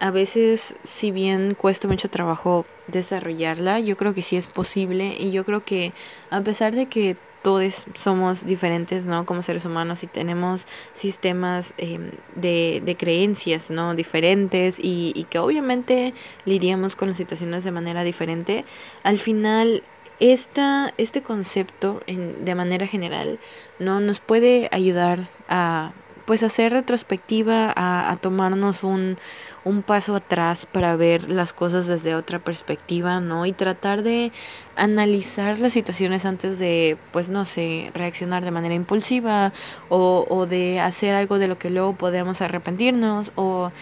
a 0.00 0.10
veces, 0.10 0.74
si 0.84 1.10
bien 1.10 1.54
cuesta 1.54 1.88
mucho 1.88 2.08
trabajo 2.08 2.66
desarrollarla, 2.88 3.80
yo 3.80 3.96
creo 3.96 4.14
que 4.14 4.22
sí 4.22 4.36
es 4.36 4.46
posible 4.46 5.16
y 5.18 5.30
yo 5.30 5.44
creo 5.44 5.64
que 5.64 5.92
a 6.30 6.40
pesar 6.40 6.74
de 6.74 6.86
que 6.86 7.16
todos 7.42 7.84
somos 7.94 8.46
diferentes, 8.46 9.04
¿no? 9.04 9.26
Como 9.26 9.42
seres 9.42 9.66
humanos 9.66 10.02
y 10.02 10.06
tenemos 10.06 10.66
sistemas 10.94 11.74
em, 11.76 12.10
de, 12.36 12.82
de, 12.82 12.96
creencias, 12.96 13.70
¿no? 13.70 13.94
Diferentes 13.94 14.78
y, 14.78 15.12
y 15.14 15.24
que 15.24 15.38
obviamente 15.38 16.14
lidiamos 16.46 16.96
con 16.96 17.08
las 17.08 17.18
situaciones 17.18 17.62
de 17.64 17.70
manera 17.70 18.02
diferente, 18.02 18.64
al 19.02 19.18
final 19.18 19.82
esta, 20.20 20.94
este 20.96 21.22
concepto 21.22 22.00
en, 22.06 22.44
de 22.44 22.54
manera 22.54 22.86
general 22.86 23.38
no 23.78 24.00
nos 24.00 24.20
puede 24.20 24.68
ayudar 24.72 25.28
a 25.48 25.92
pues 26.26 26.42
hacer 26.42 26.72
retrospectiva, 26.72 27.72
a, 27.74 28.10
a 28.10 28.16
tomarnos 28.16 28.84
un, 28.84 29.18
un 29.64 29.82
paso 29.82 30.16
atrás 30.16 30.66
para 30.66 30.96
ver 30.96 31.30
las 31.30 31.52
cosas 31.52 31.86
desde 31.86 32.14
otra 32.14 32.38
perspectiva, 32.38 33.20
¿no? 33.20 33.46
Y 33.46 33.52
tratar 33.52 34.02
de 34.02 34.32
analizar 34.76 35.58
las 35.58 35.72
situaciones 35.72 36.24
antes 36.26 36.58
de, 36.58 36.96
pues 37.12 37.28
no 37.28 37.44
sé, 37.44 37.90
reaccionar 37.94 38.44
de 38.44 38.50
manera 38.50 38.74
impulsiva 38.74 39.52
o, 39.88 40.26
o 40.28 40.46
de 40.46 40.80
hacer 40.80 41.14
algo 41.14 41.38
de 41.38 41.48
lo 41.48 41.58
que 41.58 41.70
luego 41.70 41.94
podamos 41.94 42.40
arrepentirnos 42.42 43.32
o 43.36 43.72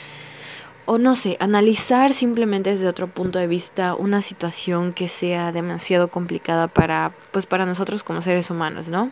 o 0.84 0.99
no 0.99 1.14
sé, 1.14 1.36
analizar 1.40 2.12
simplemente 2.12 2.70
desde 2.70 2.88
otro 2.88 3.07
punto 3.09 3.38
de 3.38 3.47
vista 3.47 3.95
una 3.95 4.20
situación 4.20 4.93
que 4.93 5.09
sea 5.09 5.53
demasiado 5.53 6.09
complicada 6.09 6.66
para 6.68 7.12
pues 7.30 7.47
para 7.47 7.66
nosotros 7.66 8.03
como 8.05 8.20
seres 8.20 8.51
humanos, 8.51 8.88
¿no? 8.88 9.11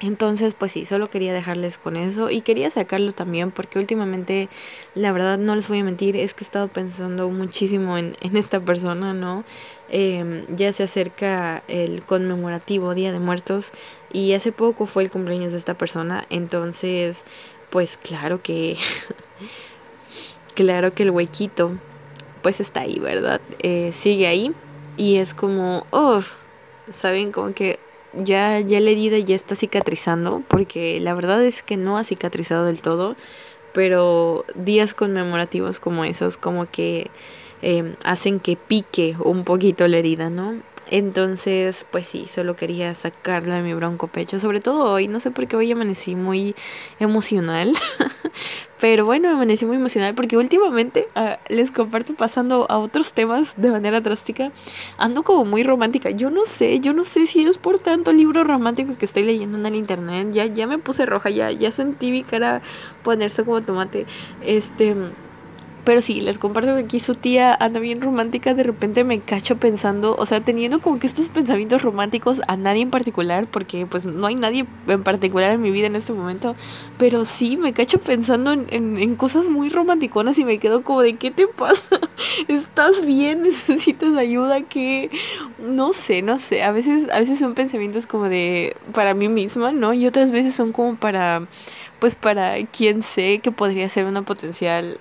Entonces, 0.00 0.52
pues 0.52 0.72
sí, 0.72 0.84
solo 0.84 1.06
quería 1.06 1.32
dejarles 1.32 1.78
con 1.78 1.96
eso 1.96 2.28
y 2.28 2.42
quería 2.42 2.70
sacarlo 2.70 3.12
también 3.12 3.50
porque 3.50 3.78
últimamente, 3.78 4.50
la 4.94 5.10
verdad, 5.10 5.38
no 5.38 5.54
les 5.54 5.68
voy 5.68 5.78
a 5.78 5.84
mentir, 5.84 6.18
es 6.18 6.34
que 6.34 6.44
he 6.44 6.46
estado 6.46 6.68
pensando 6.68 7.30
muchísimo 7.30 7.96
en, 7.96 8.14
en 8.20 8.36
esta 8.36 8.60
persona, 8.60 9.14
¿no? 9.14 9.44
Eh, 9.88 10.44
ya 10.54 10.72
se 10.74 10.82
acerca 10.82 11.62
el 11.68 12.02
conmemorativo 12.02 12.94
Día 12.94 13.10
de 13.10 13.20
Muertos 13.20 13.72
y 14.12 14.34
hace 14.34 14.52
poco 14.52 14.84
fue 14.84 15.04
el 15.04 15.10
cumpleaños 15.10 15.52
de 15.52 15.58
esta 15.58 15.74
persona, 15.74 16.26
entonces, 16.28 17.24
pues 17.70 17.96
claro 17.96 18.42
que, 18.42 18.76
claro 20.54 20.90
que 20.90 21.04
el 21.04 21.10
huequito, 21.10 21.72
pues 22.42 22.60
está 22.60 22.80
ahí, 22.80 22.98
¿verdad? 22.98 23.40
Eh, 23.60 23.92
sigue 23.94 24.26
ahí 24.26 24.52
y 24.98 25.16
es 25.16 25.32
como, 25.32 25.86
uff, 25.90 26.34
¿saben? 26.94 27.32
Como 27.32 27.54
que 27.54 27.78
ya, 28.14 28.60
ya 28.60 28.80
la 28.80 28.90
herida 28.90 29.18
ya 29.18 29.36
está 29.36 29.54
cicatrizando, 29.54 30.42
porque 30.48 31.00
la 31.00 31.14
verdad 31.14 31.44
es 31.44 31.62
que 31.62 31.76
no 31.76 31.98
ha 31.98 32.04
cicatrizado 32.04 32.64
del 32.66 32.82
todo, 32.82 33.16
pero 33.72 34.44
días 34.54 34.94
conmemorativos 34.94 35.80
como 35.80 36.04
esos 36.04 36.36
como 36.36 36.70
que 36.70 37.10
eh, 37.62 37.94
hacen 38.04 38.40
que 38.40 38.56
pique 38.56 39.16
un 39.22 39.44
poquito 39.44 39.86
la 39.88 39.98
herida, 39.98 40.30
¿no? 40.30 40.54
Entonces, 40.88 41.84
pues 41.90 42.06
sí, 42.06 42.26
solo 42.26 42.54
quería 42.54 42.94
sacarlo 42.94 43.54
de 43.54 43.62
mi 43.62 43.74
bronco 43.74 44.06
pecho, 44.06 44.38
sobre 44.38 44.60
todo 44.60 44.92
hoy, 44.92 45.08
no 45.08 45.18
sé 45.18 45.32
por 45.32 45.48
qué 45.48 45.56
hoy 45.56 45.72
amanecí 45.72 46.14
muy 46.14 46.54
emocional, 47.00 47.72
pero 48.80 49.04
bueno, 49.04 49.28
amanecí 49.30 49.66
muy 49.66 49.78
emocional 49.78 50.14
porque 50.14 50.36
últimamente 50.36 51.08
uh, 51.16 51.34
les 51.52 51.72
comparto 51.72 52.14
pasando 52.14 52.66
a 52.70 52.78
otros 52.78 53.14
temas 53.14 53.54
de 53.56 53.72
manera 53.72 54.00
drástica, 54.00 54.52
ando 54.96 55.24
como 55.24 55.44
muy 55.44 55.64
romántica, 55.64 56.10
yo 56.10 56.30
no 56.30 56.44
sé, 56.44 56.78
yo 56.78 56.92
no 56.92 57.02
sé 57.02 57.26
si 57.26 57.44
es 57.44 57.58
por 57.58 57.80
tanto 57.80 58.12
libro 58.12 58.44
romántico 58.44 58.96
que 58.96 59.06
estoy 59.06 59.24
leyendo 59.24 59.58
en 59.58 59.66
el 59.66 59.74
internet, 59.74 60.28
ya, 60.30 60.46
ya 60.46 60.68
me 60.68 60.78
puse 60.78 61.04
roja, 61.04 61.30
ya, 61.30 61.50
ya 61.50 61.72
sentí 61.72 62.12
mi 62.12 62.22
cara 62.22 62.62
ponerse 63.02 63.44
como 63.44 63.60
tomate, 63.60 64.06
este... 64.40 64.94
Pero 65.86 66.00
sí, 66.00 66.20
les 66.20 66.36
comparto 66.38 66.74
que 66.74 66.80
aquí 66.80 66.98
su 66.98 67.14
tía 67.14 67.56
anda 67.60 67.78
bien 67.78 68.00
romántica, 68.00 68.54
de 68.54 68.64
repente 68.64 69.04
me 69.04 69.20
cacho 69.20 69.56
pensando, 69.56 70.16
o 70.18 70.26
sea, 70.26 70.40
teniendo 70.40 70.80
como 70.80 70.98
que 70.98 71.06
estos 71.06 71.28
pensamientos 71.28 71.82
románticos 71.82 72.42
a 72.48 72.56
nadie 72.56 72.82
en 72.82 72.90
particular, 72.90 73.46
porque 73.46 73.86
pues 73.86 74.04
no 74.04 74.26
hay 74.26 74.34
nadie 74.34 74.66
en 74.88 75.04
particular 75.04 75.52
en 75.52 75.62
mi 75.62 75.70
vida 75.70 75.86
en 75.86 75.94
este 75.94 76.12
momento, 76.12 76.56
pero 76.98 77.24
sí 77.24 77.56
me 77.56 77.72
cacho 77.72 78.00
pensando 78.00 78.52
en, 78.52 78.66
en, 78.98 79.14
cosas 79.14 79.48
muy 79.48 79.68
romanticonas 79.68 80.36
y 80.40 80.44
me 80.44 80.58
quedo 80.58 80.82
como 80.82 81.02
de, 81.02 81.14
¿qué 81.14 81.30
te 81.30 81.46
pasa? 81.46 82.00
¿Estás 82.48 83.06
bien? 83.06 83.42
¿Necesitas 83.44 84.16
ayuda? 84.16 84.62
¿Qué? 84.62 85.12
No 85.60 85.92
sé, 85.92 86.20
no 86.20 86.40
sé, 86.40 86.64
a 86.64 86.72
veces, 86.72 87.08
a 87.12 87.20
veces 87.20 87.38
son 87.38 87.54
pensamientos 87.54 88.08
como 88.08 88.24
de, 88.24 88.76
para 88.92 89.14
mí 89.14 89.28
misma, 89.28 89.70
¿no? 89.70 89.94
Y 89.94 90.08
otras 90.08 90.32
veces 90.32 90.56
son 90.56 90.72
como 90.72 90.96
para, 90.96 91.46
pues 92.00 92.16
para 92.16 92.56
quien 92.66 93.02
sé 93.02 93.38
que 93.38 93.52
podría 93.52 93.88
ser 93.88 94.06
una 94.06 94.22
potencial... 94.22 94.98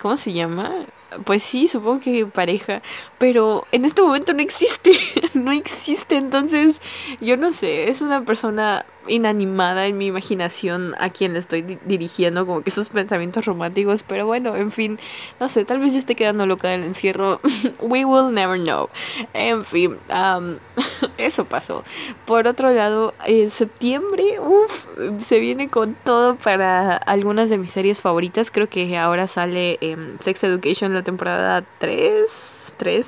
¿Cómo 0.00 0.16
se 0.16 0.32
llama? 0.32 0.86
Pues 1.24 1.42
sí, 1.42 1.68
supongo 1.68 2.00
que 2.00 2.26
pareja, 2.26 2.82
pero 3.18 3.66
en 3.72 3.84
este 3.84 4.02
momento 4.02 4.32
no 4.32 4.42
existe, 4.42 4.92
no 5.34 5.52
existe, 5.52 6.16
entonces 6.16 6.80
yo 7.20 7.36
no 7.36 7.52
sé, 7.52 7.88
es 7.88 8.00
una 8.00 8.22
persona 8.22 8.84
inanimada 9.08 9.86
en 9.86 9.98
mi 9.98 10.06
imaginación 10.06 10.94
a 10.98 11.10
quien 11.10 11.32
le 11.32 11.38
estoy 11.38 11.62
di 11.62 11.78
dirigiendo 11.84 12.46
como 12.46 12.62
que 12.62 12.70
esos 12.70 12.88
pensamientos 12.88 13.44
románticos, 13.44 14.02
pero 14.02 14.26
bueno, 14.26 14.56
en 14.56 14.70
fin, 14.70 14.98
no 15.40 15.48
sé, 15.48 15.64
tal 15.64 15.80
vez 15.80 15.92
ya 15.92 15.98
esté 15.98 16.14
quedando 16.14 16.46
loca 16.46 16.68
del 16.68 16.84
encierro, 16.84 17.40
we 17.80 18.04
will 18.04 18.32
never 18.32 18.58
know, 18.58 18.88
en 19.32 19.62
fin, 19.62 19.96
um, 20.10 20.56
eso 21.18 21.44
pasó. 21.44 21.84
Por 22.26 22.46
otro 22.46 22.72
lado, 22.72 23.14
en 23.26 23.50
septiembre, 23.50 24.40
uff, 24.40 24.86
se 25.20 25.40
viene 25.40 25.68
con 25.68 25.94
todo 26.04 26.36
para 26.36 26.96
algunas 26.96 27.50
de 27.50 27.58
mis 27.58 27.70
series 27.70 28.00
favoritas, 28.00 28.50
creo 28.50 28.68
que 28.68 28.96
ahora 28.96 29.26
sale 29.26 29.78
eh, 29.80 29.96
Sex 30.20 30.44
Education 30.44 30.94
la 30.94 31.02
temporada 31.02 31.64
3, 31.78 32.72
3. 32.76 33.06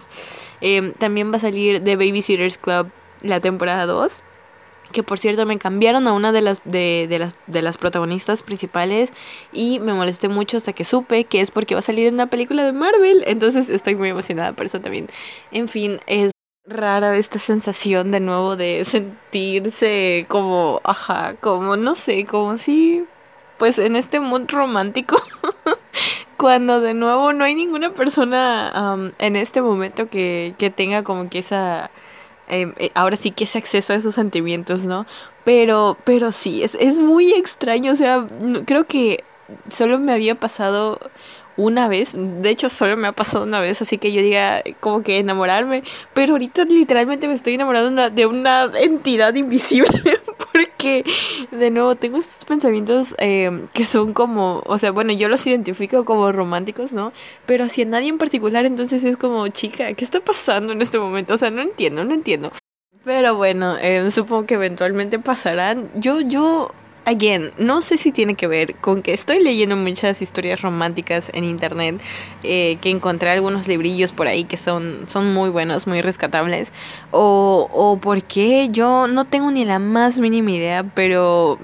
Eh, 0.62 0.92
también 0.98 1.32
va 1.32 1.36
a 1.36 1.40
salir 1.40 1.82
The 1.84 1.96
Babysitters 1.96 2.58
Club 2.58 2.88
la 3.22 3.40
temporada 3.40 3.86
2 3.86 4.22
que 4.96 5.02
por 5.02 5.18
cierto 5.18 5.44
me 5.44 5.58
cambiaron 5.58 6.08
a 6.08 6.14
una 6.14 6.32
de 6.32 6.40
las, 6.40 6.62
de, 6.64 7.06
de, 7.10 7.18
las, 7.18 7.34
de 7.46 7.60
las 7.60 7.76
protagonistas 7.76 8.42
principales 8.42 9.10
y 9.52 9.78
me 9.78 9.92
molesté 9.92 10.28
mucho 10.28 10.56
hasta 10.56 10.72
que 10.72 10.86
supe 10.86 11.24
que 11.24 11.42
es 11.42 11.50
porque 11.50 11.74
va 11.74 11.80
a 11.80 11.82
salir 11.82 12.06
en 12.06 12.14
una 12.14 12.28
película 12.28 12.64
de 12.64 12.72
Marvel, 12.72 13.22
entonces 13.26 13.68
estoy 13.68 13.94
muy 13.94 14.08
emocionada 14.08 14.54
por 14.54 14.64
eso 14.64 14.80
también. 14.80 15.08
En 15.52 15.68
fin, 15.68 16.00
es 16.06 16.30
rara 16.64 17.14
esta 17.14 17.38
sensación 17.38 18.10
de 18.10 18.20
nuevo 18.20 18.56
de 18.56 18.86
sentirse 18.86 20.24
como, 20.28 20.80
ajá, 20.82 21.34
como 21.40 21.76
no 21.76 21.94
sé, 21.94 22.24
como 22.24 22.56
si, 22.56 23.04
pues 23.58 23.78
en 23.78 23.96
este 23.96 24.18
mundo 24.18 24.56
romántico, 24.56 25.20
cuando 26.38 26.80
de 26.80 26.94
nuevo 26.94 27.34
no 27.34 27.44
hay 27.44 27.54
ninguna 27.54 27.92
persona 27.92 29.12
en 29.18 29.36
este 29.36 29.60
momento 29.60 30.08
que, 30.08 30.54
que 30.56 30.70
tenga 30.70 31.02
como 31.02 31.28
que 31.28 31.40
esa 31.40 31.90
eh, 32.48 32.90
ahora 32.94 33.16
sí 33.16 33.30
que 33.30 33.44
ese 33.44 33.58
acceso 33.58 33.92
a 33.92 33.96
esos 33.96 34.14
sentimientos, 34.14 34.82
¿no? 34.82 35.06
Pero, 35.44 35.96
pero 36.04 36.32
sí, 36.32 36.62
es, 36.62 36.76
es 36.78 36.96
muy 37.00 37.32
extraño, 37.32 37.92
o 37.92 37.96
sea, 37.96 38.26
creo 38.64 38.84
que 38.86 39.24
solo 39.70 39.98
me 39.98 40.12
había 40.12 40.34
pasado 40.34 41.00
una 41.56 41.88
vez, 41.88 42.14
de 42.16 42.50
hecho 42.50 42.68
solo 42.68 42.96
me 42.96 43.08
ha 43.08 43.12
pasado 43.12 43.44
una 43.44 43.60
vez, 43.60 43.80
así 43.82 43.98
que 43.98 44.12
yo 44.12 44.22
diga 44.22 44.62
como 44.80 45.02
que 45.02 45.18
enamorarme, 45.18 45.82
pero 46.14 46.34
ahorita 46.34 46.64
literalmente 46.64 47.28
me 47.28 47.34
estoy 47.34 47.54
enamorando 47.54 48.10
de 48.10 48.26
una 48.26 48.70
entidad 48.80 49.34
invisible, 49.34 50.20
porque 50.52 51.04
de 51.50 51.70
nuevo 51.70 51.94
tengo 51.94 52.18
estos 52.18 52.44
pensamientos 52.44 53.14
eh, 53.18 53.66
que 53.72 53.84
son 53.84 54.12
como, 54.12 54.62
o 54.66 54.78
sea, 54.78 54.90
bueno, 54.90 55.12
yo 55.12 55.28
los 55.28 55.46
identifico 55.46 56.04
como 56.04 56.32
románticos, 56.32 56.92
¿no? 56.92 57.12
Pero 57.46 57.68
si 57.68 57.82
a 57.82 57.86
nadie 57.86 58.08
en 58.08 58.18
particular, 58.18 58.66
entonces 58.66 59.04
es 59.04 59.16
como, 59.16 59.48
chica, 59.48 59.92
¿qué 59.94 60.04
está 60.04 60.20
pasando 60.20 60.72
en 60.72 60.82
este 60.82 60.98
momento? 60.98 61.34
O 61.34 61.38
sea, 61.38 61.50
no 61.50 61.62
entiendo, 61.62 62.04
no 62.04 62.14
entiendo. 62.14 62.52
Pero 63.04 63.36
bueno, 63.36 63.76
eh, 63.80 64.10
supongo 64.10 64.46
que 64.46 64.54
eventualmente 64.54 65.18
pasarán. 65.20 65.88
Yo, 65.94 66.20
yo 66.20 66.72
again, 67.06 67.52
no 67.56 67.80
sé 67.80 67.96
si 67.96 68.12
tiene 68.12 68.34
que 68.34 68.46
ver 68.46 68.74
con 68.74 69.00
que 69.00 69.14
estoy 69.14 69.42
leyendo 69.42 69.76
muchas 69.76 70.20
historias 70.20 70.60
románticas 70.60 71.30
en 71.32 71.44
internet, 71.44 72.00
eh, 72.42 72.78
que 72.82 72.90
encontré 72.90 73.30
algunos 73.30 73.68
librillos 73.68 74.12
por 74.12 74.26
ahí 74.26 74.44
que 74.44 74.56
son, 74.56 75.04
son 75.06 75.32
muy 75.32 75.48
buenos, 75.48 75.86
muy 75.86 76.02
rescatables, 76.02 76.72
o, 77.12 77.70
o 77.72 77.96
porque 77.98 78.68
yo 78.70 79.06
no 79.06 79.24
tengo 79.24 79.50
ni 79.50 79.64
la 79.64 79.78
más 79.78 80.18
mínima 80.18 80.50
idea, 80.50 80.84
pero 80.94 81.58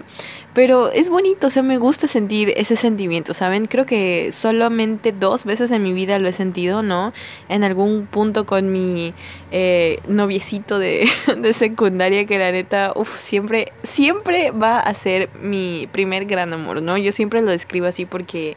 pero 0.55 0.93
es 0.93 1.09
bonito, 1.09 1.47
o 1.47 1.51
sea, 1.51 1.63
me 1.63 1.79
gusta 1.79 2.07
sentir 2.07 2.53
ese 2.57 2.77
sentimiento, 2.77 3.33
¿saben? 3.33 3.67
Creo 3.67 3.87
que 3.87 4.31
solamente 4.33 5.13
dos 5.13 5.45
veces 5.45 5.71
en 5.71 5.83
mi 5.83 5.93
vida 5.93 6.19
lo 6.19 6.29
he 6.29 6.33
sentido, 6.33 6.83
¿no? 6.83 7.13
En 7.49 7.65
algún 7.65 8.07
punto 8.07 8.45
con 8.45 8.71
mi 8.71 9.15
eh, 9.51 10.01
noviecito 10.09 10.79
de, 10.79 11.09
de, 11.39 11.53
secundaria 11.53 12.27
que 12.27 12.39
la 12.39 12.53
neta, 12.53 12.93
uff, 12.95 13.19
siempre, 13.19 13.73
siempre 13.83 14.51
va 14.51 14.79
a 14.79 14.93
ser 14.95 15.31
mi 15.41 15.89
primer 15.91 16.27
gran 16.27 16.53
amor, 16.53 16.83
¿no? 16.83 16.99
Yo 16.99 17.13
siempre 17.13 17.41
lo 17.41 17.51
describo 17.51 17.87
así 17.87 18.05
porque 18.05 18.57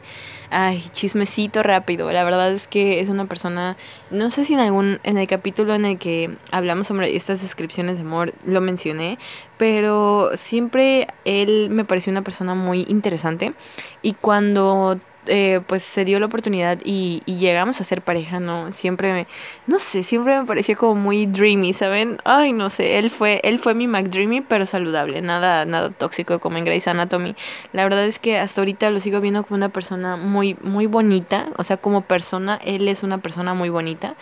ay, 0.50 0.82
chismecito 0.92 1.62
rápido. 1.62 2.10
La 2.12 2.24
verdad 2.24 2.52
es 2.52 2.66
que 2.66 3.00
es 3.00 3.08
una 3.08 3.26
persona, 3.26 3.76
no 4.10 4.30
sé 4.30 4.44
si 4.44 4.54
en 4.54 4.60
algún, 4.60 5.00
en 5.02 5.18
el 5.18 5.26
capítulo 5.26 5.74
en 5.74 5.84
el 5.84 5.98
que 5.98 6.30
hablamos 6.52 6.88
sobre 6.88 7.14
estas 7.16 7.42
descripciones 7.42 7.96
de 7.96 8.02
amor 8.02 8.34
lo 8.44 8.60
mencioné, 8.60 9.18
pero 9.58 10.30
siempre 10.34 11.08
él 11.24 11.68
me 11.70 11.84
pareció 11.84 12.10
una 12.10 12.22
persona 12.22 12.54
muy 12.54 12.84
interesante 12.88 13.54
y 14.02 14.12
cuando 14.12 15.00
eh, 15.28 15.60
pues 15.66 15.82
se 15.82 16.04
dio 16.04 16.18
la 16.20 16.26
oportunidad 16.26 16.78
y, 16.84 17.22
llegamos 17.26 17.80
a 17.80 17.84
ser 17.84 18.02
pareja, 18.02 18.40
¿no? 18.40 18.72
Siempre 18.72 19.12
me, 19.12 19.26
no 19.66 19.78
sé, 19.78 20.02
siempre 20.02 20.38
me 20.38 20.46
pareció 20.46 20.76
como 20.76 20.94
muy 20.94 21.26
dreamy, 21.26 21.72
¿saben? 21.72 22.18
Ay, 22.24 22.52
no 22.52 22.70
sé, 22.70 22.98
él 22.98 23.10
fue, 23.10 23.40
él 23.44 23.58
fue 23.58 23.74
mi 23.74 23.86
McDreamy, 23.86 24.40
pero 24.40 24.66
saludable, 24.66 25.20
nada, 25.22 25.64
nada 25.66 25.90
tóxico 25.90 26.38
como 26.38 26.58
en 26.58 26.64
Grey's 26.64 26.88
Anatomy. 26.88 27.34
La 27.72 27.84
verdad 27.84 28.04
es 28.04 28.18
que 28.18 28.38
hasta 28.38 28.60
ahorita 28.60 28.90
lo 28.90 29.00
sigo 29.00 29.20
viendo 29.20 29.42
como 29.42 29.56
una 29.56 29.68
persona 29.68 30.16
muy, 30.16 30.56
muy 30.62 30.86
bonita, 30.86 31.46
o 31.56 31.64
sea, 31.64 31.76
como 31.76 32.00
persona, 32.00 32.58
él 32.64 32.88
es 32.88 33.02
una 33.02 33.18
persona 33.18 33.54
muy 33.54 33.68
bonita. 33.68 34.14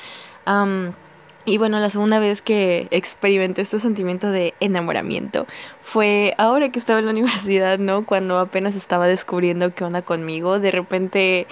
Y 1.46 1.58
bueno, 1.58 1.78
la 1.78 1.90
segunda 1.90 2.18
vez 2.18 2.40
que 2.40 2.88
experimenté 2.90 3.60
este 3.60 3.78
sentimiento 3.78 4.30
de 4.30 4.54
enamoramiento 4.60 5.46
fue 5.82 6.34
ahora 6.38 6.70
que 6.70 6.78
estaba 6.78 7.00
en 7.00 7.04
la 7.04 7.10
universidad, 7.10 7.78
¿no? 7.78 8.06
Cuando 8.06 8.38
apenas 8.38 8.74
estaba 8.76 9.06
descubriendo 9.06 9.74
qué 9.74 9.84
onda 9.84 10.00
conmigo. 10.00 10.58
De 10.58 10.70
repente, 10.70 11.46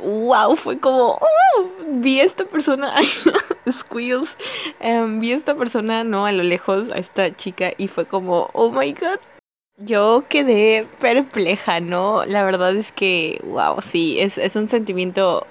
wow, 0.00 0.56
fue 0.56 0.80
como, 0.80 1.12
oh, 1.20 1.70
vi 1.92 2.18
a 2.18 2.24
esta 2.24 2.44
persona, 2.44 2.92
squeals, 3.70 4.36
um, 4.80 5.20
vi 5.20 5.32
a 5.32 5.36
esta 5.36 5.54
persona, 5.54 6.02
¿no? 6.02 6.26
A 6.26 6.32
lo 6.32 6.42
lejos, 6.42 6.90
a 6.90 6.96
esta 6.96 7.34
chica 7.34 7.70
y 7.78 7.86
fue 7.86 8.04
como, 8.04 8.50
oh 8.52 8.72
my 8.72 8.92
god. 8.94 9.20
Yo 9.78 10.24
quedé 10.28 10.86
perpleja, 10.98 11.80
¿no? 11.80 12.24
La 12.24 12.42
verdad 12.44 12.74
es 12.74 12.92
que, 12.92 13.38
wow, 13.44 13.80
sí, 13.82 14.18
es, 14.18 14.38
es 14.38 14.56
un 14.56 14.68
sentimiento 14.68 15.46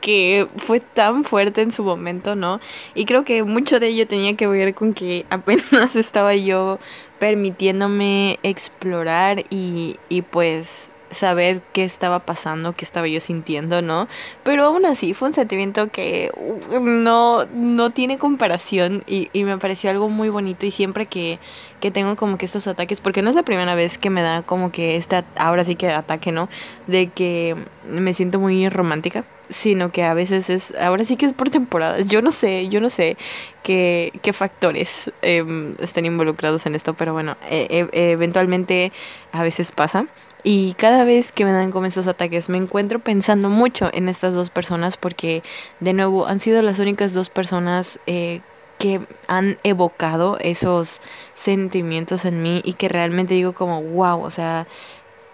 que 0.00 0.46
fue 0.56 0.80
tan 0.80 1.24
fuerte 1.24 1.62
en 1.62 1.72
su 1.72 1.82
momento, 1.84 2.34
¿no? 2.34 2.60
Y 2.94 3.04
creo 3.04 3.24
que 3.24 3.42
mucho 3.42 3.80
de 3.80 3.88
ello 3.88 4.06
tenía 4.06 4.36
que 4.36 4.46
ver 4.46 4.74
con 4.74 4.94
que 4.94 5.26
apenas 5.30 5.96
estaba 5.96 6.34
yo 6.34 6.78
permitiéndome 7.18 8.38
explorar 8.42 9.44
y, 9.50 9.96
y 10.08 10.22
pues 10.22 10.90
saber 11.10 11.62
qué 11.72 11.84
estaba 11.84 12.20
pasando, 12.20 12.72
qué 12.72 12.84
estaba 12.84 13.06
yo 13.08 13.20
sintiendo, 13.20 13.82
¿no? 13.82 14.08
Pero 14.42 14.64
aún 14.64 14.86
así 14.86 15.14
fue 15.14 15.28
un 15.28 15.34
sentimiento 15.34 15.88
que 15.88 16.30
uh, 16.36 16.80
no, 16.80 17.46
no 17.46 17.90
tiene 17.90 18.18
comparación 18.18 19.04
y, 19.06 19.28
y 19.32 19.44
me 19.44 19.58
pareció 19.58 19.90
algo 19.90 20.08
muy 20.08 20.28
bonito 20.28 20.66
y 20.66 20.70
siempre 20.70 21.06
que, 21.06 21.38
que 21.80 21.90
tengo 21.90 22.16
como 22.16 22.38
que 22.38 22.46
estos 22.46 22.66
ataques, 22.66 23.00
porque 23.00 23.22
no 23.22 23.30
es 23.30 23.36
la 23.36 23.42
primera 23.42 23.74
vez 23.74 23.98
que 23.98 24.10
me 24.10 24.22
da 24.22 24.42
como 24.42 24.72
que 24.72 24.96
este, 24.96 25.22
ahora 25.36 25.64
sí 25.64 25.76
que 25.76 25.88
ataque, 25.90 26.32
¿no? 26.32 26.48
De 26.86 27.08
que 27.08 27.56
me 27.88 28.12
siento 28.12 28.38
muy 28.40 28.68
romántica, 28.68 29.24
sino 29.48 29.92
que 29.92 30.02
a 30.02 30.14
veces 30.14 30.50
es, 30.50 30.74
ahora 30.80 31.04
sí 31.04 31.16
que 31.16 31.26
es 31.26 31.32
por 31.32 31.50
temporadas, 31.50 32.06
yo 32.06 32.22
no 32.22 32.30
sé, 32.30 32.68
yo 32.68 32.80
no 32.80 32.90
sé 32.90 33.16
qué, 33.62 34.12
qué 34.22 34.32
factores 34.32 35.10
em, 35.22 35.74
estén 35.80 36.04
involucrados 36.06 36.66
en 36.66 36.74
esto, 36.74 36.94
pero 36.94 37.12
bueno, 37.12 37.36
e, 37.50 37.88
e, 37.92 38.10
eventualmente 38.10 38.92
a 39.32 39.42
veces 39.42 39.70
pasa. 39.70 40.06
Y 40.42 40.74
cada 40.74 41.04
vez 41.04 41.32
que 41.32 41.44
me 41.44 41.52
dan 41.52 41.72
como 41.72 41.86
esos 41.86 42.06
ataques 42.06 42.48
me 42.48 42.58
encuentro 42.58 43.00
pensando 43.00 43.48
mucho 43.48 43.90
en 43.92 44.08
estas 44.08 44.34
dos 44.34 44.50
personas 44.50 44.96
porque 44.96 45.42
de 45.80 45.92
nuevo 45.92 46.26
han 46.26 46.40
sido 46.40 46.62
las 46.62 46.78
únicas 46.78 47.14
dos 47.14 47.30
personas 47.30 47.98
eh, 48.06 48.40
que 48.78 49.00
han 49.26 49.58
evocado 49.64 50.38
esos 50.40 51.00
sentimientos 51.34 52.24
en 52.24 52.42
mí 52.42 52.60
y 52.64 52.74
que 52.74 52.88
realmente 52.88 53.34
digo 53.34 53.54
como 53.54 53.82
wow, 53.82 54.22
o 54.22 54.30
sea, 54.30 54.66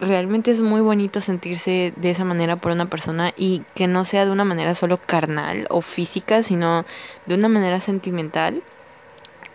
realmente 0.00 0.50
es 0.50 0.60
muy 0.60 0.80
bonito 0.80 1.20
sentirse 1.20 1.92
de 1.96 2.10
esa 2.10 2.24
manera 2.24 2.56
por 2.56 2.72
una 2.72 2.86
persona 2.86 3.32
y 3.36 3.62
que 3.74 3.86
no 3.86 4.04
sea 4.04 4.24
de 4.24 4.32
una 4.32 4.44
manera 4.44 4.74
solo 4.74 4.98
carnal 4.98 5.66
o 5.70 5.80
física, 5.80 6.42
sino 6.42 6.84
de 7.26 7.34
una 7.34 7.48
manera 7.48 7.80
sentimental 7.80 8.62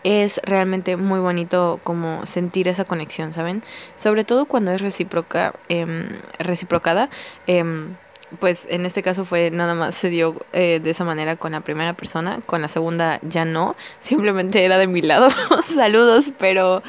es 0.07 0.39
realmente 0.43 0.95
muy 0.95 1.19
bonito 1.19 1.81
como 1.83 2.25
sentir 2.25 2.69
esa 2.69 2.85
conexión, 2.85 3.33
¿saben? 3.33 3.61
Sobre 3.97 4.23
todo 4.23 4.45
cuando 4.45 4.71
es 4.71 4.79
recíproca, 4.79 5.53
eh, 5.67 5.85
reciprocada. 6.39 7.09
Eh, 7.45 7.63
pues 8.39 8.67
en 8.69 8.85
este 8.85 9.01
caso 9.01 9.25
fue 9.25 9.51
nada 9.51 9.73
más 9.73 9.95
se 9.95 10.09
dio 10.09 10.35
eh, 10.51 10.79
de 10.83 10.89
esa 10.89 11.03
manera 11.03 11.35
con 11.35 11.53
la 11.53 11.61
primera 11.61 11.93
persona, 11.93 12.39
con 12.45 12.61
la 12.61 12.67
segunda 12.67 13.19
ya 13.21 13.45
no, 13.45 13.75
simplemente 13.99 14.63
era 14.63 14.77
de 14.77 14.87
mi 14.87 15.01
lado, 15.01 15.29
saludos, 15.63 16.31
pero, 16.37 16.83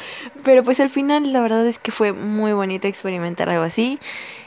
pero 0.45 0.63
pues 0.65 0.81
al 0.81 0.91
final 0.91 1.33
la 1.33 1.41
verdad 1.41 1.67
es 1.67 1.79
que 1.79 1.93
fue 1.93 2.13
muy 2.13 2.53
bonito 2.53 2.89
experimentar 2.89 3.51
algo 3.51 3.63
así 3.63 3.99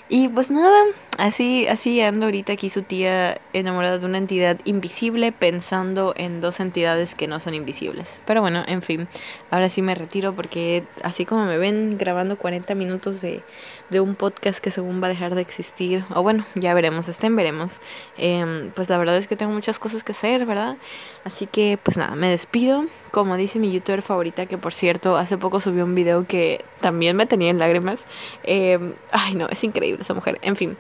y 0.09 0.28
pues 0.28 0.51
nada, 0.51 0.84
así, 1.18 1.68
así 1.68 2.01
ando 2.01 2.26
ahorita 2.26 2.53
aquí 2.53 2.70
su 2.70 2.82
tía 2.84 3.39
enamorada 3.53 3.97
de 3.97 4.05
una 4.05 4.18
entidad 4.18 4.59
invisible 4.66 5.32
pensando 5.32 6.14
en 6.18 6.41
dos 6.41 6.59
entidades 6.59 7.16
que 7.16 7.28
no 7.28 7.39
son 7.39 7.53
invisibles. 7.53 8.22
Pero 8.26 8.41
bueno, 8.41 8.64
en 8.68 8.82
fin, 8.82 9.07
ahora 9.49 9.70
sí 9.70 9.82
me 9.82 9.95
retiro 9.95 10.34
porque 10.34 10.84
así 11.03 11.26
como 11.26 11.45
me 11.45 11.57
ven 11.57 11.97
grabando 11.97 12.38
40 12.38 12.76
minutos 12.76 13.22
de, 13.22 13.43
de 13.89 13.99
un 13.99 14.16
podcast 14.16 14.59
que 14.59 14.72
según 14.72 15.01
va 15.01 15.07
a 15.07 15.09
dejar 15.09 15.36
de 15.36 15.41
existir, 15.41 16.05
o 16.16 16.24
bueno, 16.24 16.45
ya 16.55 16.74
veremos, 16.74 17.09
estén, 17.09 17.36
veremos. 17.36 17.82
Em, 18.18 18.72
pues 18.72 18.89
la 18.89 18.97
verdad 18.97 19.18
es 19.18 19.28
que 19.28 19.36
tengo 19.36 19.51
muchas 19.51 19.80
cosas 19.80 20.03
que 20.03 20.14
hacer, 20.14 20.45
¿verdad? 20.45 20.78
Así 21.26 21.45
que 21.45 21.78
pues 21.82 21.97
nada, 21.97 22.16
me 22.16 22.30
despido. 22.30 22.86
Como 23.12 23.36
dice 23.36 23.59
mi 23.59 23.72
youtuber 23.72 24.01
favorita, 24.01 24.45
que 24.45 24.57
por 24.57 24.74
cierto 24.74 25.18
hace 25.18 25.38
poco 25.38 25.59
subió 25.59 25.84
un 25.84 25.93
video 25.93 26.26
que 26.26 26.64
también 26.80 27.18
me 27.18 27.26
tenía 27.26 27.49
en 27.49 27.59
lágrimas. 27.59 28.07
Em, 28.43 28.93
ay 29.12 29.36
no, 29.36 29.47
es 29.49 29.64
increíble 29.64 30.01
esa 30.01 30.14
mujer. 30.14 30.39
En 30.41 30.55
fin, 30.55 30.78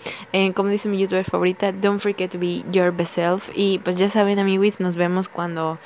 como 0.53 0.69
dice 0.69 0.87
mi 0.87 0.97
youtuber 0.97 1.25
favorita, 1.25 1.71
don't 1.71 1.99
forget 2.01 2.31
to 2.31 2.39
be 2.39 2.63
your 2.71 2.91
best 2.91 3.15
self. 3.15 3.49
Y 3.53 3.79
pues 3.79 3.97
ya 3.97 4.09
saben, 4.09 4.39
amigos, 4.39 4.79
nos 4.79 4.95
vemos 4.95 5.29
cuando, 5.29 5.77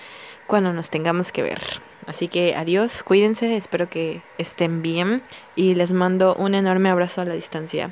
cuando 0.47 0.73
nos 0.73 0.89
tengamos 0.89 1.31
que 1.31 1.43
ver. 1.43 1.59
Así 2.07 2.27
que 2.27 2.55
adiós, 2.55 3.01
cuídense, 3.03 3.55
espero 3.57 3.89
que 3.89 4.21
estén 4.37 4.81
bien 4.81 5.23
y 5.55 5.73
les 5.75 5.91
mando 5.91 6.35
un 6.35 6.53
enorme 6.53 6.89
abrazo 6.89 7.21
a 7.21 7.25
la 7.25 7.33
distancia. 7.33 7.91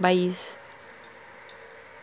Bye. 0.00 0.57